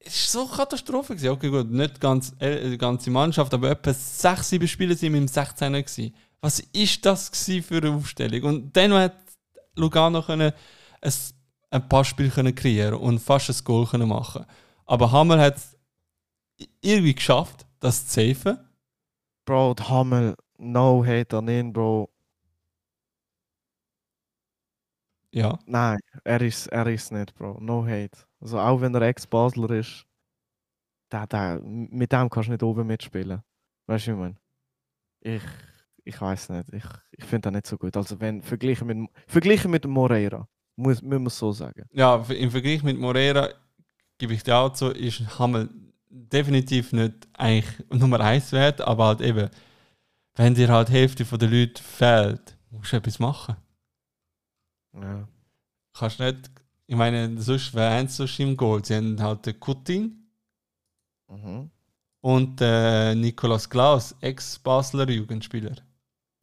es 0.00 0.34
war 0.34 0.44
so 0.44 0.48
eine 0.48 0.56
Katastrophe. 0.56 1.14
Gewesen. 1.14 1.30
Okay, 1.30 1.50
gut, 1.50 1.70
nicht 1.70 2.00
ganz, 2.00 2.32
äh, 2.38 2.70
die 2.70 2.78
ganze 2.78 3.10
Mannschaft, 3.10 3.52
aber 3.52 3.70
etwa 3.70 3.92
6, 3.92 4.48
7 4.48 4.68
Spieler 4.68 4.94
sind 4.94 5.14
im 5.14 5.26
16er. 5.26 5.82
Gewesen. 5.82 6.14
Was 6.40 6.60
ist 6.60 7.04
das 7.04 7.30
für 7.34 7.78
eine 7.78 7.90
Aufstellung? 7.90 8.42
Und 8.42 8.76
dann 8.76 8.92
hat 8.92 9.16
Lugano 9.74 10.22
können 10.22 10.52
ein, 11.00 11.12
ein 11.70 11.88
paar 11.88 12.04
Spiele 12.04 12.30
können 12.30 12.54
kreieren 12.54 12.94
und 12.94 13.18
fast 13.18 13.50
ein 13.50 13.64
Goal 13.64 13.86
können 13.86 14.08
machen. 14.08 14.44
Aber 14.86 15.12
Hammer 15.12 15.38
hat 15.38 15.56
es 15.56 15.76
irgendwie 16.80 17.14
geschafft, 17.14 17.66
das 17.80 18.06
zu 18.08 18.34
safen. 18.34 18.58
Bro, 19.44 19.76
Hamel, 19.80 20.36
no 20.58 21.04
hate 21.04 21.36
an 21.36 21.48
ihn, 21.48 21.72
Bro. 21.72 22.10
Ja. 25.32 25.58
Nein, 25.66 25.98
er 26.24 26.40
ist, 26.40 26.66
er 26.68 26.86
ist 26.86 27.12
nicht, 27.12 27.34
Bro. 27.34 27.58
No 27.60 27.84
hate. 27.86 28.18
Also 28.40 28.58
auch 28.58 28.80
wenn 28.80 28.94
er 28.94 29.02
Ex-Basler 29.02 29.70
ist, 29.70 30.06
der, 31.12 31.26
der, 31.26 31.60
mit 31.62 32.12
dem 32.12 32.28
kannst 32.28 32.48
du 32.48 32.52
nicht 32.52 32.62
oben 32.62 32.86
mitspielen. 32.86 33.42
Weißt 33.86 34.06
du, 34.06 34.10
ich 34.12 34.16
meine? 34.16 34.36
Ich, 35.20 35.42
ich 36.04 36.20
weiß 36.20 36.50
nicht. 36.50 36.72
Ich, 36.72 36.84
ich 37.12 37.24
finde 37.24 37.50
das 37.50 37.52
nicht 37.52 37.66
so 37.66 37.78
gut. 37.78 37.96
Also 37.96 38.20
wenn 38.20 38.42
verglichen 38.42 38.86
mit, 38.86 39.10
verglichen 39.26 39.70
mit 39.70 39.86
Moreira, 39.86 40.48
muss, 40.78 41.02
man 41.02 41.28
so 41.28 41.52
sagen. 41.52 41.84
ja, 41.92 42.16
im 42.28 42.50
Vergleich 42.50 42.82
mit 42.82 42.98
Morera 42.98 43.48
gebe 44.18 44.32
ich 44.34 44.42
dir 44.42 44.56
auch 44.56 44.72
zu, 44.72 44.88
ist 44.88 45.38
Hammer 45.38 45.68
definitiv 46.08 46.92
nicht 46.92 47.28
eigentlich 47.34 47.66
Nummer 47.90 48.20
1 48.20 48.52
wert, 48.52 48.80
aber 48.80 49.06
halt 49.06 49.20
eben, 49.20 49.50
wenn 50.36 50.54
dir 50.54 50.68
halt 50.68 50.88
die 50.88 50.92
Hälfte 50.92 51.24
der 51.24 51.48
Leute 51.48 51.82
fehlt, 51.82 52.56
musst 52.70 52.92
du 52.92 52.96
etwas 52.96 53.18
machen. 53.18 53.56
Ja. 54.94 55.28
Kannst 55.92 56.20
nicht, 56.20 56.50
ich 56.86 56.96
meine, 56.96 57.40
sonst 57.40 57.74
wäre 57.74 57.90
eins 57.90 58.16
sonst 58.16 58.38
im 58.40 58.56
Goal. 58.56 58.84
Sie 58.84 58.94
haben 58.94 59.20
halt 59.20 59.46
den 59.46 59.58
Kutin 59.60 60.14
Mhm. 61.30 61.70
und 62.22 62.58
äh, 62.62 63.14
Nikolaus 63.14 63.68
Klaus, 63.68 64.14
Ex-Basler 64.20 65.10
Jugendspieler. 65.10 65.76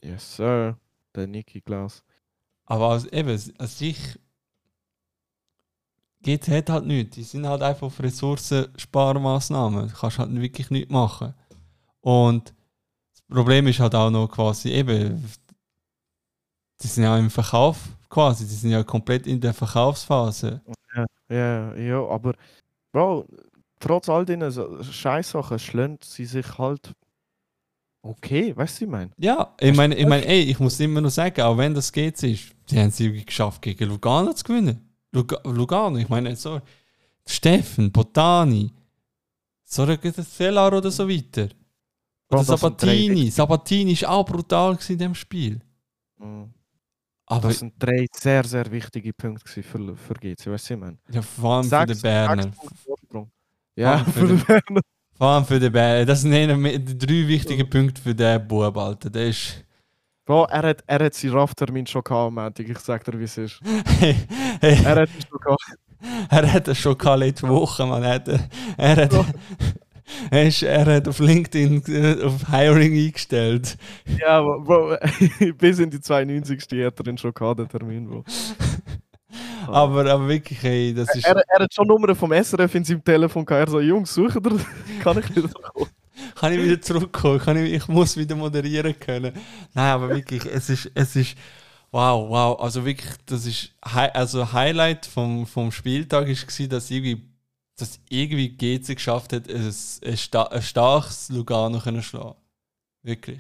Yes, 0.04 0.36
sir. 0.36 0.78
Der 1.16 1.26
Niki 1.26 1.62
Klaus. 1.62 2.04
Aber 2.66 2.90
als, 2.90 3.06
eben, 3.06 3.30
als 3.58 3.82
ich 3.82 3.98
GT 6.26 6.48
hat 6.50 6.70
halt 6.70 6.86
nichts. 6.88 7.16
Die 7.16 7.24
sind 7.24 7.46
halt 7.46 7.62
einfach 7.62 7.88
auf 7.88 8.02
Ressourcensparmaßnahmen. 8.02 9.90
Du 9.90 9.94
kannst 9.94 10.18
halt 10.18 10.34
wirklich 10.42 10.72
nichts 10.72 10.92
machen. 10.92 11.36
Und 12.02 12.54
das 13.12 13.22
Problem 13.30 13.68
ist 13.68 13.80
halt 13.80 13.94
auch 13.94 14.10
noch 14.10 14.28
quasi 14.28 14.70
eben, 14.70 15.24
die 16.82 16.88
sind 16.88 17.04
ja 17.04 17.18
im 17.18 17.30
Verkauf 17.30 17.78
quasi, 18.10 18.46
die 18.46 18.54
sind 18.56 18.72
ja 18.72 18.84
komplett 18.84 19.28
in 19.28 19.40
der 19.40 19.54
Verkaufsphase. 19.54 20.62
Ja, 21.30 21.76
ja, 21.76 22.06
aber 22.08 22.34
Bro, 22.92 23.26
trotz 23.80 24.10
all 24.10 24.26
diesen 24.26 24.84
Scheißsachen 24.84 25.60
schlönt 25.60 26.04
sie 26.04 26.26
sich 26.26 26.58
halt 26.58 26.94
okay, 28.02 28.56
weißt 28.56 28.82
du, 28.82 28.86
ich 28.86 28.92
meine? 28.92 29.12
Ja, 29.18 29.54
ich 29.60 29.76
meine, 29.76 29.96
ich 29.96 30.08
meine, 30.08 30.26
ey, 30.26 30.42
ich 30.42 30.60
muss 30.60 30.80
immer 30.80 31.02
noch 31.02 31.10
sagen, 31.10 31.42
auch 31.42 31.58
wenn 31.58 31.74
das 31.74 31.92
geht 31.92 32.22
ist, 32.24 32.56
die 32.70 32.80
haben 32.80 32.88
es 32.88 33.00
irgendwie 33.00 33.26
geschafft, 33.26 33.62
gegen 33.62 33.90
Lugano 33.90 34.34
zu 34.34 34.44
gewinnen. 34.44 34.95
Luga 35.16 35.40
Lugano, 35.46 35.98
ich 35.98 36.10
meine, 36.10 36.36
so, 36.36 36.62
Steffen, 37.26 37.92
Botani, 37.92 38.72
so 39.64 39.86
Fellar 39.86 40.74
oder 40.74 40.92
so 40.92 41.08
weiter. 41.08 41.50
Bro, 42.28 42.40
Oder 42.40 42.46
drei 42.46 42.58
Sabatini. 42.58 43.30
Sabatini 43.30 44.02
war 44.02 44.10
auch 44.12 44.26
brutal 44.26 44.78
in 44.90 44.98
dem 44.98 45.16
Spiel. 45.16 45.62
Mhm. 46.18 46.54
Aber 47.28 47.48
Das 47.48 47.60
sind 47.60 47.74
drei 47.80 48.06
sehr, 48.14 48.44
sehr 48.44 48.72
wichtige 48.72 49.14
Punkte 49.14 49.64
für, 49.64 49.96
für 49.96 50.14
GC, 50.14 50.48
weißt 50.48 50.70
du, 50.72 50.78
meine? 50.78 50.98
ja, 51.12 51.22
vor 51.22 51.56
allem 51.56 51.70
für 51.70 51.86
den 51.86 52.02
Berner. 52.02 52.52
Ja, 53.76 54.04
für 54.06 54.28
den 54.28 54.48
Werner. 54.48 54.82
Vor 55.18 55.28
allem 55.28 55.46
für 55.46 55.60
den 55.60 55.72
Bär. 55.72 56.06
Das 56.06 56.22
sind 56.22 56.32
drei 56.32 57.28
wichtigen 57.28 57.70
Punkte 57.70 58.02
für 58.02 58.14
den 58.14 58.48
Bub, 58.48 58.78
Alter. 58.78 59.10
Der 59.10 59.28
ist. 59.30 59.65
Bro, 60.26 60.46
er 60.46 60.64
hat, 60.64 60.84
er 60.88 61.06
hat 61.06 61.14
seinen 61.14 61.34
RAF-Termin 61.34 61.86
schon 61.86 62.04
gehabt 62.04 62.28
am 62.28 62.34
Montag. 62.34 62.68
Ich 62.68 62.80
sag 62.80 63.04
dir, 63.04 63.20
wie 63.20 63.26
es 63.26 63.38
ist. 63.38 63.60
Hey, 64.00 64.16
hey, 64.60 64.84
Er 64.84 64.96
hat 65.02 65.10
ihn 65.10 65.22
schon 65.30 65.40
gehabt. 65.40 66.32
er 66.32 66.54
hat 66.54 66.68
das 66.68 66.80
schon 66.80 66.98
gehabt 66.98 67.20
letzte 67.20 67.48
Woche, 67.48 67.86
man. 67.86 68.02
Er 68.04 68.16
hat, 68.16 68.28
er 68.78 68.96
hat, 68.96 69.14
er, 70.32 70.48
ist, 70.48 70.64
er 70.64 70.86
hat 70.86 71.08
auf 71.08 71.20
LinkedIn 71.20 71.84
äh, 71.88 72.24
auf 72.24 72.48
Hiring 72.50 72.94
eingestellt. 72.94 73.78
Ja, 74.20 74.42
Bro, 74.42 74.98
bis 75.60 75.78
in 75.78 75.92
die 75.92 76.02
92. 76.02 76.60
hat 76.84 77.00
er 77.00 77.08
ihn 77.08 77.18
schon 77.20 77.34
gehabt, 77.34 77.60
den 77.60 77.70
Termin, 77.70 78.10
Bro. 78.10 78.24
Aber, 79.68 80.10
aber 80.10 80.28
wirklich, 80.28 80.62
hey, 80.64 80.92
das 80.94 81.14
ist. 81.16 81.26
Er, 81.26 81.36
er 81.36 81.64
hat 81.64 81.74
schon 81.74 81.88
Nummern 81.88 82.16
vom 82.16 82.32
SRF 82.32 82.74
in 82.74 82.84
seinem 82.84 83.04
Telefon 83.04 83.46
gehabt. 83.46 83.68
Er 83.68 83.72
so, 83.72 83.80
Jungs, 83.80 84.12
suchen 84.14 84.44
ihr, 84.44 85.02
kann 85.04 85.20
ich 85.20 85.36
wieder 85.36 85.50
kommen? 85.50 85.90
Kann 86.36 86.52
ich 86.52 86.62
wieder 86.62 86.82
zurückkommen? 86.82 87.40
Kann 87.40 87.58
ich, 87.58 87.74
ich 87.74 87.88
muss 87.88 88.18
wieder 88.18 88.36
moderieren 88.36 88.98
können. 89.00 89.34
Nein, 89.74 89.92
aber 89.92 90.10
wirklich, 90.10 90.46
es 90.46 90.70
ist, 90.70 90.92
es 90.94 91.16
ist, 91.16 91.36
wow, 91.92 92.30
wow. 92.30 92.60
Also 92.60 92.86
wirklich, 92.86 93.14
das 93.26 93.46
ist, 93.46 93.72
also 93.80 94.52
Highlight 94.52 95.06
vom, 95.06 95.48
vom 95.48 95.72
Spieltag 95.72 96.28
ist 96.28 96.46
gewesen, 96.46 96.70
dass 96.70 96.92
irgendwie, 96.92 97.24
dass 97.78 98.00
irgendwie 98.10 98.50
GC 98.50 98.96
geschafft 98.96 99.32
hat, 99.32 99.50
ein, 99.50 99.66
ein, 99.66 100.18
sta 100.18 100.44
ein 100.44 100.62
starkes 100.62 101.30
Lugano 101.30 101.80
können 101.80 102.04
schlagen. 102.04 102.36
Wirklich. 103.02 103.40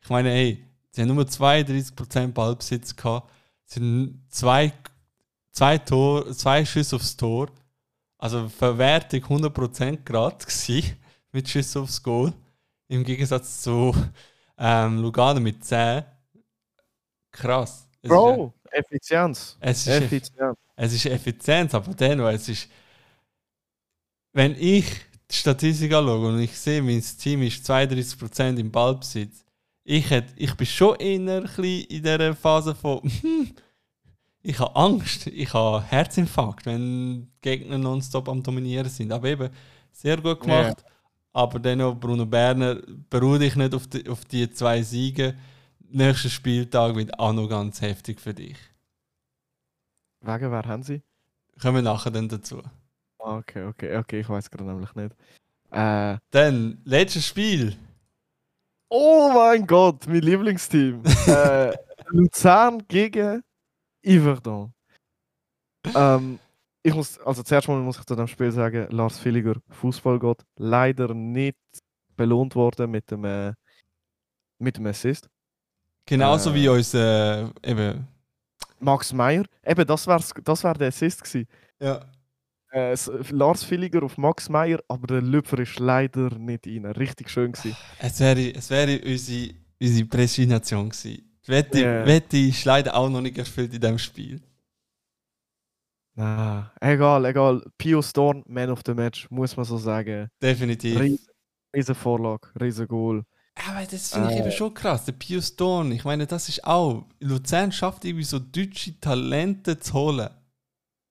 Ich 0.00 0.08
meine, 0.08 0.30
hey, 0.30 0.64
sie 0.90 1.02
haben 1.02 1.14
nur 1.14 1.24
32% 1.24 2.28
Ballbesitz 2.28 2.94
gehabt, 2.94 3.28
sie 3.64 3.80
haben 3.80 4.24
zwei, 4.28 4.72
zwei, 5.50 5.78
Tor, 5.78 6.30
zwei 6.32 6.64
Schüsse 6.64 6.94
aufs 6.94 7.16
Tor, 7.16 7.50
also 8.18 8.48
Verwertung 8.48 9.20
100% 9.24 10.04
gerade 10.04 10.36
mit 11.34 11.48
Schüssen 11.48 11.82
aufs 11.82 12.02
Goal. 12.02 12.32
Im 12.88 13.02
Gegensatz 13.02 13.62
zu 13.62 13.94
ähm, 14.56 15.02
Lugano 15.02 15.40
mit 15.40 15.64
10. 15.64 16.04
Krass. 17.32 17.88
Es 18.00 18.04
Ist, 18.04 18.08
Bro, 18.10 18.54
Effizienz. 18.70 19.56
es, 19.60 19.86
ist, 19.86 19.88
Effizienz. 19.88 20.56
es 20.76 20.92
ist 20.92 21.06
Effizienz, 21.06 21.74
aber 21.74 21.92
dennoch, 21.94 22.28
es 22.28 22.48
ist. 22.48 22.68
Wenn 24.32 24.54
ich 24.58 24.86
die 25.30 25.34
Statistik 25.34 25.92
anschaue 25.92 26.28
und 26.28 26.40
ich 26.40 26.56
sehe, 26.58 26.82
mein 26.82 27.02
Team 27.02 27.42
ist 27.42 27.68
32% 27.68 28.58
im 28.58 28.70
Ballbesitz, 28.70 29.44
ich, 29.84 30.10
hätt, 30.10 30.26
ich 30.36 30.54
bin 30.54 30.66
schon 30.66 30.96
eher 30.96 31.44
ein 31.44 31.64
in 31.64 32.02
dieser 32.02 32.34
Phase 32.34 32.74
von. 32.74 33.00
hm, 33.20 33.54
ich 34.42 34.58
habe 34.58 34.76
Angst, 34.76 35.26
ich 35.28 35.52
habe 35.54 35.82
Herzinfarkt, 35.82 36.66
wenn 36.66 37.32
Gegner 37.40 37.78
nonstop 37.78 38.28
am 38.28 38.42
Dominieren 38.42 38.90
sind. 38.90 39.10
Aber 39.10 39.26
eben, 39.26 39.48
sehr 39.90 40.18
gut 40.18 40.40
gemacht. 40.40 40.84
Aber 41.34 41.58
dennoch, 41.58 41.98
Bruno 41.98 42.24
Berner, 42.24 42.76
beruhe 43.10 43.38
dich 43.40 43.56
nicht 43.56 43.74
auf 43.74 43.86
die, 43.88 44.08
auf 44.08 44.24
die 44.24 44.48
zwei 44.50 44.82
Siege. 44.82 45.36
Nächster 45.90 46.28
Spieltag 46.30 46.94
wird 46.94 47.18
auch 47.18 47.32
noch 47.32 47.48
ganz 47.48 47.80
heftig 47.80 48.20
für 48.20 48.32
dich. 48.32 48.56
Wegen 50.20 50.50
wer 50.50 50.62
haben 50.62 50.82
sie? 50.82 51.02
Kommen 51.60 51.76
wir 51.76 51.82
nachher 51.82 52.10
dann 52.10 52.28
dazu. 52.28 52.62
Ah, 53.18 53.38
Okay, 53.38 53.64
okay, 53.64 53.96
okay, 53.96 54.20
ich 54.20 54.28
weiß 54.28 54.50
gerade 54.50 54.64
nämlich 54.64 54.94
nicht. 54.94 55.14
Äh, 55.70 56.18
Dann, 56.30 56.80
letztes 56.84 57.26
Spiel. 57.26 57.76
oh 58.88 59.30
mein 59.34 59.66
Gott, 59.66 60.06
mein 60.06 60.20
Lieblingsteam. 60.22 61.02
äh, 61.26 61.74
Luzern 62.08 62.86
gegen 62.86 63.42
Yverdon. 64.06 64.72
Ähm, 65.94 66.38
ich 66.86 66.94
muss, 66.94 67.18
also 67.20 67.42
zuerst 67.42 67.66
mal 67.66 67.80
muss 67.80 67.98
ich 67.98 68.04
zu 68.04 68.14
dem 68.14 68.26
Spiel 68.28 68.52
sagen, 68.52 68.86
Lars 68.90 69.18
Villiger, 69.18 69.54
Fußballgott, 69.70 70.42
leider 70.56 71.12
nicht 71.14 71.56
belohnt 72.16 72.54
worden 72.54 72.90
mit 72.90 73.10
dem, 73.10 73.24
äh, 73.24 73.52
mit 74.58 74.76
dem 74.76 74.86
Assist. 74.86 75.28
Genauso 76.06 76.50
Äh. 76.50 76.54
wie 76.54 76.68
unser, 76.68 77.50
eben, 77.64 78.06
Max 78.80 79.12
Meyer, 79.14 79.44
eben 79.64 79.86
das 79.86 80.06
wäre 80.06 80.22
das 80.44 80.62
wär 80.62 80.74
der 80.74 80.88
Assist 80.88 81.24
gewesen. 81.24 81.48
ja. 81.80 82.00
Äh, 82.70 82.96
Lars 83.30 83.62
Villiger 83.70 84.02
auf 84.02 84.18
Max 84.18 84.48
Meyer, 84.48 84.80
aber 84.88 85.06
der 85.06 85.22
Lüpfer 85.22 85.60
ist 85.60 85.78
leider 85.78 86.28
nicht 86.36 86.66
rein. 86.66 86.84
Richtig 86.86 87.30
schön 87.30 87.52
gewesen. 87.52 87.76
Es 88.00 88.18
wäre, 88.18 88.52
es 88.52 88.68
wäre 88.68 89.00
unsere, 89.00 89.54
unsere 89.80 90.08
Präsignation 90.08 90.88
gewesen. 90.90 91.22
Die 91.46 91.48
Wette, 91.52 91.80
Ja. 91.80 92.04
Wette 92.04 92.36
ist 92.36 92.64
leider 92.64 92.96
auch 92.96 93.08
noch 93.08 93.20
nicht 93.20 93.38
erfüllt 93.38 93.72
in 93.74 93.80
diesem 93.80 93.98
Spiel. 93.98 94.40
Ah, 96.16 96.70
egal, 96.80 97.24
egal. 97.24 97.62
Pius 97.76 98.12
Dorn, 98.12 98.44
Man 98.46 98.70
of 98.70 98.80
the 98.86 98.94
Match, 98.94 99.28
muss 99.30 99.56
man 99.56 99.64
so 99.64 99.76
sagen. 99.78 100.28
Definitiv. 100.40 100.98
Riesen, 101.00 101.26
riesen 101.74 101.94
Vorlage, 101.94 102.48
riesen 102.60 102.86
Goal. 102.86 103.24
Aber 103.68 103.84
das 103.86 104.12
finde 104.12 104.30
ich 104.30 104.36
Äh. 104.36 104.40
eben 104.42 104.52
schon 104.52 104.74
krass. 104.74 105.04
Der 105.04 105.12
Pius 105.12 105.54
Dorn, 105.56 105.90
ich 105.92 106.04
meine, 106.04 106.26
das 106.26 106.48
ist 106.48 106.64
auch. 106.64 107.06
Luzern 107.20 107.72
schafft 107.72 108.04
irgendwie 108.04 108.24
so 108.24 108.38
deutsche 108.38 108.98
Talente 109.00 109.78
zu 109.78 109.92
holen. 109.94 110.28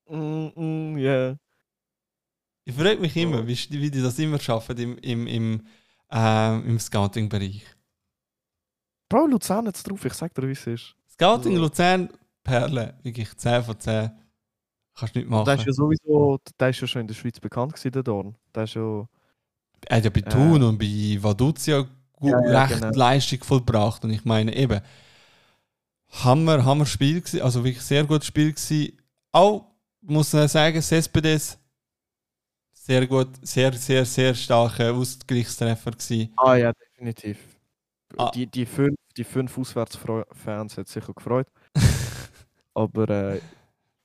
Mm, 0.08 0.48
mm, 0.54 0.96
yeah. 0.98 1.36
Ich 2.66 2.74
frage 2.74 2.98
mich 2.98 3.14
immer, 3.16 3.38
Ja. 3.40 3.46
wie, 3.46 3.56
wie 3.70 3.90
die 3.90 4.02
das 4.02 4.18
immer 4.18 4.38
schaffen 4.40 4.76
im, 4.78 4.98
im, 4.98 5.26
im, 5.26 5.66
ähm, 6.10 6.66
im 6.66 6.78
Scouting-Bereich. 6.78 7.64
Bro, 9.10 9.26
Luzern 9.26 9.66
jetzt 9.66 9.82
drauf, 9.88 10.04
ich 10.04 10.14
sag 10.14 10.34
dir, 10.34 10.46
wie 10.48 10.52
es 10.52 10.66
ist. 10.66 10.94
Scouting 11.12 11.52
Ja. 11.52 11.58
Luzern, 11.60 12.08
Perle, 12.42 12.98
wirklich 13.02 13.36
10 13.36 13.62
von 13.62 13.78
10. 13.78 14.10
Kannst 14.96 15.14
du 15.14 15.18
nicht 15.18 15.28
machen. 15.28 15.44
Der 15.44 15.54
ist 15.54 15.66
ja 15.66 15.72
sowieso, 15.72 16.38
der 16.58 16.68
ist 16.70 16.80
ja 16.80 16.86
schon 16.86 17.00
in 17.02 17.06
der 17.08 17.14
Schweiz 17.14 17.40
bekannt 17.40 17.72
gewesen, 17.72 17.92
der 17.92 18.02
Dorn. 18.02 18.36
Der 18.54 18.64
ist 18.64 18.74
ja... 18.74 19.06
er 19.86 19.96
hat 19.96 20.04
ja 20.04 20.10
bei 20.10 20.20
Äh. 20.20 20.28
Thun 20.28 20.62
und 20.62 20.78
bei 20.78 21.18
Vaduzia 21.20 21.86
Ja, 22.20 22.40
ja, 22.40 22.62
recht 22.62 22.80
genau. 22.80 22.96
Leistung 22.96 23.42
vollbracht. 23.42 24.04
Und 24.04 24.10
ich 24.10 24.24
meine 24.24 24.54
eben, 24.54 24.80
Hammer, 26.22 26.64
Hammer 26.64 26.86
Spiel 26.86 27.20
gewesen, 27.20 27.42
also 27.42 27.64
wirklich 27.64 27.82
sehr 27.82 28.04
gutes 28.04 28.26
Spiel 28.26 28.52
gewesen. 28.52 28.96
Auch, 29.32 29.66
muss 30.00 30.32
man 30.32 30.46
sagen, 30.46 30.80
Cespedes, 30.80 31.58
sehr 32.72 33.06
gut, 33.06 33.28
sehr, 33.42 33.72
sehr, 33.72 34.04
sehr 34.04 34.34
starker 34.34 34.94
Ausgleichstreffer 34.94 35.90
gewesen. 35.90 36.32
Ah 36.36 36.54
ja, 36.54 36.72
definitiv. 36.72 37.38
Ah. 38.16 38.30
Die, 38.30 38.46
die 38.46 38.64
fünf, 38.66 38.96
die 39.16 39.24
fünf 39.24 39.58
Auswärtsfans 39.58 40.78
hat 40.78 40.86
sicher 40.86 41.12
gefreut. 41.12 41.48
Aber 42.74 43.08
äh, 43.08 43.40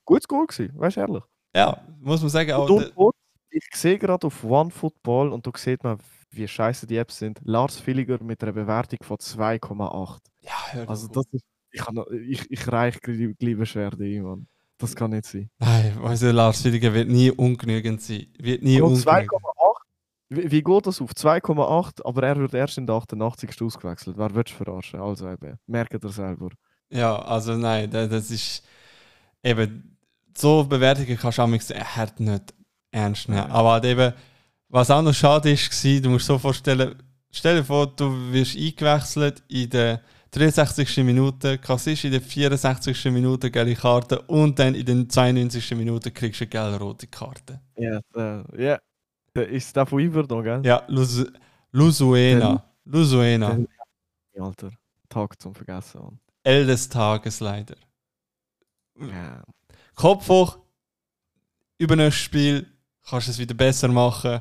gutes 0.10 0.28
Goal 0.28 0.48
gewesen, 0.48 0.72
weißt 0.78 0.98
du 0.98 1.02
ehrlich. 1.02 1.24
Ja, 1.56 1.82
muss 2.02 2.22
man 2.22 2.30
sagen, 2.30 2.52
auch 2.52 2.70
Und, 2.70 3.16
ich 3.52 3.64
sehe 3.74 3.98
gerade 3.98 4.28
auf 4.28 4.44
OneFootball 4.44 5.32
und 5.32 5.46
da 5.48 5.52
sieht 5.56 5.84
man, 5.84 5.98
wie 6.32 6.48
scheiße 6.48 6.86
die 6.86 6.98
Apps 6.98 7.18
sind. 7.18 7.40
Lars 7.44 7.80
Villiger 7.80 8.22
mit 8.24 8.42
einer 8.44 8.52
Bewertung 8.52 9.00
von 9.04 9.18
2,8. 9.18 10.20
ja, 10.42 10.52
hör 10.72 10.90
Also 10.90 11.08
das 11.08 11.26
ist, 11.32 11.44
ich, 11.72 11.82
kann, 11.84 12.04
ich, 12.28 12.52
ich 12.52 12.68
reiche 12.72 13.00
gleich 13.00 13.58
Beschwerde 13.58 14.04
ein, 14.04 14.22
Mann. 14.24 14.48
Das 14.78 14.96
kann 14.96 15.12
nicht 15.12 15.26
sein. 15.26 15.50
Nein, 15.60 15.98
also 16.04 16.32
Lars 16.32 16.64
Williger 16.64 16.94
wird 16.94 17.10
nie 17.10 17.32
ungenügend 17.32 18.02
sein. 18.02 18.28
Wird 18.40 18.62
nie 18.64 18.80
Und 18.82 18.94
ungenügend. 18.94 19.32
2,8? 19.32 19.76
Wie, 20.30 20.52
wie 20.52 20.64
geht 20.64 20.86
das 20.88 21.02
auf 21.02 21.12
2,8? 21.12 22.06
Aber 22.06 22.24
er 22.24 22.38
wird 22.38 22.54
erst 22.54 22.78
in 22.78 22.86
der 22.86 22.96
88. 22.96 23.62
ausgewechselt. 23.62 24.16
Wer 24.18 24.30
du 24.30 24.44
verarschen? 24.54 25.00
Also 25.02 25.28
eben, 25.28 25.58
merkt 25.66 25.94
ihr 26.04 26.10
selber. 26.12 26.50
Ja, 26.92 27.18
also 27.20 27.56
nein, 27.56 27.90
da- 27.90 28.08
das 28.08 28.30
ist 28.32 28.64
eben 29.44 29.98
so 30.38 30.64
Bewertungen 30.64 31.18
kannst 31.18 31.38
du 31.38 31.42
auch 31.42 31.48
nicht 31.48 31.72
ernst 31.72 33.30
nehmen. 33.30 33.52
Aber 33.52 33.72
halt 33.74 33.86
eben, 33.86 34.14
was 34.70 34.92
auch 34.92 35.02
noch 35.02 35.14
schade 35.14 35.52
ist, 35.52 35.86
war, 35.86 36.02
du 36.02 36.10
musst 36.10 36.26
dir 36.26 36.34
so 36.34 36.40
vorstellen, 36.40 36.96
stell 37.32 37.58
dir 37.58 37.64
vor, 37.64 37.88
du 37.88 38.32
wirst 38.32 38.56
eingewechselt 38.56 39.44
in 39.48 39.70
der 39.70 40.02
63. 40.32 40.98
Minute, 40.98 41.58
kassierst 41.58 42.06
in 42.06 42.12
der 42.12 42.22
64. 42.22 43.06
Minute 43.06 43.50
gelbe 43.50 43.74
Karte 43.76 44.22
und 44.22 44.60
dann 44.60 44.76
in 44.76 44.86
der 44.86 45.10
92. 45.10 45.72
Minute 45.76 46.12
kriegst 46.12 46.40
du 46.40 46.46
eine 46.46 46.50
gelbe 46.50 46.84
rote 46.84 47.08
Karte. 47.08 47.60
Ja, 47.76 48.00
äh, 48.16 48.64
ja. 48.64 48.80
Der 49.36 49.50
ist 49.50 49.76
der 49.76 49.86
von 49.86 50.00
Iverdon, 50.00 50.44
gell? 50.44 50.62
Ja, 50.64 50.84
Lus 50.88 51.26
Lusuena. 51.72 52.64
Lusuena. 52.86 53.60
Alter, 54.40 54.72
Tag 55.08 55.40
zum 55.42 55.54
Vergessen. 55.54 56.02
Mann. 56.02 56.20
L 56.44 56.66
des 56.66 56.90
Tages 56.90 57.40
leider. 57.40 57.76
Ja. 59.00 59.44
Kopf 60.00 60.30
hoch, 60.30 60.58
übernächstes 61.78 62.24
Spiel 62.24 62.66
kannst 63.06 63.28
du 63.28 63.32
es 63.32 63.38
wieder 63.38 63.54
besser 63.54 63.90
machen. 63.90 64.40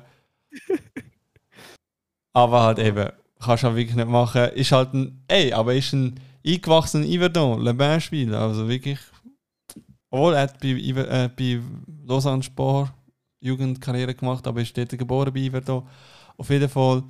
aber 2.33 2.63
halt 2.63 2.79
eben, 2.79 3.11
kannst 3.41 3.65
du 3.65 3.67
halt 3.67 3.77
wirklich 3.77 3.97
nicht 3.97 4.07
machen. 4.07 4.51
Ist 4.51 4.71
halt 4.71 4.95
ein, 4.95 5.25
ey, 5.27 5.53
aber 5.53 5.75
ist 5.75 5.93
ein 5.93 6.21
eingewachsener 6.47 7.07
Iverdon, 7.07 7.61
Le 7.61 7.75
Bain-Spieler. 7.75 8.39
Also 8.39 8.69
wirklich, 8.69 9.01
obwohl 10.11 10.35
er 10.35 10.43
hat 10.43 10.61
bei, 10.61 10.69
äh, 10.69 11.29
bei 11.37 11.61
Lausanne 12.07 12.45
Sport 12.45 12.93
Jugendkarriere 13.41 14.15
gemacht, 14.15 14.47
aber 14.47 14.61
ist 14.61 14.79
dort 14.79 14.91
geboren 14.91 15.35
bei 15.35 15.41
Iverdon. 15.41 15.89
Auf 16.37 16.51
jeden 16.51 16.69
Fall, 16.69 17.03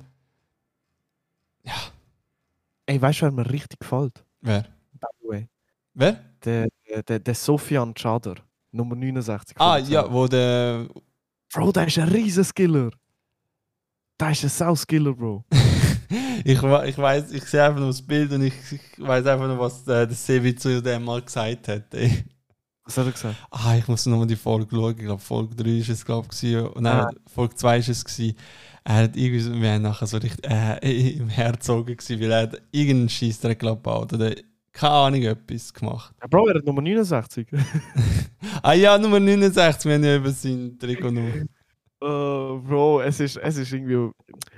Ey, 2.87 2.99
weißt 2.99 3.21
du, 3.21 3.25
wer 3.25 3.31
mir 3.31 3.47
richtig 3.47 3.79
gefällt? 3.79 4.25
wer? 4.41 4.65
Way. 5.21 5.47
Wer? 5.93 6.23
Der, 6.43 6.67
der, 7.07 7.19
der 7.19 7.35
Sofian 7.35 7.93
Chader, 7.93 8.35
Nummer 8.71 8.95
69. 8.95 9.57
von 9.57 9.65
Ah, 9.65 9.77
ja, 9.77 10.11
wo 10.11 10.27
der 10.27 10.87
Bro, 11.53 11.71
der 11.71 11.87
ist 11.87 11.97
ein 11.97 12.09
riesen 12.09 12.43
Skiller. 12.43 12.91
Der 14.19 14.31
ist 14.31 14.43
ein 14.43 14.49
Sau-Skiller, 14.49 15.13
Bro. 15.13 15.45
ich, 16.43 16.61
ich 16.61 16.97
weiß, 16.97 17.31
ich 17.31 17.43
sehe 17.45 17.63
einfach 17.63 17.79
nur 17.79 17.87
das 17.89 18.01
Bild 18.01 18.31
und 18.33 18.43
ich, 18.43 18.53
ich 18.71 18.81
weiß 18.99 19.25
einfach 19.25 19.47
nur, 19.47 19.57
was 19.59 19.81
äh, 19.87 20.05
der 20.05 20.15
Sebi 20.15 20.55
zu 20.55 20.81
dem 20.81 21.03
mal 21.05 21.21
gesagt 21.21 21.67
hat. 21.69 21.93
Ey. 21.93 22.23
Was 22.83 22.97
hat 22.97 23.05
er 23.05 23.11
gesagt? 23.11 23.35
Ah, 23.51 23.75
ich 23.77 23.87
muss 23.87 24.05
nochmal 24.05 24.27
die 24.27 24.35
Folge 24.35 24.67
schauen. 24.75 24.95
Ich 24.97 25.05
glaube, 25.05 25.21
Folge 25.21 25.55
3 25.55 25.69
ist 25.77 25.89
es, 25.89 26.05
glaube 26.05 26.27
ich. 26.31 26.55
Und 26.57 26.81
Nein, 26.83 27.05
Ah. 27.05 27.09
Folge 27.33 27.55
2 27.55 27.77
ist 27.79 27.89
es. 27.89 28.03
Gewesen. 28.03 28.35
Er 28.83 28.95
hat 28.95 29.15
irgendwie, 29.15 29.61
wir 29.61 29.71
haben 29.73 29.81
nachher 29.83 30.07
so 30.07 30.17
richtig 30.17 30.45
äh, 30.49 31.11
im 31.17 31.29
Herz 31.29 31.57
gezogen, 31.59 31.95
gewesen, 31.95 32.19
weil 32.19 32.31
er 32.31 32.41
hat 32.43 32.61
irgendeinen 32.71 33.09
Scheissdreck 33.09 33.59
gebaut 33.59 34.13
oder 34.13 34.33
keine 34.71 34.93
Ahnung, 34.93 35.23
etwas 35.23 35.73
gemacht. 35.73 36.13
Ja, 36.21 36.27
Bro, 36.27 36.47
er 36.47 36.55
hat 36.55 36.65
Nummer 36.65 36.81
69. 36.81 37.47
Ah 38.61 38.73
ja, 38.73 38.97
Nummer 38.97 39.19
69, 39.19 39.85
wir 39.85 39.95
haben 39.95 40.03
ja 40.03 40.15
über 40.17 40.31
sein 40.31 40.77
Trikot 40.79 41.11
noch. 41.11 41.21
Oh, 42.01 42.59
Bro, 42.59 43.01
es 43.01 43.19
ist, 43.19 43.37
es 43.37 43.57
ist 43.57 43.73
irgendwie. 43.73 44.11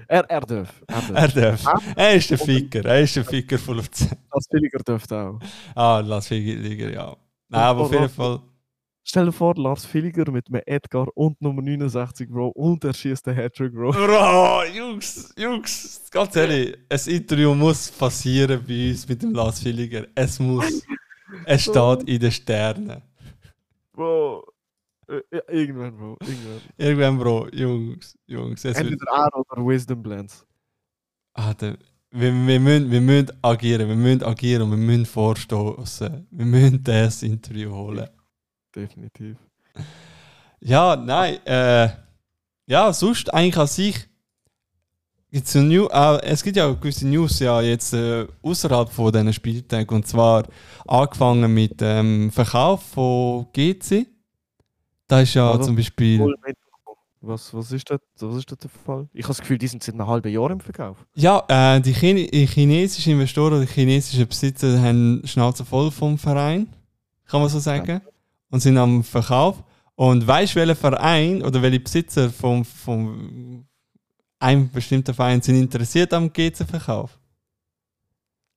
Er, 0.07 0.23
er 0.29 0.41
darf. 0.41 0.81
Er 0.87 1.01
darf. 1.01 1.35
Er 1.35 1.41
darf. 1.41 1.93
Er 1.95 2.13
ist 2.15 2.29
der 2.29 2.37
Ficker. 2.37 2.85
Er 2.85 3.01
ist 3.01 3.15
der 3.15 3.25
Ficker 3.25 3.57
voll 3.57 3.79
auf 3.79 3.89
10. 3.89 4.09
Als 4.29 4.47
Billiger 4.47 4.79
dürfte 4.79 5.17
auch. 5.17 5.39
Ah, 5.75 5.99
Lars 5.99 6.27
Ficker, 6.27 6.89
ja. 6.91 7.15
Nein, 7.49 7.61
aber 7.61 7.81
auf 7.81 7.91
jeden 7.91 8.09
Fall. 8.09 8.41
Stell 9.03 9.25
dir 9.25 9.31
vor, 9.31 9.55
Lars 9.55 9.85
Villiger 9.85 10.29
mit 10.31 10.47
einem 10.47 10.61
Edgar 10.65 11.07
und 11.15 11.41
Nummer 11.41 11.61
69, 11.61 12.29
Bro. 12.29 12.49
Und 12.49 12.83
er 12.83 12.93
schießt 12.93 13.25
den 13.25 13.35
Hattrick, 13.35 13.73
Bro. 13.73 13.91
Bro, 13.91 14.63
Jungs, 14.65 15.33
Jungs, 15.35 16.07
ganz 16.11 16.35
ehrlich, 16.35 16.77
ein 16.87 16.99
Interview 17.07 17.55
muss 17.55 17.91
passieren 17.91 18.63
bei 18.67 18.91
uns 18.91 19.07
mit 19.07 19.23
dem 19.23 19.33
Lars 19.33 19.63
Villiger. 19.63 20.05
Es 20.13 20.39
muss. 20.39 20.83
Es 21.45 21.63
steht 21.63 22.03
in 22.03 22.19
den 22.19 22.31
Sternen. 22.31 23.01
Bro. 23.93 24.45
Äh, 25.07 25.21
ja, 25.31 25.41
irgendwann, 25.49 25.97
Bro. 25.97 26.17
Irgendwann. 26.21 26.61
Irgendwann, 26.77 27.17
Bro, 27.17 27.47
Jungs, 27.53 28.17
Jungs, 28.27 28.65
es 28.65 28.77
wird. 28.77 28.91
Entweder 28.91 29.11
er 29.11 29.35
oder 29.35 29.67
Wisdom 29.67 30.03
Blends. 30.03 30.45
Ah, 31.33 31.53
der, 31.53 31.77
wir, 32.11 32.33
wir, 32.33 32.59
müssen, 32.59 32.91
wir 32.91 33.01
müssen 33.01 33.31
agieren, 33.41 33.87
wir 33.87 33.95
müssen 33.95 34.23
agieren 34.23 34.63
und 34.63 34.71
wir 34.71 34.77
müssen 34.77 35.05
vorstoßen. 35.05 36.27
Wir 36.29 36.45
müssen 36.45 36.83
das 36.83 37.23
Interview 37.23 37.71
holen. 37.71 38.07
Definitiv. 38.75 39.37
Ja, 40.59 40.95
nein, 40.95 41.45
äh, 41.45 41.89
ja, 42.67 42.93
sonst 42.93 43.33
eigentlich 43.33 43.57
an 43.57 43.67
sich 43.67 44.07
gibt's 45.31 45.53
ja 45.53 45.61
New, 45.61 45.87
äh, 45.87 46.21
es 46.23 46.43
gibt 46.43 46.57
ja 46.57 46.71
gewisse 46.71 47.07
News 47.07 47.39
ja 47.39 47.61
jetzt 47.61 47.93
äh, 47.93 48.27
außerhalb 48.41 48.89
von 48.89 49.11
diesen 49.11 49.33
Spieltagen 49.33 49.95
und 49.95 50.07
zwar 50.07 50.43
angefangen 50.87 51.53
mit 51.53 51.79
dem 51.81 52.31
Verkauf 52.31 52.83
von 52.83 53.47
GC. 53.53 54.07
Da 55.07 55.21
ist 55.21 55.33
ja 55.33 55.49
Also, 55.51 55.65
zum 55.65 55.75
Beispiel. 55.75 56.19
Was, 57.23 57.53
was, 57.53 57.71
ist 57.71 57.87
das, 57.89 57.99
was 58.19 58.35
ist 58.37 58.51
das 58.51 58.57
der 58.57 58.69
Fall? 58.71 59.07
Ich 59.13 59.23
habe 59.23 59.29
das 59.29 59.41
Gefühl, 59.41 59.59
die 59.59 59.67
sind 59.67 59.83
seit 59.83 59.93
einem 59.93 60.07
halben 60.07 60.31
Jahr 60.31 60.49
im 60.49 60.59
Verkauf. 60.59 60.97
ja 61.13 61.43
äh, 61.47 61.79
die, 61.79 61.93
Chine 61.93 62.21
chinesischen 62.47 63.13
Investoren 63.13 63.53
oder 63.53 63.65
die 63.65 63.71
chinesischen 63.71 64.27
Besitzer 64.27 64.81
haben 64.81 65.21
Schnauze 65.25 65.63
voll 65.63 65.91
vom 65.91 66.17
Verein, 66.17 66.67
kann 67.27 67.41
man 67.41 67.49
so 67.49 67.59
sagen, 67.59 68.01
und 68.51 68.59
sind 68.59 68.77
am 68.77 69.03
Verkauf. 69.03 69.63
Und 69.95 70.25
weißt 70.25 70.53
du, 70.53 70.59
welcher 70.59 70.75
Verein 70.75 71.41
oder 71.41 71.61
welche 71.61 71.79
Besitzer 71.79 72.29
vom, 72.29 72.63
vom 72.63 73.67
einem 74.39 74.69
bestimmten 74.69 75.13
Verein 75.13 75.41
sind 75.41 75.55
interessiert 75.55 76.13
am 76.13 76.31
GC-Verkauf? 76.31 77.19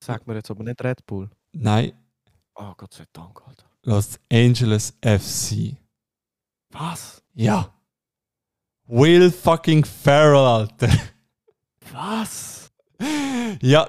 Sagt 0.03 0.27
mir 0.27 0.35
jetzt 0.35 0.51
aber 0.51 0.63
nicht 0.63 0.83
Red 0.85 1.05
Bull. 1.07 1.31
Nein, 1.53 1.93
Oh, 2.57 2.73
Gott 2.77 2.95
sei 2.95 3.05
Dank, 3.13 3.41
Alter. 3.47 3.65
Los 3.83 4.19
Angeles 4.33 4.95
FC. 5.03 5.77
Was? 6.71 7.23
Ja. 7.35 7.75
Will 8.87 9.31
fucking 9.33 9.85
Farrell, 9.85 10.37
Alter. 10.47 10.89
Was? 11.93 12.71
Ja, 13.61 13.89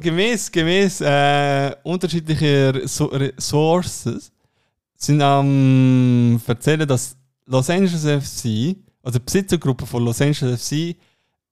gemäß, 0.00 0.50
gemäß 0.50 1.00
äh, 1.02 1.76
unterschiedlicher 1.82 2.88
so 2.88 3.10
Sources 3.38 4.32
sind 4.98 5.22
am 5.22 6.40
erzählen, 6.46 6.86
dass 6.86 7.16
Los 7.46 7.70
Angeles 7.70 8.02
FC, 8.02 8.76
also 9.02 9.18
die 9.18 9.24
Besitzergruppe 9.24 9.86
von 9.86 10.04
Los 10.04 10.20
Angeles 10.20 10.68
FC, 10.68 10.96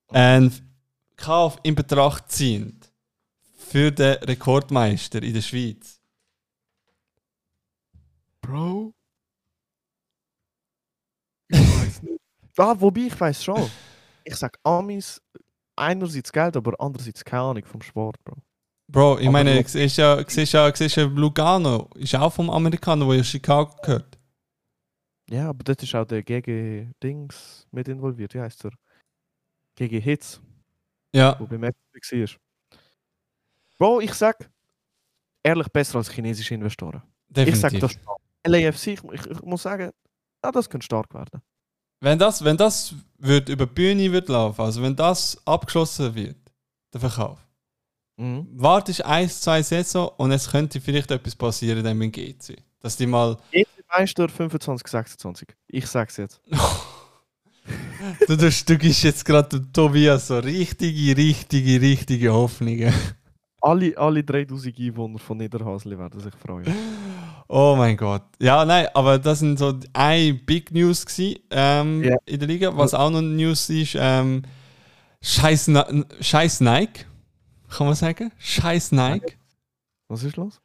einen 0.08 0.52
Kauf 1.16 1.58
in 1.62 1.74
Betracht 1.74 2.30
ziehen 2.30 2.78
für 3.56 3.90
den 3.90 4.16
Rekordmeister 4.16 5.22
in 5.22 5.32
der 5.32 5.40
Schweiz. 5.40 6.00
Bro? 8.42 8.92
Ich 11.48 11.58
weiß 11.58 12.02
nicht. 12.02 12.20
Ah, 12.58 12.74
wobei, 12.78 13.02
ich 13.02 13.20
weiß 13.20 13.44
schon. 13.44 13.70
Ich 14.24 14.34
sag 14.34 14.58
Amis, 14.62 15.20
einerseits 15.76 16.32
Geld, 16.32 16.56
aber 16.56 16.72
andererseits 16.78 17.22
keine 17.22 17.42
Ahnung 17.42 17.64
vom 17.66 17.82
Sport, 17.82 18.16
Bro. 18.24 18.36
Bro, 18.88 19.18
ich 19.18 19.26
Aber 19.26 19.32
meine, 19.32 19.62
du 19.62 19.68
siehst 19.68 19.96
ja, 19.98 20.22
siehst 20.28 20.52
ja, 20.52 20.74
siehst 20.74 20.96
ja 20.96 21.04
Lugano, 21.04 21.90
ist 21.96 22.14
auch 22.14 22.32
vom 22.32 22.50
Amerikaner, 22.50 23.06
der 23.06 23.16
in 23.18 23.24
Chicago 23.24 23.74
gehört. 23.82 24.16
Ja, 25.28 25.48
aber 25.50 25.64
dort 25.64 25.82
ist 25.82 25.94
auch 25.94 26.04
der 26.04 26.22
GG 26.22 26.92
Dings 27.02 27.66
mit 27.70 27.88
involviert. 27.88 28.34
Wie 28.34 28.40
heißt 28.40 28.64
er? 28.64 28.72
GG 29.76 30.00
Hits, 30.00 30.40
Ja, 31.12 31.36
wo 31.38 31.46
beim 31.46 31.64
FCB 31.64 32.12
war. 32.32 32.40
Bro, 33.78 34.00
ich 34.00 34.14
sag 34.14 34.50
ehrlich 35.44 35.68
besser 35.68 35.98
als 35.98 36.10
chinesische 36.10 36.54
Investoren. 36.54 37.02
definitiv. 37.28 37.54
Ich 37.54 37.60
sag 37.60 37.78
das 37.78 37.92
stark. 37.92 38.18
LAFC, 38.46 38.86
ich, 38.88 39.04
ich, 39.04 39.26
ich 39.26 39.42
muss 39.42 39.62
sagen, 39.62 39.92
ja, 40.44 40.52
das 40.52 40.70
könnte 40.70 40.84
stark 40.86 41.12
werden. 41.14 41.42
Wenn 42.00 42.18
das, 42.18 42.44
wenn 42.44 42.56
das 42.56 42.94
wird 43.18 43.48
über 43.48 43.66
die 43.66 43.72
Bühne 43.74 44.12
wird 44.12 44.28
laufen, 44.28 44.60
also 44.62 44.82
wenn 44.82 44.94
das 44.96 45.40
abgeschlossen 45.46 46.14
wird, 46.14 46.36
der 46.92 47.00
Verkauf, 47.00 47.45
Mhm. 48.18 48.46
wartest 48.52 49.04
ein, 49.04 49.28
zwei 49.28 49.62
Saison 49.62 50.10
und 50.16 50.32
es 50.32 50.50
könnte 50.50 50.80
vielleicht 50.80 51.10
etwas 51.10 51.36
passieren 51.36 51.84
dann 51.84 51.98
mit 51.98 52.12
GC. 52.14 52.56
Dass 52.80 52.96
die 52.96 53.06
mal. 53.06 53.36
GC 53.52 53.66
Meister 53.96 54.28
25, 54.28 54.86
26. 54.88 55.48
Ich 55.68 55.86
sag's 55.86 56.16
jetzt. 56.16 56.40
du, 58.26 58.36
du, 58.36 58.50
du 58.50 58.78
gibst 58.78 59.02
jetzt 59.02 59.24
gerade 59.24 59.60
Tobias 59.72 60.28
so 60.28 60.38
richtige, 60.38 61.16
richtige, 61.16 61.80
richtige 61.80 62.32
Hoffnungen. 62.32 62.92
Alle, 63.60 63.96
alle 63.96 64.22
3000 64.22 64.78
Einwohner 64.78 65.18
von 65.18 65.38
Niederhasli 65.38 65.98
werden 65.98 66.20
sich 66.20 66.34
freuen. 66.34 66.72
Oh 67.48 67.74
mein 67.76 67.96
Gott. 67.96 68.22
Ja, 68.40 68.64
nein, 68.64 68.86
aber 68.94 69.18
das 69.18 69.40
sind 69.40 69.58
so 69.58 69.74
ein 69.92 70.40
Big 70.44 70.70
News 70.72 71.04
gewesen, 71.06 71.40
ähm, 71.50 72.02
Ja. 72.04 72.16
in 72.26 72.38
der 72.38 72.48
Liga. 72.48 72.76
Was 72.76 72.94
auch 72.94 73.10
noch 73.10 73.22
News 73.22 73.68
ist, 73.70 73.96
ähm, 73.98 74.42
scheiß, 75.22 75.70
scheiß 76.20 76.60
Nike. 76.60 77.06
Kann 77.68 77.86
man 77.86 77.94
sagen? 77.94 78.32
Scheiß 78.38 78.92
Nike. 78.92 79.36
Was 80.08 80.22
ist 80.22 80.36
los? 80.36 80.60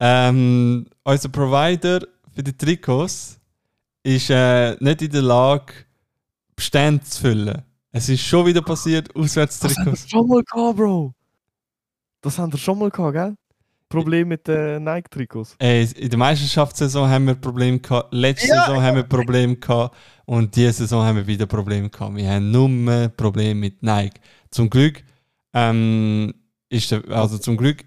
Ähm, 0.00 0.86
unser 1.04 1.28
Provider 1.28 2.00
für 2.34 2.42
die 2.42 2.56
Trikots 2.56 3.38
ist 4.02 4.30
äh, 4.30 4.76
nicht 4.80 5.02
in 5.02 5.10
der 5.10 5.22
Lage, 5.22 5.72
Bestände 6.54 7.02
zu 7.04 7.20
füllen. 7.20 7.62
Es 7.92 8.08
ist 8.08 8.22
schon 8.22 8.46
wieder 8.46 8.62
passiert, 8.62 9.08
Das 9.14 9.36
haben 9.36 9.86
wir 9.86 9.96
schon 9.96 10.28
mal 10.28 10.42
gehabt, 10.42 10.76
Bro. 10.76 11.14
Das 12.20 12.38
haben 12.38 12.52
wir 12.52 12.58
schon 12.58 12.78
mal 12.78 12.90
gehabt, 12.90 13.14
gell? 13.14 13.34
Problem 13.88 14.28
mit 14.28 14.46
den 14.48 14.82
Nike-Trikots. 14.84 15.56
In 15.60 16.10
der 16.10 16.18
Meisterschaftssaison 16.18 17.08
haben 17.08 17.26
wir 17.26 17.36
Probleme 17.36 17.78
gehabt, 17.78 18.12
letzte 18.12 18.48
Ja, 18.48 18.66
Saison 18.66 18.82
haben 18.82 18.96
wir 18.96 19.04
Probleme 19.04 19.56
gehabt 19.56 19.96
und 20.24 20.54
diese 20.56 20.72
Saison 20.72 21.04
haben 21.04 21.16
wir 21.16 21.26
wieder 21.26 21.46
Probleme 21.46 21.88
gehabt. 21.88 22.16
Wir 22.16 22.28
haben 22.28 22.50
nur 22.50 23.08
Probleme 23.10 23.54
mit 23.60 23.82
Nike. 23.82 24.20
Zum 24.50 24.68
Glück 24.68 25.04
ähm, 25.56 26.34
ist 26.68 26.90
der, 26.90 27.02
also 27.08 27.38
zum 27.38 27.56
Glück 27.56 27.84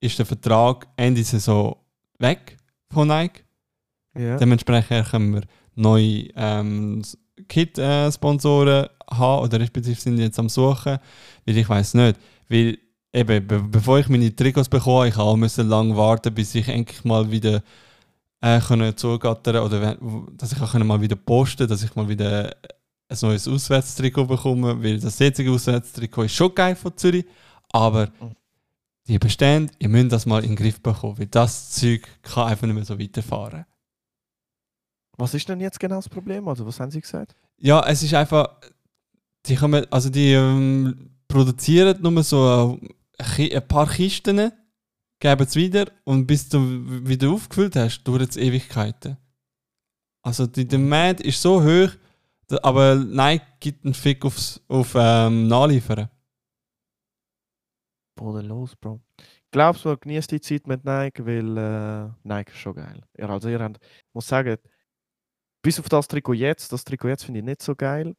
ist 0.00 0.18
der 0.18 0.26
Vertrag 0.26 0.88
Ende 0.96 1.22
Saison 1.22 1.76
weg 2.18 2.56
von 2.90 3.06
Nike. 3.06 3.44
Ja. 4.18 4.36
Dementsprechend 4.36 5.08
können 5.08 5.34
wir 5.34 5.42
neue 5.76 6.28
ähm, 6.34 7.02
Kit-Sponsoren 7.48 8.88
haben 9.08 9.44
oder 9.44 9.60
respektive 9.60 10.00
sind 10.00 10.18
jetzt 10.18 10.38
am 10.40 10.48
Suchen, 10.48 10.98
weil 11.46 11.56
ich 11.56 11.68
weiß 11.68 11.94
nicht, 11.94 12.18
weil 12.48 12.78
eben, 13.12 13.46
be 13.46 13.60
bevor 13.62 14.00
ich 14.00 14.08
meine 14.08 14.34
Trikots 14.34 14.68
bekomme, 14.68 15.08
ich 15.08 15.16
auch 15.16 15.36
müssen 15.36 15.68
lang 15.68 15.96
warten, 15.96 16.34
bis 16.34 16.54
ich 16.56 16.68
endlich 16.68 17.04
mal 17.04 17.30
wieder 17.30 17.62
äh, 18.40 18.60
können 18.60 18.96
zugattern 18.96 19.64
oder 19.64 19.96
dass 20.36 20.52
ich 20.52 20.60
auch 20.60 20.72
können 20.72 20.86
mal 20.86 21.00
wieder 21.00 21.16
posten, 21.16 21.68
dass 21.68 21.84
ich 21.84 21.94
mal 21.94 22.08
wieder 22.08 22.56
ein 23.08 23.18
neues 23.22 23.46
Auswärtstrikot 23.48 24.26
bekomme, 24.26 24.82
weil 24.82 24.98
das 24.98 25.18
jetzige 25.18 25.50
Auswärtstrikot 25.50 26.22
ist 26.24 26.34
schon 26.34 26.54
geil 26.54 26.74
von 26.76 26.96
Zürich, 26.96 27.24
aber 27.72 28.06
Mhm. 28.20 28.34
die 29.06 29.18
Bestände, 29.18 29.72
ihr 29.78 29.88
müsst 29.88 30.12
das 30.12 30.26
mal 30.26 30.42
in 30.42 30.50
den 30.50 30.56
Griff 30.56 30.80
bekommen, 30.80 31.18
weil 31.18 31.26
das 31.26 31.70
Zeug 31.72 32.02
kann 32.22 32.48
einfach 32.48 32.66
nicht 32.66 32.74
mehr 32.74 32.84
so 32.84 32.98
weiterfahren. 32.98 33.66
Was 35.16 35.34
ist 35.34 35.48
denn 35.48 35.60
jetzt 35.60 35.78
genau 35.78 35.96
das 35.96 36.08
Problem? 36.08 36.48
Also, 36.48 36.66
was 36.66 36.80
haben 36.80 36.90
Sie 36.90 37.00
gesagt? 37.00 37.36
Ja, 37.58 37.84
es 37.86 38.02
ist 38.02 38.14
einfach, 38.14 38.48
die 39.46 39.54
kommen, 39.54 39.86
also 39.92 40.10
die 40.10 40.32
ähm, 40.32 41.10
produzieren 41.28 42.00
nur 42.02 42.22
so 42.24 42.78
ein, 43.18 43.52
ein 43.52 43.68
paar 43.68 43.88
Kisten, 43.88 44.50
geben 45.20 45.42
es 45.46 45.54
wieder 45.54 45.86
und 46.04 46.26
bis 46.26 46.48
du 46.48 46.58
wieder 47.06 47.30
aufgefüllt 47.30 47.76
hast, 47.76 48.02
dauert 48.02 48.30
es 48.30 48.36
Ewigkeiten. 48.36 49.16
Also 50.22 50.46
die 50.46 50.66
Demand 50.66 51.20
ist 51.20 51.40
so 51.40 51.62
hoch, 51.62 51.90
aber 52.62 52.96
Nike 52.96 53.44
gibt 53.60 53.84
einen 53.84 53.94
Fick 53.94 54.24
aufs, 54.24 54.60
auf 54.68 54.94
ähm, 54.96 55.48
Nachliefern. 55.48 56.08
Bodenlos, 58.16 58.76
Bro. 58.76 59.00
Glaubst 59.50 59.84
du, 59.84 59.96
genießt 59.96 60.30
die 60.30 60.40
Zeit 60.40 60.66
mit 60.66 60.84
Nike, 60.84 61.24
weil 61.24 61.56
äh, 61.56 62.10
Nike 62.22 62.52
ist 62.52 62.58
schon 62.58 62.74
geil. 62.74 63.02
Ja, 63.16 63.28
also 63.28 63.48
ihr 63.48 63.60
habt, 63.60 63.78
ich 63.80 64.14
muss 64.14 64.26
sagen, 64.26 64.56
bis 65.62 65.78
auf 65.78 65.88
das 65.88 66.08
Trikot 66.08 66.34
jetzt, 66.34 66.72
das 66.72 66.84
Trikot 66.84 67.08
jetzt 67.08 67.24
finde 67.24 67.40
ich 67.40 67.46
nicht 67.46 67.62
so 67.62 67.74
geil, 67.74 68.14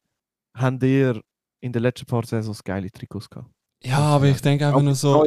habt 0.53 0.83
ihr 0.83 1.21
in 1.59 1.71
den 1.71 1.81
letzten 1.81 2.05
paar 2.05 2.25
Saisons 2.25 2.63
geile 2.63 2.89
Trikots 2.89 3.29
gehabt. 3.29 3.49
Ja, 3.83 3.99
aber 3.99 4.27
ich 4.27 4.41
denke 4.41 4.65
einfach 4.65 4.79
Auch 4.79 4.83
nur 4.83 4.95
so. 4.95 5.25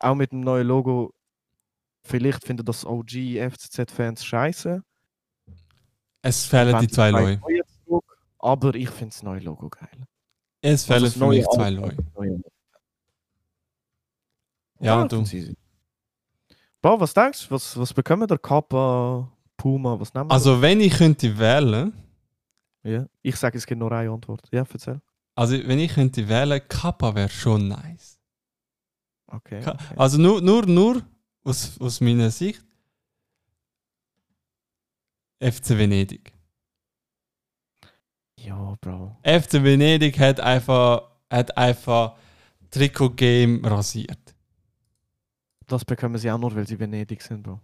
Auch 0.00 0.14
mit 0.14 0.32
dem 0.32 0.40
neuen 0.40 0.66
Logo. 0.66 1.12
Vielleicht 2.06 2.44
finden 2.44 2.64
das 2.64 2.84
OG 2.84 3.10
FCZ-Fans 3.10 4.24
scheiße. 4.24 4.82
Es 6.22 6.46
fehlen 6.46 6.78
die 6.80 6.88
zwei 6.88 7.10
Leute. 7.10 7.40
Aber 8.44 8.74
ich 8.74 8.90
finde 8.90 9.06
das 9.14 9.22
neue 9.22 9.40
Logo 9.40 9.70
geil. 9.70 10.06
Es 10.60 10.84
fehlen 10.84 11.04
Also 11.04 11.18
für 11.18 11.28
mich 11.28 11.46
zwei 11.48 11.70
Leute. 11.70 11.96
Ja, 14.80 15.02
ich 15.02 15.08
du. 15.08 15.24
Bro, 16.82 17.00
was 17.00 17.14
denkst 17.14 17.48
du? 17.48 17.54
Was, 17.54 17.74
was 17.78 17.94
bekommen 17.94 18.28
der 18.28 18.36
Kappa, 18.38 19.32
Puma, 19.56 19.98
was 19.98 20.12
nehmen 20.12 20.28
wir? 20.28 20.34
Also 20.34 20.60
wenn 20.60 20.78
ich 20.80 20.92
könnte 20.92 21.38
wählen, 21.38 21.94
ja. 22.82 23.06
Ich 23.22 23.36
sage, 23.36 23.56
es 23.56 23.64
gibt 23.64 23.78
nur 23.78 23.90
eine 23.92 24.10
Antwort. 24.10 24.46
Ja, 24.52 24.64
erzähl. 24.70 25.00
also 25.34 25.54
wenn 25.66 25.78
ich 25.78 25.94
könnte 25.94 26.28
wählen, 26.28 26.60
Kappa 26.68 27.14
wäre 27.14 27.30
schon 27.30 27.68
nice. 27.68 28.18
Okay. 29.26 29.60
Ka- 29.62 29.72
okay. 29.72 29.94
Also 29.96 30.18
nur, 30.20 30.42
nur, 30.42 30.66
nur 30.66 31.02
aus, 31.44 31.80
aus 31.80 32.02
meiner 32.02 32.30
Sicht 32.30 32.62
FC 35.40 35.70
Venedig. 35.78 36.33
Ja, 38.44 38.76
Bro. 38.80 39.16
FC 39.22 39.62
Venedig 39.62 40.18
hat 40.18 40.38
einfach, 40.40 41.02
hat 41.30 41.56
einfach 41.56 42.14
Trikot-Game 42.70 43.64
rasiert. 43.64 44.18
Das 45.66 45.84
bekommen 45.84 46.18
sie 46.18 46.30
auch 46.30 46.38
nur, 46.38 46.54
weil 46.54 46.66
sie 46.66 46.78
Venedig 46.78 47.22
sind, 47.22 47.42
Bro. 47.42 47.60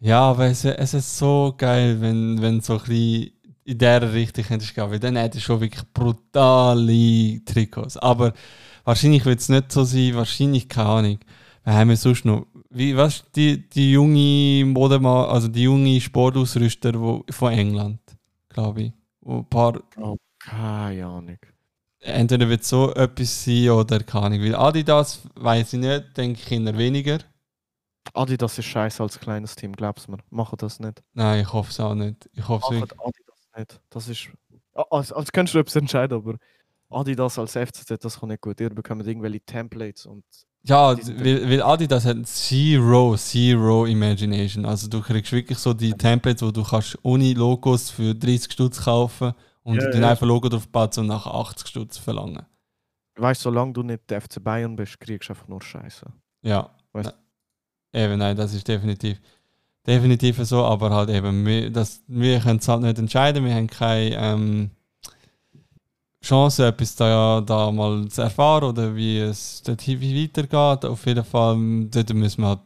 Ja, 0.00 0.20
aber 0.20 0.46
es, 0.46 0.64
es 0.64 0.94
ist 0.94 1.18
so 1.18 1.54
geil, 1.56 2.00
wenn, 2.00 2.40
wenn 2.40 2.60
so 2.60 2.74
ein 2.74 2.78
bisschen 2.80 3.32
in 3.64 3.78
dieser 3.78 4.12
Richtung 4.12 4.44
könntest 4.44 4.74
gehen, 4.74 4.90
weil 4.90 5.00
dann 5.00 5.16
hättest 5.16 5.44
du 5.44 5.46
schon 5.46 5.60
wirklich 5.60 5.84
brutale 5.92 7.44
Trikots. 7.44 7.96
Aber 7.96 8.32
wahrscheinlich 8.84 9.24
wird 9.24 9.40
es 9.40 9.48
nicht 9.48 9.72
so 9.72 9.84
sein, 9.84 10.14
wahrscheinlich 10.14 10.68
keine 10.68 10.88
Ahnung. 10.88 11.18
Wir 11.64 11.74
haben 11.74 11.88
wir 11.90 11.96
sonst 11.96 12.24
noch, 12.24 12.46
wie, 12.70 12.96
was, 12.96 13.24
die, 13.32 13.68
die 13.68 13.92
junge 13.92 14.64
Modemal, 14.64 15.28
also 15.28 15.48
die 15.48 15.64
junge 15.64 16.00
Sportausrüster 16.00 16.98
wo, 16.98 17.24
von 17.30 17.52
England, 17.52 18.00
glaube 18.48 18.82
ich. 18.82 18.92
Wo 19.28 19.40
ein 19.40 19.44
paar, 19.44 19.82
Keine 20.38 21.04
Ahnung. 21.06 21.36
entweder 22.00 22.48
wird 22.48 22.64
so 22.64 22.94
etwas 22.94 23.44
sein 23.44 23.68
oder 23.68 24.00
keine 24.00 24.24
Ahnung. 24.24 24.40
Weil 24.40 24.54
Adidas 24.54 25.20
weiß 25.34 25.74
ich 25.74 25.80
nicht, 25.80 26.16
denke 26.16 26.40
ich 26.40 26.50
eher 26.50 26.78
weniger. 26.78 27.18
Adidas 28.14 28.58
ist 28.58 28.64
scheiße 28.64 29.02
als 29.02 29.20
kleines 29.20 29.54
Team, 29.54 29.72
glaubst 29.72 30.06
du 30.06 30.12
mir. 30.12 30.18
Machen 30.30 30.56
das 30.58 30.80
nicht. 30.80 31.02
Nein, 31.12 31.42
ich 31.42 31.52
hoffe 31.52 31.70
es 31.70 31.78
auch 31.78 31.94
nicht. 31.94 32.26
Ich 32.32 32.48
hoffe 32.48 32.64
es 32.74 32.80
wirklich. 32.80 33.00
Adidas 33.00 33.48
nicht. 33.58 33.80
Das 33.90 34.08
ist. 34.08 34.28
Als, 34.72 35.12
als 35.12 35.30
könntest 35.30 35.54
du 35.56 35.58
etwas 35.58 35.76
entscheiden, 35.76 36.16
aber 36.16 36.38
Adidas 36.88 37.38
als 37.38 37.52
FCZ, 37.52 38.02
das 38.02 38.18
kommt 38.20 38.30
nicht 38.30 38.40
gut. 38.40 38.58
Ihr 38.60 38.70
bekommt 38.70 39.06
irgendwelche 39.06 39.40
Templates 39.40 40.06
und. 40.06 40.24
Ja, 40.64 40.96
weil, 40.96 41.48
weil 41.48 41.62
Adidas 41.62 42.04
hat 42.04 42.26
Zero, 42.26 43.16
Zero 43.16 43.86
Imagination. 43.86 44.66
Also 44.66 44.88
du 44.88 45.00
kriegst 45.00 45.32
wirklich 45.32 45.58
so 45.58 45.72
die 45.72 45.92
Templates, 45.92 46.42
wo 46.42 46.50
du 46.50 46.62
kannst 46.62 46.98
ohne 47.02 47.32
Logos 47.32 47.90
für 47.90 48.14
30 48.14 48.52
Stutz 48.52 48.82
kaufen 48.84 49.32
und 49.62 49.80
Ja, 49.80 49.90
dann 49.90 50.02
ja. 50.02 50.10
einfach 50.10 50.26
Logo 50.26 50.48
drauf 50.48 50.68
und 50.98 51.06
nach 51.06 51.26
80 51.26 51.68
Stutz 51.68 51.96
verlangen. 51.98 52.44
Weißt 53.16 53.40
du, 53.40 53.44
solange 53.44 53.72
du 53.72 53.82
nicht 53.82 54.08
der 54.10 54.20
FC 54.20 54.42
Bayern 54.42 54.76
bist, 54.76 55.00
kriegst 55.00 55.28
du 55.28 55.32
einfach 55.32 55.48
nur 55.48 55.62
Scheiße. 55.62 56.06
Ja. 56.42 56.70
Weißt- 56.92 57.12
Na- 57.94 58.00
Eben, 58.04 58.18
nein, 58.18 58.36
das 58.36 58.52
ist 58.52 58.68
definitiv, 58.68 59.18
definitiv 59.86 60.36
so, 60.44 60.62
aber 60.64 60.90
halt 60.90 61.08
eben, 61.08 61.46
wir, 61.46 61.70
das, 61.70 62.02
wir 62.06 62.38
können 62.40 62.58
es 62.58 62.68
halt 62.68 62.82
nicht 62.82 62.98
entscheiden, 62.98 63.44
wir 63.46 63.54
haben 63.54 63.66
keine 63.66 64.14
ähm, 64.14 64.70
Chance, 66.22 66.66
etwas 66.66 66.96
da, 66.96 67.40
da 67.40 67.70
mal 67.70 68.08
zu 68.08 68.22
erfahren 68.22 68.64
oder 68.64 68.94
wie 68.94 69.18
es 69.18 69.62
dort 69.62 69.86
weitergeht. 69.86 70.84
Auf 70.84 71.06
jeden 71.06 71.24
Fall, 71.24 71.56
dort 71.90 72.12
müssen 72.14 72.42
wir 72.42 72.48
halt 72.48 72.60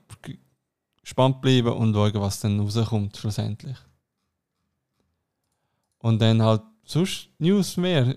gespannt 1.03 1.41
bleiben 1.43 1.73
und 1.73 1.93
schauen, 1.95 2.15
was 2.15 2.41
dann 2.41 2.61
rauskommt 2.61 3.17
schlussendlich. 3.17 3.77
Und 5.99 6.21
dann 6.21 6.43
halt 6.43 6.63
sonst 6.85 7.29
News 7.39 7.77
mehr, 7.77 8.15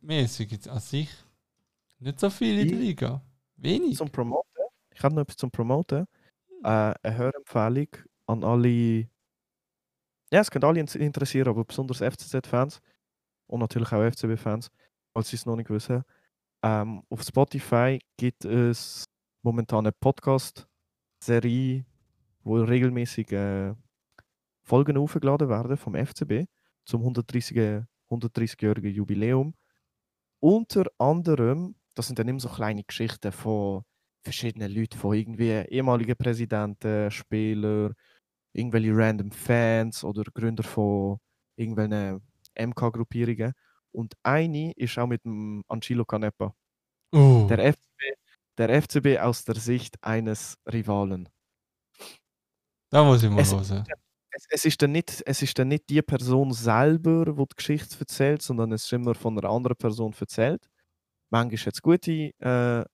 mäßig 0.00 0.70
an 0.70 0.80
sich. 0.80 1.10
Nicht 1.98 2.20
so 2.20 2.30
viel 2.30 2.58
in 2.60 2.68
der 2.68 2.78
Liga. 2.78 3.22
Wenig. 3.56 3.96
Zum 3.96 4.10
Promoten. 4.10 4.44
Ich 4.94 5.02
habe 5.02 5.14
noch 5.14 5.22
etwas 5.22 5.36
zum 5.36 5.50
Promoten. 5.50 6.06
Äh, 6.62 6.68
eine 7.02 7.16
Hörempfehlung 7.16 7.88
an 8.26 8.44
alle. 8.44 9.08
Ja, 10.32 10.40
es 10.40 10.50
könnte 10.50 10.66
alle 10.66 10.80
in- 10.80 10.86
interessieren, 10.88 11.48
aber 11.48 11.64
besonders 11.64 12.00
FCZ-Fans 12.00 12.80
und 13.46 13.60
natürlich 13.60 13.92
auch 13.92 14.02
FCB-Fans, 14.02 14.70
falls 15.12 15.28
sie 15.28 15.36
es 15.36 15.46
noch 15.46 15.56
nicht 15.56 15.70
wissen. 15.70 16.02
Ähm, 16.62 17.02
auf 17.10 17.22
Spotify 17.22 17.98
gibt 18.16 18.44
es 18.44 19.04
momentan 19.42 19.86
eine 19.86 19.92
Podcast-Serie, 19.92 21.84
wo 22.42 22.56
regelmäßig 22.56 23.32
äh, 23.32 23.74
Folgen 24.64 24.96
aufgeladen 24.96 25.48
werden 25.48 25.76
vom 25.76 25.94
FCB 25.94 26.46
zum 26.84 27.02
130 27.02 27.84
130-jährigen 28.10 28.92
Jubiläum. 28.92 29.54
Unter 30.40 30.84
anderem, 30.98 31.74
das 31.94 32.06
sind 32.06 32.18
dann 32.18 32.28
immer 32.28 32.40
so 32.40 32.48
kleine 32.48 32.84
Geschichten 32.84 33.32
von 33.32 33.82
verschiedenen 34.22 34.72
Leuten, 34.72 34.98
von 34.98 35.14
irgendwie 35.14 35.50
ehemaligen 35.50 36.16
Präsidenten, 36.16 37.10
Spielern, 37.10 37.94
irgendwelche 38.52 38.96
random 38.96 39.30
Fans 39.30 40.04
oder 40.04 40.24
Gründer 40.32 40.62
von 40.62 41.18
irgendwelchen 41.56 42.20
MK-Gruppierungen. 42.58 43.52
Und 43.92 44.14
eine 44.22 44.72
ist 44.72 44.98
auch 44.98 45.06
mit 45.06 45.24
dem 45.24 45.64
Angelo 45.68 46.04
Canepa. 46.04 46.54
Uh, 47.14 47.46
Der 47.48 47.58
FCB, 47.72 48.02
der 48.58 48.82
FCB 48.82 49.18
aus 49.20 49.44
der 49.44 49.54
Sicht 49.56 49.96
eines 50.02 50.58
Rivalen. 50.70 51.28
da 52.90 53.04
muss 53.04 53.22
ich 53.22 53.30
mal 53.30 53.40
Es- 53.40 53.52
hören. 53.52 53.84
Es, 54.30 54.44
es, 54.50 54.64
ist 54.66 54.82
dann 54.82 54.92
nicht, 54.92 55.22
es 55.24 55.40
ist 55.40 55.58
dann 55.58 55.68
nicht 55.68 55.88
die 55.88 56.02
Person 56.02 56.52
selber, 56.52 57.24
die 57.24 57.32
die 57.36 57.56
Geschichte 57.56 57.98
erzählt, 57.98 58.42
sondern 58.42 58.70
es 58.72 58.84
ist 58.84 58.92
immer 58.92 59.14
von 59.14 59.38
einer 59.38 59.48
anderen 59.48 59.76
Person 59.78 60.14
erzählt. 60.18 60.68
Manchmal 61.30 61.58
hat 61.58 61.74
es 61.74 61.80
gute 61.80 62.12
äh, 62.40 62.84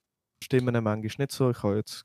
Stimmen, 0.40 0.72
manchmal 0.84 0.98
nicht 1.18 1.32
so. 1.32 1.50
Ich 1.50 1.60
habe 1.64 1.76
jetzt, 1.78 2.04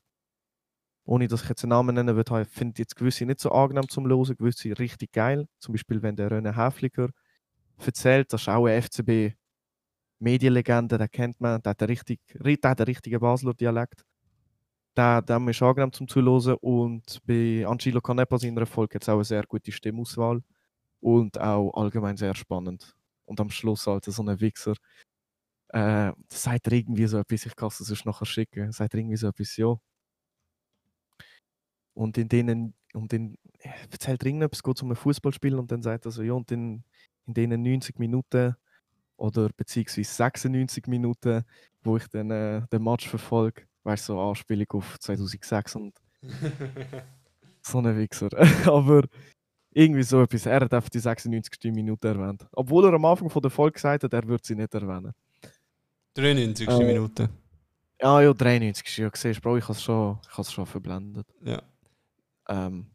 ohne 1.06 1.28
dass 1.28 1.44
ich 1.44 1.48
jetzt 1.50 1.62
einen 1.62 1.70
Namen 1.70 1.94
nennen 1.94 2.16
würde, 2.16 2.44
finde 2.46 2.72
ich 2.74 2.78
jetzt 2.80 2.96
gewisse 2.96 3.26
nicht 3.26 3.38
so 3.38 3.52
angenehm 3.52 3.88
zum 3.88 4.08
Hören, 4.08 4.36
gewisse 4.36 4.76
richtig 4.76 5.12
geil. 5.12 5.46
Zum 5.60 5.72
Beispiel, 5.72 6.02
wenn 6.02 6.16
der 6.16 6.32
René 6.32 6.56
Häfliger 6.56 7.10
erzählt, 7.86 8.32
das 8.32 8.42
ist 8.42 8.48
auch 8.48 8.66
ein 8.66 8.74
FCB 8.74 9.34
Medienlegende, 10.20 10.98
den 10.98 11.10
kennt 11.10 11.40
man, 11.40 11.62
der 11.62 11.70
hat 11.70 11.82
einen, 11.82 11.90
richtig, 11.90 12.20
ri- 12.36 12.60
der 12.60 12.70
hat 12.72 12.80
einen 12.80 12.86
richtigen 12.88 13.20
Basler 13.20 13.54
Dialekt. 13.54 14.04
Der, 14.96 15.22
der 15.22 15.38
ist 15.48 15.62
angenehm 15.62 15.92
zum 15.92 16.08
Zuhören 16.08 16.56
und 16.60 17.20
bei 17.24 17.64
Angelo 17.66 18.00
Canepa 18.00 18.38
seiner 18.38 18.66
Folge 18.66 18.96
hat 18.96 19.02
es 19.02 19.08
auch 19.08 19.14
eine 19.14 19.24
sehr 19.24 19.44
gute 19.44 19.70
Stimmauswahl 19.72 20.42
und 21.00 21.40
auch 21.40 21.72
allgemein 21.74 22.16
sehr 22.16 22.34
spannend. 22.36 22.96
Und 23.26 23.40
am 23.40 23.50
Schluss 23.50 23.86
halt 23.86 24.04
so 24.06 24.22
ein 24.24 24.40
Wichser, 24.40 24.74
äh, 25.70 26.12
sagt 26.32 26.66
er 26.68 26.72
irgendwie 26.72 27.06
so 27.06 27.18
etwas, 27.18 27.46
ich 27.46 27.56
kann 27.56 27.68
es 27.68 27.78
sonst 27.78 28.06
nachher 28.06 28.26
schicken, 28.26 28.72
sagt 28.72 28.94
er 28.94 29.00
irgendwie 29.00 29.16
so 29.16 29.28
etwas, 29.28 29.56
ja. 29.56 29.76
Und 31.94 32.16
in 32.18 32.28
denen, 32.28 32.74
und 32.94 33.12
in, 33.12 33.36
er 33.58 33.74
erzählt 33.90 34.22
er 34.22 34.26
irgendetwas, 34.26 34.62
geht 34.62 34.82
um 34.82 34.90
ein 34.90 34.96
Fußballspiel 34.96 35.54
und 35.56 35.70
dann 35.72 35.82
sagt 35.82 36.04
er 36.06 36.10
so, 36.12 36.22
ja, 36.22 36.32
und 36.32 36.50
in, 36.52 36.84
in 37.28 37.34
denen 37.34 37.62
90 37.62 37.98
Minuten 37.98 38.56
oder 39.16 39.50
beziehungsweise 39.56 40.12
96 40.12 40.86
Minuten, 40.86 41.44
wo 41.82 41.96
ich 41.96 42.08
dann 42.08 42.30
äh, 42.30 42.62
den 42.72 42.82
Match 42.82 43.08
verfolge, 43.08 43.62
weißt 43.84 44.08
du, 44.08 44.14
so 44.14 44.20
Anspielung 44.20 44.66
auf 44.70 44.98
2006 44.98 45.74
und 45.76 45.94
so 47.62 47.78
ein 47.78 47.96
Wichser. 47.96 48.28
Aber 48.66 49.02
irgendwie 49.70 50.02
so 50.02 50.22
etwas. 50.22 50.46
Er 50.46 50.60
hat 50.60 50.72
einfach 50.72 50.88
die 50.88 50.98
96. 50.98 51.72
Minute 51.72 52.08
erwähnt. 52.08 52.46
Obwohl 52.52 52.86
er 52.86 52.94
am 52.94 53.04
Anfang 53.04 53.28
von 53.28 53.42
der 53.42 53.50
Folge 53.50 53.74
gesagt 53.74 54.04
hat, 54.04 54.12
er 54.12 54.26
würde 54.26 54.42
sie 54.44 54.54
nicht 54.54 54.74
erwähnen. 54.74 55.12
93. 56.14 56.68
Äh, 56.68 56.84
Minute. 56.84 57.28
Ja, 58.00 58.20
ja, 58.20 58.32
93. 58.32 58.98
Ja, 58.98 59.10
siehst 59.12 59.42
Bro, 59.42 59.58
ich 59.58 59.64
habe 59.64 59.72
es 59.72 59.82
schon, 59.82 60.18
ich 60.22 60.50
schon 60.50 60.66
verblendet. 60.66 61.26
Ja. 61.44 61.62
Ähm, 62.48 62.86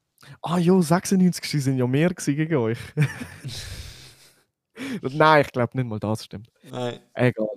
ah, 0.42 0.58
ja, 0.58 0.82
96. 0.82 1.64
sind 1.64 1.78
ja 1.78 1.86
mehr 1.86 2.10
gegen 2.10 2.56
euch. 2.56 2.80
Nein, 5.02 5.42
ich 5.42 5.52
glaube 5.52 5.78
nicht 5.78 5.88
mal 5.88 6.00
das 6.00 6.26
stimmt. 6.26 6.50
Nein. 6.70 7.00
Egal. 7.14 7.48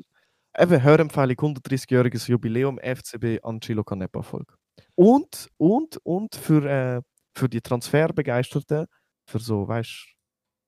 Eben, 0.59 0.83
Hörempfehlung, 0.83 1.37
130-jähriges 1.37 2.29
Jubiläum, 2.29 2.79
FCB 2.79 3.45
Angelo 3.45 3.85
Canepa 3.85 4.23
Folge. 4.23 4.55
Und, 4.95 5.51
und, 5.59 5.99
und 6.05 6.35
für, 6.35 6.65
äh, 6.67 7.03
für 7.35 7.49
die 7.49 7.61
Transferbegeisterten, 7.61 8.87
für 9.27 9.39
so, 9.39 9.69
weißt 9.69 10.07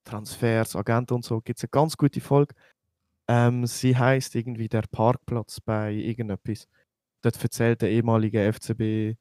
Transfers, 0.05 0.77
Agenten 0.77 1.15
und 1.15 1.25
so, 1.25 1.41
gibt 1.41 1.59
es 1.59 1.65
eine 1.65 1.71
ganz 1.71 1.97
gute 1.97 2.21
Folge. 2.21 2.55
Ähm, 3.29 3.67
sie 3.67 3.97
heißt 3.97 4.35
irgendwie 4.35 4.69
der 4.69 4.85
Parkplatz 4.91 5.61
bei 5.61 5.93
irgendetwas. 5.93 6.67
Dort 7.23 7.43
erzählt 7.43 7.83
der 7.83 7.91
ehemalige 7.91 8.53
FCB, 8.53 9.17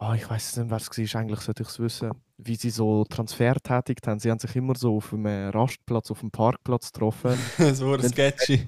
oh, 0.00 0.12
ich 0.14 0.28
weiß 0.28 0.56
nicht, 0.56 0.70
wer 0.70 0.76
es 0.78 1.14
war, 1.14 1.20
eigentlich 1.20 1.40
sollte 1.40 1.62
ich 1.62 1.68
es 1.68 1.78
wissen, 1.78 2.10
wie 2.38 2.56
sie 2.56 2.70
so 2.70 3.04
Transfer 3.04 3.54
tätigt 3.54 4.06
haben. 4.06 4.18
Sie 4.18 4.30
haben 4.30 4.38
sich 4.38 4.56
immer 4.56 4.74
so 4.74 4.96
auf 4.96 5.12
einem 5.12 5.50
Rastplatz, 5.50 6.10
auf 6.10 6.20
einem 6.20 6.30
Parkplatz 6.30 6.92
getroffen. 6.92 7.38
das 7.58 7.80
wurde 7.80 8.08
sketchy. 8.08 8.66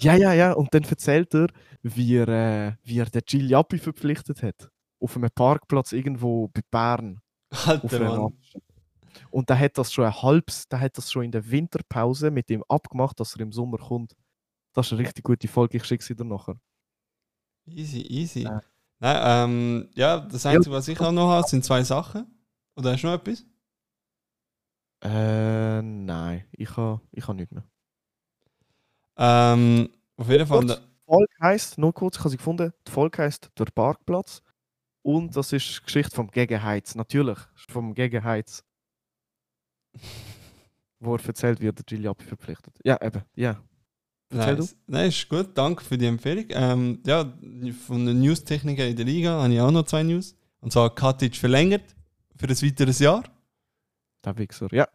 Ja, 0.00 0.16
ja, 0.16 0.32
ja. 0.32 0.52
Und 0.52 0.74
dann 0.74 0.82
erzählt 0.84 1.34
er, 1.34 1.46
wie 1.82 2.16
er, 2.16 2.28
äh, 2.28 2.72
wie 2.82 2.98
er 2.98 3.06
den 3.06 3.22
Giuliappi 3.24 3.78
verpflichtet 3.78 4.42
hat. 4.42 4.68
Auf 5.00 5.16
einem 5.16 5.30
Parkplatz 5.34 5.92
irgendwo 5.92 6.48
bei 6.48 6.62
Bern. 6.70 7.20
Alter 7.66 8.00
Mann. 8.00 8.38
Und 9.30 9.48
der 9.48 9.58
hat 9.58 9.78
das 9.78 9.92
schon 9.92 10.04
ein 10.04 10.22
halbes, 10.22 10.68
der 10.68 10.80
hat 10.80 10.98
das 10.98 11.10
schon 11.10 11.24
in 11.24 11.30
der 11.30 11.48
Winterpause 11.48 12.30
mit 12.30 12.50
ihm 12.50 12.64
abgemacht, 12.68 13.18
dass 13.20 13.34
er 13.36 13.42
im 13.42 13.52
Sommer 13.52 13.78
kommt. 13.78 14.16
Das 14.72 14.86
ist 14.86 14.92
eine 14.92 15.02
richtig 15.02 15.24
gute 15.24 15.46
Folge, 15.46 15.76
ich 15.76 15.84
schicke 15.84 16.02
sie 16.02 16.16
dir 16.16 16.24
nachher. 16.24 16.56
Easy, 17.66 18.00
easy. 18.00 18.42
Ja. 18.42 18.60
Nein, 19.04 19.50
ähm, 19.50 19.88
ja, 19.96 20.18
das 20.18 20.46
Einzige, 20.46 20.74
was 20.74 20.88
ich 20.88 20.98
auch 20.98 21.12
noch 21.12 21.28
habe, 21.28 21.46
sind 21.46 21.62
zwei 21.62 21.82
Sachen. 21.82 22.26
Oder 22.74 22.92
hast 22.92 23.02
du 23.02 23.08
noch 23.08 23.14
etwas? 23.14 23.44
Äh, 25.02 25.82
nein, 25.82 26.46
ich 26.52 26.74
habe 26.78 27.02
ich 27.12 27.28
ha 27.28 27.34
nichts 27.34 27.52
mehr. 27.52 27.64
Ähm, 29.18 29.90
auf 30.16 30.30
jeden 30.30 30.46
Fall. 30.46 30.60
Kurz, 30.60 30.80
Die 30.80 31.04
Folge 31.04 31.32
heisst, 31.42 31.76
nur 31.76 31.92
kurz, 31.92 32.16
ich 32.16 32.20
habe 32.20 32.30
sie 32.30 32.38
gefunden, 32.38 32.72
die 32.86 32.90
Folge 32.90 33.22
heisst 33.22 33.50
Der 33.58 33.66
Parkplatz. 33.66 34.40
Und 35.02 35.36
das 35.36 35.52
ist 35.52 35.80
die 35.80 35.84
Geschichte 35.84 36.16
vom 36.16 36.30
Gegenheiz. 36.30 36.94
Natürlich, 36.94 37.38
vom 37.68 37.92
Gegenheiz. 37.92 38.64
Wo 40.98 41.14
er 41.16 41.26
erzählt, 41.26 41.60
wie 41.60 41.68
er 41.68 41.72
den 41.74 41.84
Giuliappi 41.84 42.24
verpflichtet. 42.24 42.80
Ja, 42.82 42.98
eben, 43.02 43.22
ja. 43.34 43.62
Erzähl. 44.34 44.68
Nein, 44.86 45.08
ist 45.08 45.28
gut, 45.28 45.50
danke 45.54 45.84
für 45.84 45.96
die 45.96 46.06
Empfehlung. 46.06 46.46
Ähm, 46.50 47.00
ja, 47.06 47.32
von 47.86 48.06
den 48.06 48.20
News-Technikern 48.20 48.88
in 48.88 48.96
der 48.96 49.04
Liga 49.04 49.42
habe 49.42 49.52
ich 49.52 49.60
auch 49.60 49.70
noch 49.70 49.84
zwei 49.84 50.02
News. 50.02 50.34
Und 50.60 50.72
zwar 50.72 50.94
Katic 50.94 51.36
verlängert 51.36 51.94
für 52.36 52.46
ein 52.46 52.62
weiteres 52.62 52.98
Jahr. 52.98 53.22
du. 53.22 53.30
Der 54.24 54.38
Wichser, 54.38 54.68
ja. 54.72 54.88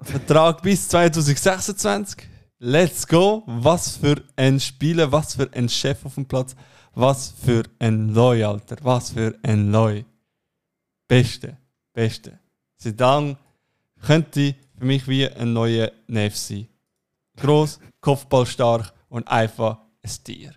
Vertrag 0.00 0.62
bis 0.62 0.88
2026. 0.88 2.28
Let's 2.58 3.06
go. 3.06 3.42
Was 3.46 3.96
für 3.96 4.22
ein 4.36 4.58
Spieler, 4.58 5.12
was 5.12 5.34
für 5.36 5.48
ein 5.52 5.68
Chef 5.68 6.04
auf 6.04 6.14
dem 6.14 6.26
Platz, 6.26 6.56
was 6.94 7.30
für 7.30 7.62
ein 7.78 8.08
Loy, 8.08 8.42
Alter. 8.42 8.76
Was 8.82 9.10
für 9.10 9.38
ein 9.42 9.70
Loy. 9.70 10.04
Beste, 11.06 11.58
beste. 11.92 12.38
Zidane 12.76 13.36
könnte 14.02 14.54
für 14.78 14.84
mich 14.84 15.06
wie 15.06 15.28
ein 15.28 15.52
neuer 15.52 15.92
Neff 16.06 16.36
sein. 16.36 16.68
Groß, 17.36 17.80
Kopfballstark 18.04 18.92
und 19.08 19.26
einfach 19.28 19.78
ein 20.02 20.10
Tier. 20.24 20.54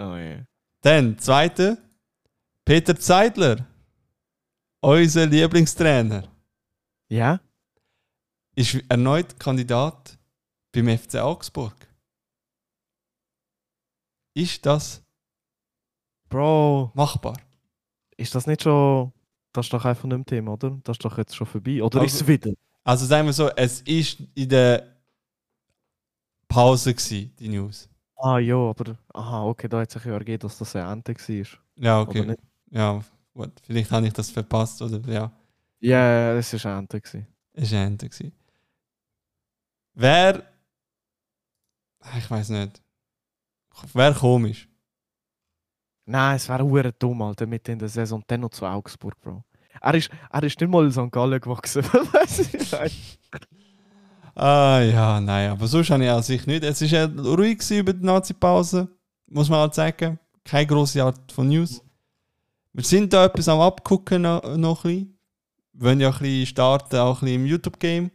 Oh, 0.00 0.14
ja. 0.14 0.44
Dann, 0.82 1.18
zweite, 1.18 1.76
Peter 2.64 2.94
Zeidler. 2.94 3.66
Unser 4.80 5.26
Lieblingstrainer. 5.26 6.28
Ja? 7.08 7.40
ist 8.54 8.74
erneut 8.88 9.40
Kandidat 9.40 10.16
beim 10.72 10.96
FC 10.96 11.16
Augsburg. 11.16 11.74
Ist 14.34 14.64
das 14.66 15.02
Bro, 16.28 16.92
machbar? 16.94 17.40
ist 18.16 18.34
das 18.34 18.46
nicht 18.46 18.62
schon. 18.62 19.12
Das 19.52 19.66
ist 19.66 19.72
doch 19.72 19.84
einfach 19.84 20.04
nicht 20.04 20.16
mehr 20.16 20.24
Thema, 20.26 20.52
oder? 20.52 20.78
Das 20.84 20.94
ist 20.94 21.04
doch 21.04 21.16
jetzt 21.18 21.34
schon 21.34 21.46
vorbei. 21.46 21.82
Oder 21.82 22.00
Also- 22.02 22.14
ist 22.14 22.20
es 22.22 22.28
wieder? 22.28 22.52
Also 22.84 23.06
sagen 23.06 23.26
wir 23.26 23.32
so, 23.32 23.48
es 23.48 23.80
ist 23.82 24.20
in 24.34 24.48
der 24.48 24.97
Pause 26.48 26.94
gewesen, 26.94 27.32
die 27.38 27.48
News. 27.48 27.88
Ah, 28.16 28.38
ja, 28.38 28.56
aber. 28.56 28.96
Aha, 29.14 29.44
okay, 29.44 29.68
da 29.68 29.80
hat 29.80 29.90
sich 29.90 30.04
ja 30.04 30.12
ergeben, 30.12 30.40
dass 30.40 30.58
das 30.58 30.74
ein 30.74 30.98
Ente 30.98 31.14
war. 31.14 31.58
Ja, 31.76 32.00
okay. 32.00 32.24
nicht? 32.26 32.40
Ja, 32.70 33.00
gut. 33.32 33.52
Vielleicht 33.62 33.90
habe 33.90 34.06
ich 34.06 34.12
das 34.12 34.30
verpasst 34.30 34.82
oder 34.82 35.00
ja, 35.10 35.30
Ja, 35.80 36.32
es 36.32 36.52
war 36.64 36.72
ein 36.72 36.78
Ente. 36.80 37.00
gewesen. 37.00 37.26
ist 37.54 37.72
ein 37.72 37.98
Ende. 37.98 38.10
Wer, 39.94 40.42
ich 42.16 42.30
weiß 42.30 42.48
nicht, 42.50 42.82
wäre 43.92 44.14
komisch. 44.14 44.68
Nein, 46.06 46.36
es 46.36 46.48
wäre 46.48 46.64
hure 46.64 46.92
dumm, 46.92 47.20
Alter, 47.22 47.46
mit 47.46 47.68
in 47.68 47.78
der 47.78 47.88
Saison 47.88 48.22
dann 48.26 48.40
noch 48.40 48.50
zu 48.50 48.64
Augsburg, 48.64 49.20
Bro. 49.20 49.44
Er 49.80 49.94
ist, 49.94 50.10
er 50.30 50.42
ist 50.42 50.60
nicht 50.60 50.70
mal 50.70 50.84
in 50.84 50.92
St. 50.92 51.10
Gallen 51.12 51.40
gewachsen. 51.40 51.84
Weißt 51.92 52.52
du, 52.52 52.56
ich 52.58 52.72
meine? 52.72 52.90
Ah 54.40 54.80
ja, 54.82 55.20
nein, 55.20 55.50
aber 55.50 55.66
sonst 55.66 55.90
habe 55.90 56.04
ich 56.04 56.10
an 56.10 56.22
sich 56.22 56.46
nicht. 56.46 56.62
Es 56.62 56.80
war 56.80 56.88
ja 56.88 57.06
ruhig 57.06 57.68
über 57.72 57.92
die 57.92 58.06
Nazi-Pause, 58.06 58.86
muss 59.26 59.48
man 59.48 59.58
halt 59.58 59.74
sagen. 59.74 60.20
Keine 60.44 60.68
grosse 60.68 61.02
Art 61.02 61.32
von 61.32 61.48
News. 61.48 61.82
Wir 62.72 62.84
sind 62.84 63.12
da 63.12 63.24
etwas 63.24 63.48
am 63.48 63.58
Abgucken 63.58 64.22
noch, 64.22 64.56
noch 64.56 64.84
ein 64.84 64.90
bisschen. 64.90 65.18
Wir 65.72 65.88
wollen 65.88 66.00
ja 66.00 66.10
ein 66.10 66.18
bisschen 66.20 66.46
starten, 66.46 66.96
auch 66.98 67.20
ein 67.20 67.24
bisschen 67.24 67.40
im 67.40 67.46
YouTube-Game. 67.46 68.10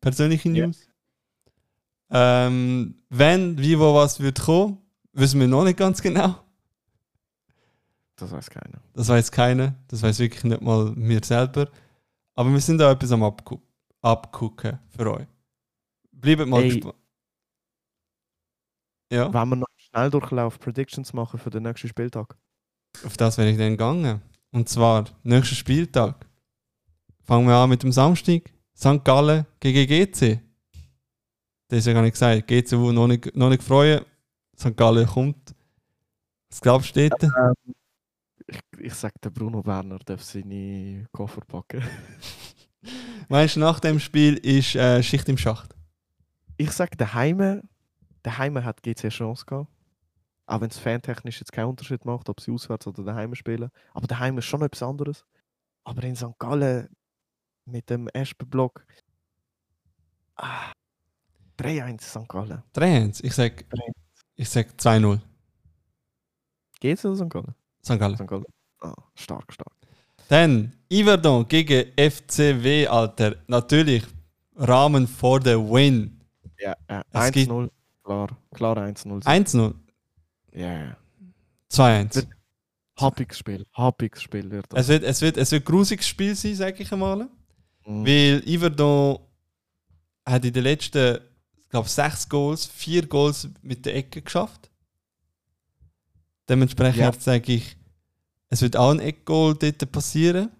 Persönliche. 0.00 0.48
News. 0.48 0.88
Ähm, 2.08 2.94
wenn, 3.10 3.58
wie, 3.58 3.78
wo, 3.78 3.94
was 3.94 4.18
wird 4.18 4.40
kommen, 4.40 4.78
wissen 5.12 5.40
wir 5.40 5.46
noch 5.46 5.64
nicht 5.64 5.76
ganz 5.76 6.00
genau. 6.00 6.36
Das 8.16 8.32
weiß 8.32 8.48
keiner. 8.48 8.80
Das 8.94 9.08
weiß 9.08 9.30
keiner. 9.30 9.74
Das 9.88 10.02
weiß 10.02 10.20
wirklich 10.20 10.44
nicht 10.44 10.62
mal 10.62 10.94
wir 10.96 11.20
selber. 11.22 11.68
Aber 12.34 12.50
wir 12.50 12.60
sind 12.60 12.78
da 12.78 12.90
etwas 12.90 13.12
am 13.12 13.22
Abgu 13.24 13.58
Abgucken 14.00 14.78
für 14.96 15.12
euch. 15.12 15.26
Bleibt 16.20 16.46
mal 16.46 16.62
Ey. 16.62 16.68
gespannt. 16.68 16.94
Ja, 19.12 19.32
Wenn 19.32 19.48
wir 19.48 19.56
noch 19.56 19.66
schnell 19.76 20.10
Durchlauf 20.10 20.58
Predictions 20.60 21.12
machen 21.12 21.38
für 21.40 21.50
den 21.50 21.64
nächsten 21.64 21.88
Spieltag. 21.88 22.36
auf 23.04 23.16
das 23.16 23.38
wäre 23.38 23.50
ich 23.50 23.58
dann 23.58 23.72
gegangen. 23.72 24.22
Und 24.52 24.68
zwar, 24.68 25.04
nächster 25.22 25.56
Spieltag. 25.56 26.26
Fangen 27.24 27.46
wir 27.46 27.54
an 27.54 27.70
mit 27.70 27.82
dem 27.82 27.92
Samstag. 27.92 28.42
St. 28.76 29.04
Gallen 29.04 29.46
gegen 29.60 29.86
GC. 29.86 30.40
Das 31.68 31.80
ist 31.80 31.86
ja 31.86 31.92
gar 31.92 32.02
nicht 32.02 32.12
gesagt. 32.12 32.46
GC 32.48 32.72
will 32.72 32.92
noch 32.92 33.06
nicht, 33.06 33.36
noch 33.36 33.48
nicht 33.50 33.62
freuen. 33.62 34.04
St. 34.58 34.76
Gallen 34.76 35.06
kommt. 35.06 35.54
Was 36.50 36.60
glaubst 36.60 36.94
du 36.96 37.08
dort? 37.08 37.32
Ich, 38.46 38.58
ich 38.78 38.94
sag, 38.94 39.12
der 39.22 39.30
Bruno 39.30 39.64
Werner 39.64 39.98
darf 40.00 40.22
seine 40.24 41.06
Koffer 41.12 41.42
packen. 41.42 41.82
Meinst 43.28 43.54
du, 43.56 43.60
nach 43.60 43.78
dem 43.78 44.00
Spiel 44.00 44.34
ist 44.38 44.74
äh, 44.74 45.00
Schicht 45.02 45.28
im 45.28 45.38
Schacht? 45.38 45.74
Ich 46.60 46.72
sag, 46.72 46.98
der 46.98 47.14
Heime, 47.14 47.62
der 48.22 48.36
Heime 48.36 48.62
hat 48.66 48.82
GC 48.82 49.04
eine 49.04 49.10
Chance 49.10 49.46
gehabt. 49.46 49.70
Auch 50.44 50.60
wenn 50.60 50.68
es 50.68 50.76
fantechnisch 50.76 51.38
jetzt 51.40 51.52
keinen 51.52 51.70
Unterschied 51.70 52.04
macht, 52.04 52.28
ob 52.28 52.38
sie 52.38 52.52
auswärts 52.52 52.86
oder 52.86 53.02
daheim 53.02 53.34
spielen. 53.34 53.70
Aber 53.94 54.06
daheim 54.06 54.36
ist 54.36 54.44
schon 54.44 54.60
etwas 54.60 54.82
anderes. 54.82 55.24
Aber 55.84 56.02
in 56.02 56.14
St. 56.14 56.38
Gallen 56.38 56.94
mit 57.64 57.88
dem 57.88 58.08
Espenblock. 58.08 58.84
Ah, 60.36 60.72
3-1 61.58 62.02
St. 62.02 62.28
Gallen. 62.28 62.62
3-1. 62.74 63.24
Ich 63.24 63.34
sag, 63.34 63.62
3-1. 63.62 63.92
ich 64.36 64.50
sag 64.50 64.66
2-0. 64.76 65.18
Geht's 66.78 67.06
oder 67.06 67.16
St. 67.16 67.30
Gallen? 67.30 67.54
St. 67.82 67.98
Gallen. 67.98 68.16
St. 68.18 68.26
Gallen. 68.26 68.44
Ah, 68.80 68.94
stark, 69.14 69.50
stark. 69.50 69.72
Dann 70.28 70.74
Iverdon 70.90 71.48
gegen 71.48 71.90
FCW, 71.96 72.86
Alter. 72.86 73.36
Natürlich 73.46 74.04
Rahmen 74.56 75.06
for 75.06 75.40
the 75.42 75.54
win. 75.56 76.19
Ja, 76.60 76.76
ja. 76.88 77.04
Es 77.12 77.32
gibt- 77.32 77.50
1-0. 77.50 77.70
Klar, 78.02 78.28
klar 78.52 78.76
1-0. 78.78 79.20
1-0, 79.24 79.74
Ja, 80.52 80.72
ja. 80.84 80.96
2-1. 81.68 82.16
Wird- 82.16 82.28
Happiges 82.98 83.38
Spiel. 83.38 83.66
Happiges 83.72 84.22
Spiel 84.22 84.50
wird 84.50 84.66
das. 84.68 84.80
Es 84.82 84.88
wird, 84.88 85.04
es 85.04 85.20
wird, 85.22 85.36
es 85.38 85.50
wird 85.52 85.62
ein 85.62 85.64
grusiges 85.72 86.06
Spiel 86.06 86.34
sein, 86.34 86.54
sage 86.54 86.82
ich 86.82 86.92
einmal. 86.92 87.28
Mhm. 87.86 88.04
Weil 88.06 88.42
Iverdon 88.46 89.20
hat 90.26 90.44
in 90.44 90.52
den 90.52 90.64
letzten, 90.64 91.18
ich 91.56 91.68
glaube, 91.70 91.88
sechs 91.88 92.28
Goals, 92.28 92.66
vier 92.66 93.06
Goals 93.06 93.48
mit 93.62 93.86
der 93.86 93.94
Ecke 93.96 94.20
geschafft. 94.20 94.70
Dementsprechend 96.48 96.98
Ja. 97.00 97.12
sage 97.12 97.52
ich, 97.52 97.76
es 98.48 98.60
wird 98.60 98.76
auch 98.76 98.90
ein 98.90 99.00
Eckgoal 99.00 99.54
dort 99.54 99.92
passieren. 99.92 100.50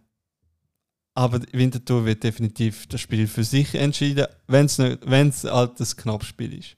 Aber 1.15 1.41
Winterthur 1.53 2.05
wird 2.05 2.23
definitiv 2.23 2.87
das 2.87 3.01
Spiel 3.01 3.27
für 3.27 3.45
sich 3.45 3.75
entschieden, 3.75 4.27
wenn 4.47 4.67
es 4.67 4.79
halt 4.79 5.81
ein 5.81 5.97
knappes 5.97 6.29
Spiel 6.29 6.59
ist. 6.59 6.77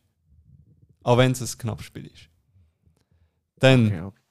Auch 1.03 1.19
wenn 1.19 1.33
es 1.33 1.41
ein 1.41 1.59
knappes 1.59 1.87
Spiel 1.87 2.07
ist. 2.07 2.29
Dann 3.57 3.87
Okay, 3.87 4.01
okay. 4.01 4.23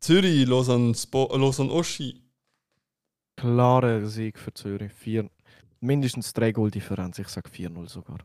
Zürich, 0.00 0.46
Lausanne, 0.46 0.94
Spo 0.94 1.34
Lausanne 1.36 1.72
Oschi. 1.72 2.20
Klarer 3.36 4.06
Sieg 4.06 4.38
für 4.38 4.52
Zürich. 4.52 4.92
Vier, 4.92 5.28
mindestens 5.80 6.32
drei 6.32 6.52
Goal-Differenz. 6.52 7.18
Ich 7.18 7.28
sage 7.28 7.50
4-0 7.50 7.88
sogar. 7.88 8.18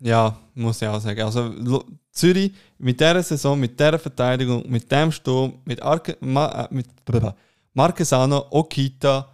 Ja, 0.00 0.36
muss 0.54 0.82
ich 0.82 0.88
auch 0.88 1.00
sagen. 1.00 1.22
Also 1.22 1.84
Zürich 2.10 2.52
mit 2.78 3.00
dieser 3.00 3.22
Saison, 3.22 3.58
mit 3.58 3.78
dieser 3.78 3.98
Verteidigung, 3.98 4.68
mit 4.68 4.90
dem 4.90 5.12
Sturm, 5.12 5.60
mit, 5.64 5.80
Arke, 5.80 6.16
Ma, 6.20 6.64
äh, 6.64 6.68
mit 6.74 6.88
Marquesano, 7.72 8.46
Okita, 8.50 9.31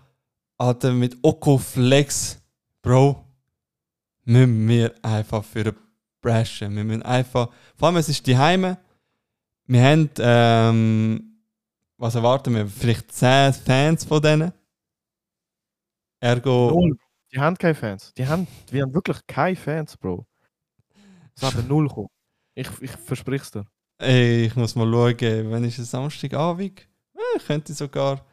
Alter, 0.58 0.92
mit 0.92 1.16
Oko 1.22 1.56
Flex, 1.56 2.42
Bro, 2.82 3.24
müssen 4.24 4.68
wir 4.68 4.92
einfach 5.02 5.44
für 5.44 5.72
Brashen. 6.20 6.74
Wir 6.74 6.82
müssen 6.82 7.02
einfach, 7.02 7.48
vor 7.76 7.88
allem 7.88 7.96
es 7.98 8.08
ist 8.08 8.26
die 8.26 8.36
Heime. 8.36 8.76
Wir 9.66 9.82
haben, 9.82 10.10
ähm, 10.18 11.42
was 11.96 12.16
erwarten 12.16 12.54
wir? 12.54 12.66
Vielleicht 12.66 13.12
10 13.12 13.52
Fans 13.52 14.04
von 14.04 14.20
denen. 14.20 14.52
Ergo. 16.20 16.70
Null. 16.70 16.98
Die 17.32 17.38
haben 17.38 17.56
keine 17.56 17.74
Fans. 17.74 18.12
Die 18.14 18.26
haben, 18.26 18.48
wir 18.70 18.82
haben 18.82 18.94
wirklich 18.94 19.18
keine 19.26 19.54
Fans, 19.54 19.96
Bro. 19.96 20.26
Es 21.36 21.42
werden 21.42 21.68
null 21.68 21.88
kommen. 21.88 22.08
Ich, 22.54 22.68
ich 22.80 22.90
versprich's 22.90 23.52
dir. 23.52 23.64
Ey, 23.98 24.46
ich 24.46 24.56
muss 24.56 24.74
mal 24.74 24.90
schauen, 24.90 25.50
wenn 25.50 25.64
ist 25.64 25.78
es 25.78 25.90
Samstagabend? 25.90 26.80
Äh, 27.14 27.38
könnte 27.46 27.72
ich 27.72 27.78
sogar 27.78 28.24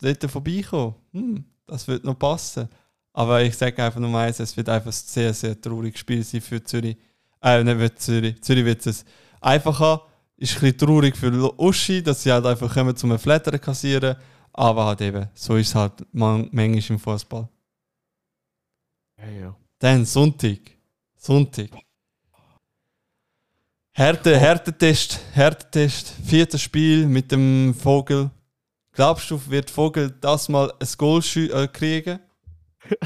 dort 0.00 0.30
vorbeikommen. 0.30 0.94
Hm, 1.12 1.44
das 1.66 1.86
wird 1.88 2.04
noch 2.04 2.18
passen. 2.18 2.68
Aber 3.12 3.42
ich 3.42 3.56
sage 3.56 3.82
einfach 3.82 4.00
nur 4.00 4.18
eins, 4.18 4.40
es 4.40 4.56
wird 4.56 4.68
einfach 4.68 4.90
ein 4.90 4.92
sehr, 4.92 5.32
sehr 5.32 5.60
trauriges 5.60 6.00
Spiel 6.00 6.22
sein 6.24 6.40
für 6.40 6.62
Zürich. 6.62 6.96
Äh, 7.40 7.62
nicht 7.62 7.78
für 7.78 7.94
Zürich. 7.94 8.42
Zürich 8.42 8.64
wird 8.64 8.84
es 8.86 9.04
einfach 9.40 9.78
haben. 9.78 10.02
Ist 10.36 10.54
ein 10.56 10.60
bisschen 10.60 10.78
traurig 10.78 11.16
für 11.16 11.60
Uschi, 11.60 12.02
dass 12.02 12.22
sie 12.22 12.32
halt 12.32 12.44
einfach 12.44 12.72
kommen 12.72 12.96
zum 12.96 13.16
Flattern 13.18 13.60
kassieren. 13.60 14.16
Aber 14.52 14.86
halt 14.86 15.00
eben, 15.00 15.28
so 15.34 15.56
ist 15.56 15.68
es 15.68 15.74
halt 15.74 15.92
man, 16.12 16.48
manchmal 16.52 16.96
im 16.96 16.98
Fußball. 16.98 17.48
Ja, 19.18 19.30
ja. 19.30 19.56
Dann 19.78 20.04
Sonntag. 20.04 20.58
Sonntag. 21.16 21.70
Härte, 23.92 24.36
Härtetest, 24.36 25.20
Härtetest, 25.32 26.14
viertes 26.24 26.60
Spiel 26.60 27.06
mit 27.06 27.30
dem 27.30 27.74
Vogel. 27.74 28.30
Glaubst 28.94 29.30
du, 29.30 29.40
wird 29.50 29.70
Vogel 29.70 30.10
das 30.20 30.48
mal 30.48 30.72
ein 30.80 30.88
Goal 30.96 31.20
äh, 31.36 31.68
kriegen? 31.68 32.20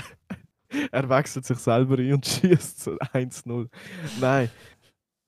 Er 0.92 1.08
wechselt 1.08 1.46
sich 1.46 1.56
selber 1.58 1.96
ein 1.96 2.12
und 2.12 2.26
schießt 2.26 2.80
zu 2.80 2.90
1-0. 2.98 3.70
Nein. 4.20 4.50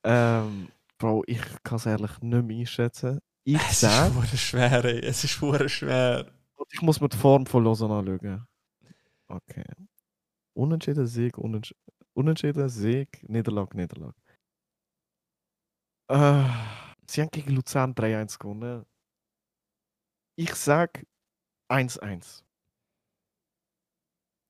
Ähm, 0.04 0.68
Bro, 0.98 1.22
ich 1.26 1.40
kann 1.62 1.76
es 1.76 1.86
ehrlich 1.86 2.10
nicht 2.20 2.44
mehr 2.44 2.58
einschätzen. 2.58 3.20
Ich 3.44 3.56
Es 3.56 3.70
ist 3.70 3.80
sage, 3.80 4.14
hure 4.14 4.36
schwer, 4.36 4.84
ey. 4.84 4.98
Es 5.00 5.24
ist 5.24 5.30
schwer. 5.30 6.26
ich 6.70 6.82
muss 6.82 7.00
mir 7.00 7.08
die 7.08 7.16
Form 7.16 7.46
von 7.46 7.64
Lausanne 7.64 7.94
anschauen. 7.94 8.46
Okay. 9.28 9.64
Unentschieden, 10.52 11.06
Sieg, 11.06 11.38
unentsch 11.38 11.74
Unentschieden, 12.12 12.68
Sieg, 12.68 13.26
Niederlage, 13.26 13.76
Niederlage. 13.76 14.14
Äh, 16.08 16.44
sie 17.08 17.22
haben 17.22 17.30
gegen 17.30 17.52
Luzern 17.52 17.94
3-1 17.94 18.38
gewonnen. 18.38 18.84
Ich 20.40 20.54
sage 20.54 21.02
1-1. 21.68 22.44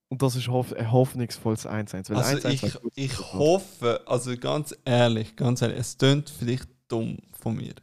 Und 0.08 0.22
das 0.22 0.36
ist 0.36 0.46
hoff 0.46 0.72
ein 0.72 0.92
hoffnungsvolles 0.92 1.66
1-1. 1.66 2.10
weil 2.10 2.16
Also 2.16 2.36
1-1 2.36 2.48
ich, 2.48 2.62
wäre 2.62 2.78
gut 2.80 2.92
ich 2.94 3.10
gewesen. 3.16 3.32
hoffe, 3.32 4.00
also 4.06 4.36
ganz 4.36 4.72
ehrlich, 4.84 5.34
ganz 5.34 5.62
ehrlich, 5.62 5.78
es 5.78 5.96
tönt 5.96 6.30
vielleicht 6.30 6.68
dumm 6.86 7.18
von 7.32 7.56
mir. 7.56 7.74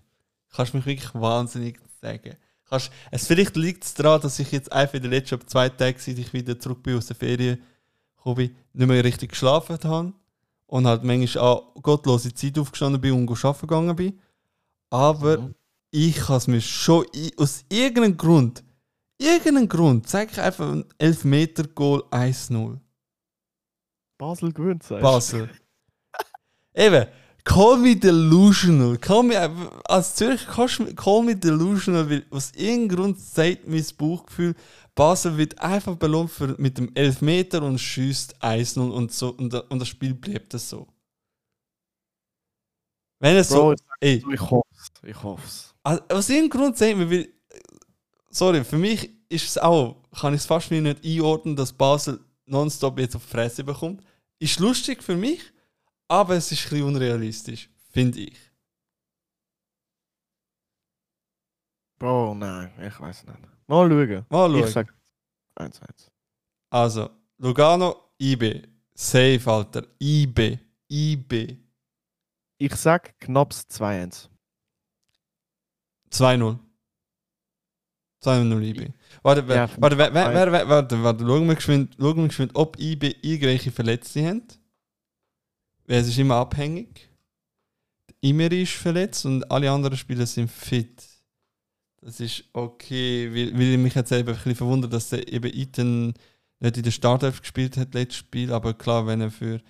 Kannst 0.53 0.73
mich 0.73 0.85
wirklich 0.85 1.13
wahnsinnig 1.15 1.81
sagen. 2.01 2.37
Kannst, 2.69 2.91
es 3.11 3.27
vielleicht 3.27 3.57
liegt 3.57 3.83
es 3.83 3.93
daran, 3.93 4.21
dass 4.21 4.39
ich 4.39 4.53
jetzt 4.53 4.71
einfach 4.71 4.95
in 4.95 5.01
den 5.03 5.11
letzten 5.11 5.45
zwei 5.45 5.67
Tagen, 5.67 5.99
seit 5.99 6.17
ich 6.17 6.31
wieder 6.31 6.57
zurück 6.57 6.83
bin 6.83 6.97
aus 6.97 7.07
der 7.07 7.15
Ferien 7.17 7.61
bin, 8.23 8.55
nicht 8.73 8.87
mehr 8.87 9.03
richtig 9.03 9.31
geschlafen 9.31 9.77
habe 9.83 10.13
und 10.65 10.87
halt 10.87 11.03
manchmal 11.03 11.43
an 11.57 11.61
gottlose 11.81 12.33
Zeit 12.33 12.57
aufgestanden 12.57 13.01
bin 13.01 13.11
und 13.13 13.29
arbeiten 13.29 13.67
gegangen 13.67 13.95
bin. 13.97 14.19
Aber 14.89 15.39
Mhm. 15.39 15.55
Ich 15.91 16.15
kann 16.15 16.37
es 16.37 16.47
mir 16.47 16.61
schon 16.61 17.05
aus 17.37 17.63
irgendeinem 17.69 18.17
Grund, 18.17 18.63
irgendeinem 19.17 19.69
Grund, 19.69 20.07
sage 20.07 20.31
ich 20.31 20.39
einfach 20.39 20.71
ein 20.71 20.85
Elfmeter-Goal 20.97 22.03
1-0. 22.11 22.79
Basel 24.17 24.51
gewinnt, 24.51 24.83
sagst? 24.83 25.03
Basel. 25.03 25.49
Eben, 26.73 27.07
call 27.43 27.77
me 27.77 27.95
delusional. 27.95 28.97
Call 28.97 29.23
me, 29.23 29.71
als 29.85 30.15
Zürich 30.15 30.45
call 30.47 31.23
me 31.23 31.35
delusional, 31.35 32.09
weil 32.09 32.25
aus 32.31 32.51
irgendeinem 32.55 32.97
Grund 32.97 33.19
sagt 33.19 33.67
mein 33.67 33.85
Bauchgefühl, 33.97 34.55
Basel 34.95 35.37
wird 35.37 35.59
einfach 35.61 35.95
belohnt 35.95 36.31
für, 36.31 36.55
mit 36.57 36.77
dem 36.77 36.91
Elfmeter 36.95 37.61
und 37.61 37.77
schießt 37.77 38.43
1-0 38.43 38.89
und, 38.89 39.11
so, 39.11 39.29
und, 39.29 39.53
und 39.53 39.79
das 39.79 39.87
Spiel 39.87 40.15
bleibt 40.15 40.53
das 40.53 40.69
so. 40.69 40.87
Wenn 43.19 43.35
es 43.35 43.49
Bro, 43.49 43.75
so. 43.75 43.86
Ey, 43.99 44.23
ich 44.31 44.41
hoffe 44.41 44.67
es. 44.73 44.91
Ich 45.09 45.23
hoffe 45.23 45.43
es. 45.45 45.75
also, 45.83 46.03
aus 46.09 46.29
irgendeinem 46.29 46.61
Grund 46.61 46.77
sagt 46.77 46.97
man, 46.97 47.09
weil, 47.09 47.29
sorry, 48.29 48.63
für 48.63 48.77
mich 48.77 49.09
ist 49.29 49.45
es 49.47 49.57
auch, 49.57 50.03
kann 50.19 50.33
ich 50.33 50.41
es 50.41 50.45
fast 50.45 50.71
nicht 50.71 51.03
einordnen, 51.03 51.55
dass 51.55 51.73
Basel 51.73 52.19
nonstop 52.45 52.99
jetzt 52.99 53.15
auf 53.15 53.23
die 53.25 53.29
Fresse 53.31 53.63
bekommt. 53.63 54.03
Ist 54.39 54.59
lustig 54.59 55.03
für 55.03 55.15
mich, 55.15 55.41
aber 56.07 56.35
es 56.35 56.51
ist 56.51 56.65
ein 56.65 56.69
bisschen 56.69 56.83
unrealistisch, 56.87 57.69
finde 57.91 58.19
ich. 58.21 58.37
Bro, 61.99 62.35
nein, 62.35 62.71
ich 62.85 62.99
weiß 62.99 63.25
nicht. 63.25 63.39
Mal 63.67 63.89
schauen. 63.89 64.25
Mal 64.29 64.55
Ich 64.55 64.71
schauen. 64.71 64.71
sag 64.71 64.93
1-1. 65.55 66.09
Also, 66.69 67.09
Lugano, 67.39 68.11
IB. 68.19 68.61
Safe, 68.93 69.41
Alter. 69.45 69.83
IB. 69.99 70.59
IB. 70.89 71.57
Ich 72.57 72.75
sag 72.75 73.19
knappes 73.19 73.67
2-1. 73.69 74.29
2-0. 76.11 76.57
2-0 78.23 78.61
IB. 78.61 78.93
Warte, 79.21 79.41
Ja, 79.53 79.69
warte, 79.77 79.97
wer, 79.97 80.13
wer, 80.13 80.51
wer, 80.51 80.67
warte, 80.69 81.03
warte, 81.03 81.25
schauen 81.25 81.47
wir 81.47 81.55
geschwind, 81.55 81.95
schauen 81.99 82.17
wir 82.17 82.27
geschwind, 82.27 82.55
ob 82.55 82.79
IB 82.79 83.15
irgendwelche 83.21 83.71
Verletzte 83.71 84.25
haben. 84.25 84.43
Weil 85.85 86.01
es 86.01 86.07
ist 86.07 86.17
immer 86.17 86.35
abhängig. 86.35 87.09
Imeri 88.21 88.63
ist 88.63 88.73
verletzt 88.73 89.25
und 89.25 89.49
alle 89.51 89.71
anderen 89.71 89.95
Spieler 89.95 90.25
sind 90.25 90.49
fit. 90.49 91.03
Das 92.01 92.19
ist 92.19 92.43
okay, 92.53 93.29
weil, 93.31 93.53
weil 93.53 93.73
ich 93.73 93.77
mich 93.77 93.93
jetzt 93.93 94.11
eben 94.11 94.27
ein 94.27 94.35
bisschen 94.35 94.55
verwundert, 94.55 94.93
dass 94.93 95.09
der 95.09 95.31
eben 95.31 95.53
Ethan 95.53 96.13
nicht 96.59 96.77
in 96.77 96.83
der 96.83 96.91
Startelf 96.91 97.41
gespielt 97.41 97.77
hat, 97.77 97.93
letztes 97.93 98.17
Spiel, 98.17 98.51
aber 98.51 98.73
klar, 98.73 99.05
wenn 99.05 99.21
er 99.21 99.29
für 99.29 99.61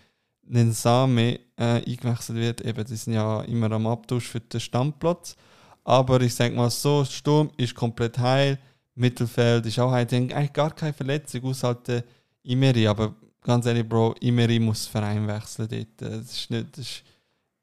den 0.53 0.71
Same 0.71 1.39
äh, 1.57 1.83
eingewechselt 1.85 2.37
wird, 2.37 2.61
eben, 2.61 2.85
die 2.85 2.95
sind 2.95 3.13
ja 3.13 3.41
immer 3.41 3.71
am 3.71 3.87
Abtausch 3.87 4.27
für 4.27 4.39
den 4.39 4.59
Stammplatz. 4.59 5.35
Aber 5.83 6.21
ich 6.21 6.35
sag 6.35 6.53
mal 6.53 6.69
so, 6.69 7.05
Sturm 7.05 7.49
ist 7.57 7.75
komplett 7.75 8.17
heil, 8.17 8.59
Mittelfeld 8.95 9.65
ist 9.65 9.79
auch 9.79 9.91
heil, 9.91 10.05
die 10.05 10.15
haben 10.15 10.31
eigentlich 10.31 10.53
gar 10.53 10.71
keine 10.73 10.93
Verletzung, 10.93 11.43
außer 11.45 11.67
halt 11.67 11.87
der 11.87 12.03
Imeri, 12.43 12.87
aber 12.87 13.15
ganz 13.41 13.65
ehrlich, 13.65 13.87
Bro, 13.87 14.15
Imeri 14.21 14.59
muss 14.59 14.85
den 14.85 14.91
Verein 14.91 15.27
wechseln 15.27 15.67
dort. 15.69 15.87
Das 15.97 16.31
ist 16.31 16.49
nicht, 16.49 16.77
das 16.77 16.79
ist, 16.85 17.03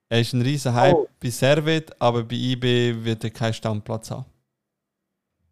er 0.09 0.21
ist 0.21 0.33
ein 0.33 0.43
riesen 0.43 0.73
Hype 0.75 0.95
Oh. 0.95 1.09
bei 1.21 1.31
Servet, 1.31 2.01
aber 2.01 2.23
bei 2.25 2.37
IB 2.37 3.05
wird 3.05 3.25
er 3.25 3.31
keinen 3.31 3.53
Stammplatz 3.55 4.11
haben. 4.11 4.25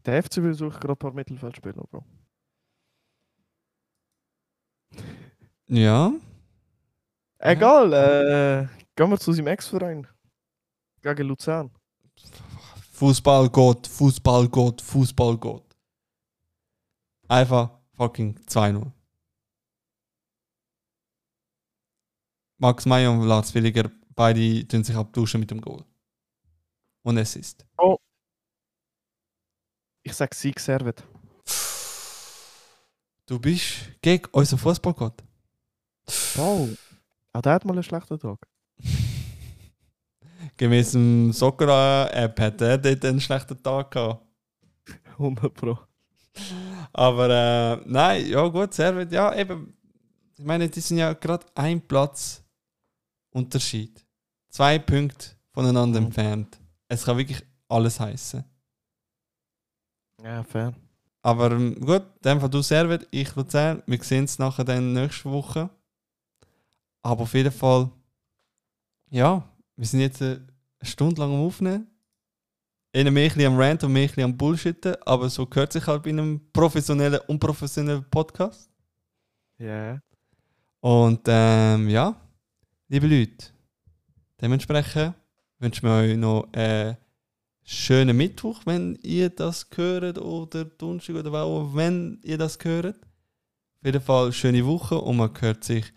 Der 0.04 0.22
FCB 0.22 0.52
sucht 0.52 0.80
gerade 0.80 0.94
ein 0.94 0.96
paar 0.96 1.12
Mittelfeldspieler, 1.12 1.84
Bro. 1.90 2.04
Ja, 5.68 6.12
Egal, 7.44 7.92
äh, 7.92 8.68
gehen 8.94 9.10
wir 9.10 9.18
zu 9.18 9.32
seinem 9.32 9.48
Ex-Verein. 9.48 10.06
Gegen 11.02 11.26
Luzern. 11.26 11.72
Fußballgott, 12.92 13.88
Fußballgott, 13.88 14.80
Fußballgott. 14.80 15.76
Einfach 17.26 17.70
fucking 17.94 18.38
2-0. 18.46 18.92
Max 22.58 22.86
Meyer 22.86 23.10
und 23.10 23.26
Lars 23.26 23.52
Williger, 23.52 23.90
beide 24.14 24.68
tun 24.68 24.84
sich 24.84 24.94
abduschen 24.94 25.40
mit 25.40 25.50
dem 25.50 25.60
Goal. 25.60 25.84
Und 27.02 27.16
es 27.16 27.34
ist. 27.34 27.66
Ich 30.04 30.14
sag 30.14 30.32
Sieg 30.32 30.60
Servet. 30.60 31.02
Du 33.26 33.40
bist 33.40 34.00
gegen 34.00 34.26
unseren 34.30 34.60
Fußballgott. 34.60 35.24
Bro, 36.36 36.68
auch 37.32 37.42
der 37.42 37.52
hat 37.54 37.64
mal 37.64 37.72
einen 37.74 37.82
schlechten 37.82 38.18
Tag. 38.18 38.46
Gemäß 40.56 40.92
dem 40.92 41.32
Soccer-App 41.32 42.38
hat 42.40 42.60
er 42.60 42.78
dort 42.78 43.04
einen 43.04 43.20
schlechten 43.20 43.62
Tag 43.62 43.90
gehabt. 43.92 44.26
100 45.18 45.54
Pro. 45.54 45.78
Aber 46.92 47.28
äh, 47.30 47.82
nein, 47.86 48.26
ja 48.26 48.46
gut, 48.48 48.74
Servet, 48.74 49.12
ja 49.12 49.34
eben. 49.34 49.76
Ich 50.36 50.44
meine, 50.44 50.68
die 50.68 50.80
sind 50.80 50.98
ja 50.98 51.12
gerade 51.12 51.46
ein 51.54 51.80
Platz 51.86 52.42
Unterschied. 53.30 54.04
Zwei 54.48 54.78
Punkte 54.78 55.28
voneinander 55.52 56.00
Mhm. 56.00 56.06
entfernt. 56.06 56.58
Es 56.88 57.04
kann 57.04 57.16
wirklich 57.18 57.42
alles 57.68 57.98
heißen. 58.00 58.44
Ja, 60.22 60.42
fair. 60.44 60.74
Aber 61.22 61.52
ähm, 61.52 61.78
gut, 61.80 62.02
dann 62.22 62.40
von 62.40 62.50
du 62.50 62.60
Servet, 62.62 63.06
ich 63.10 63.34
Luzern. 63.36 63.82
Wir 63.86 64.02
sehen 64.02 64.24
es 64.24 64.38
nachher 64.38 64.64
dann 64.64 64.92
nächste 64.92 65.30
Woche. 65.30 65.70
Aber 67.02 67.22
auf 67.22 67.34
jeden 67.34 67.52
Fall, 67.52 67.90
ja, 69.10 69.46
wir 69.76 69.86
sind 69.86 70.00
jetzt 70.00 70.20
äh, 70.20 70.38
eine 70.80 70.88
Stunde 70.88 71.20
lang 71.20 71.32
am 71.32 71.40
Aufnehmen. 71.40 71.88
eher 72.92 73.10
mehr 73.10 73.24
ein 73.24 73.28
bisschen 73.28 73.52
am 73.52 73.58
Rant 73.58 73.84
und 73.84 73.92
mehr 73.92 74.02
ein 74.02 74.08
bisschen 74.08 74.24
am 74.24 74.36
Bullshitten, 74.36 74.96
aber 75.04 75.28
so 75.28 75.46
gehört 75.46 75.72
sich 75.72 75.86
halt 75.86 76.02
bei 76.02 76.10
einem 76.10 76.40
professionellen, 76.52 77.20
unprofessionellen 77.26 78.04
Podcast. 78.10 78.70
Ja. 79.58 80.00
Und 80.80 81.20
ähm, 81.26 81.88
ja, 81.88 82.16
liebe 82.88 83.06
Leute, 83.06 83.46
dementsprechend 84.40 85.14
wünschen 85.58 85.88
wir 85.88 85.94
euch 85.94 86.16
noch 86.16 86.48
einen 86.52 86.96
schönen 87.64 88.16
Mittwoch, 88.16 88.62
wenn 88.64 88.96
ihr 89.02 89.30
das 89.30 89.68
hört, 89.74 90.18
oder 90.18 90.64
Donnerstag 90.64 91.16
oder 91.16 91.42
auch, 91.42 91.74
wenn 91.74 92.20
ihr 92.22 92.38
das 92.38 92.58
hört. 92.62 92.96
Auf 92.96 93.86
jeden 93.86 94.00
Fall 94.00 94.32
schöne 94.32 94.66
Woche 94.66 94.98
und 94.98 95.16
man 95.16 95.30
hört 95.40 95.64
sich 95.64 95.92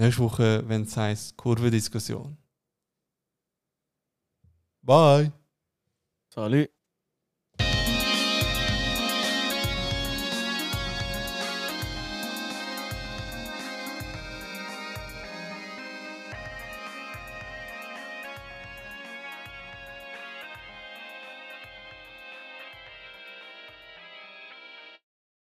nächste 0.00 0.22
Woche, 0.22 0.68
wenn 0.68 0.82
es 0.82 0.96
heisst 0.96 1.36
Kurvendiskussion. 1.36 2.36
Bye! 4.82 5.32
Salut. 6.32 6.70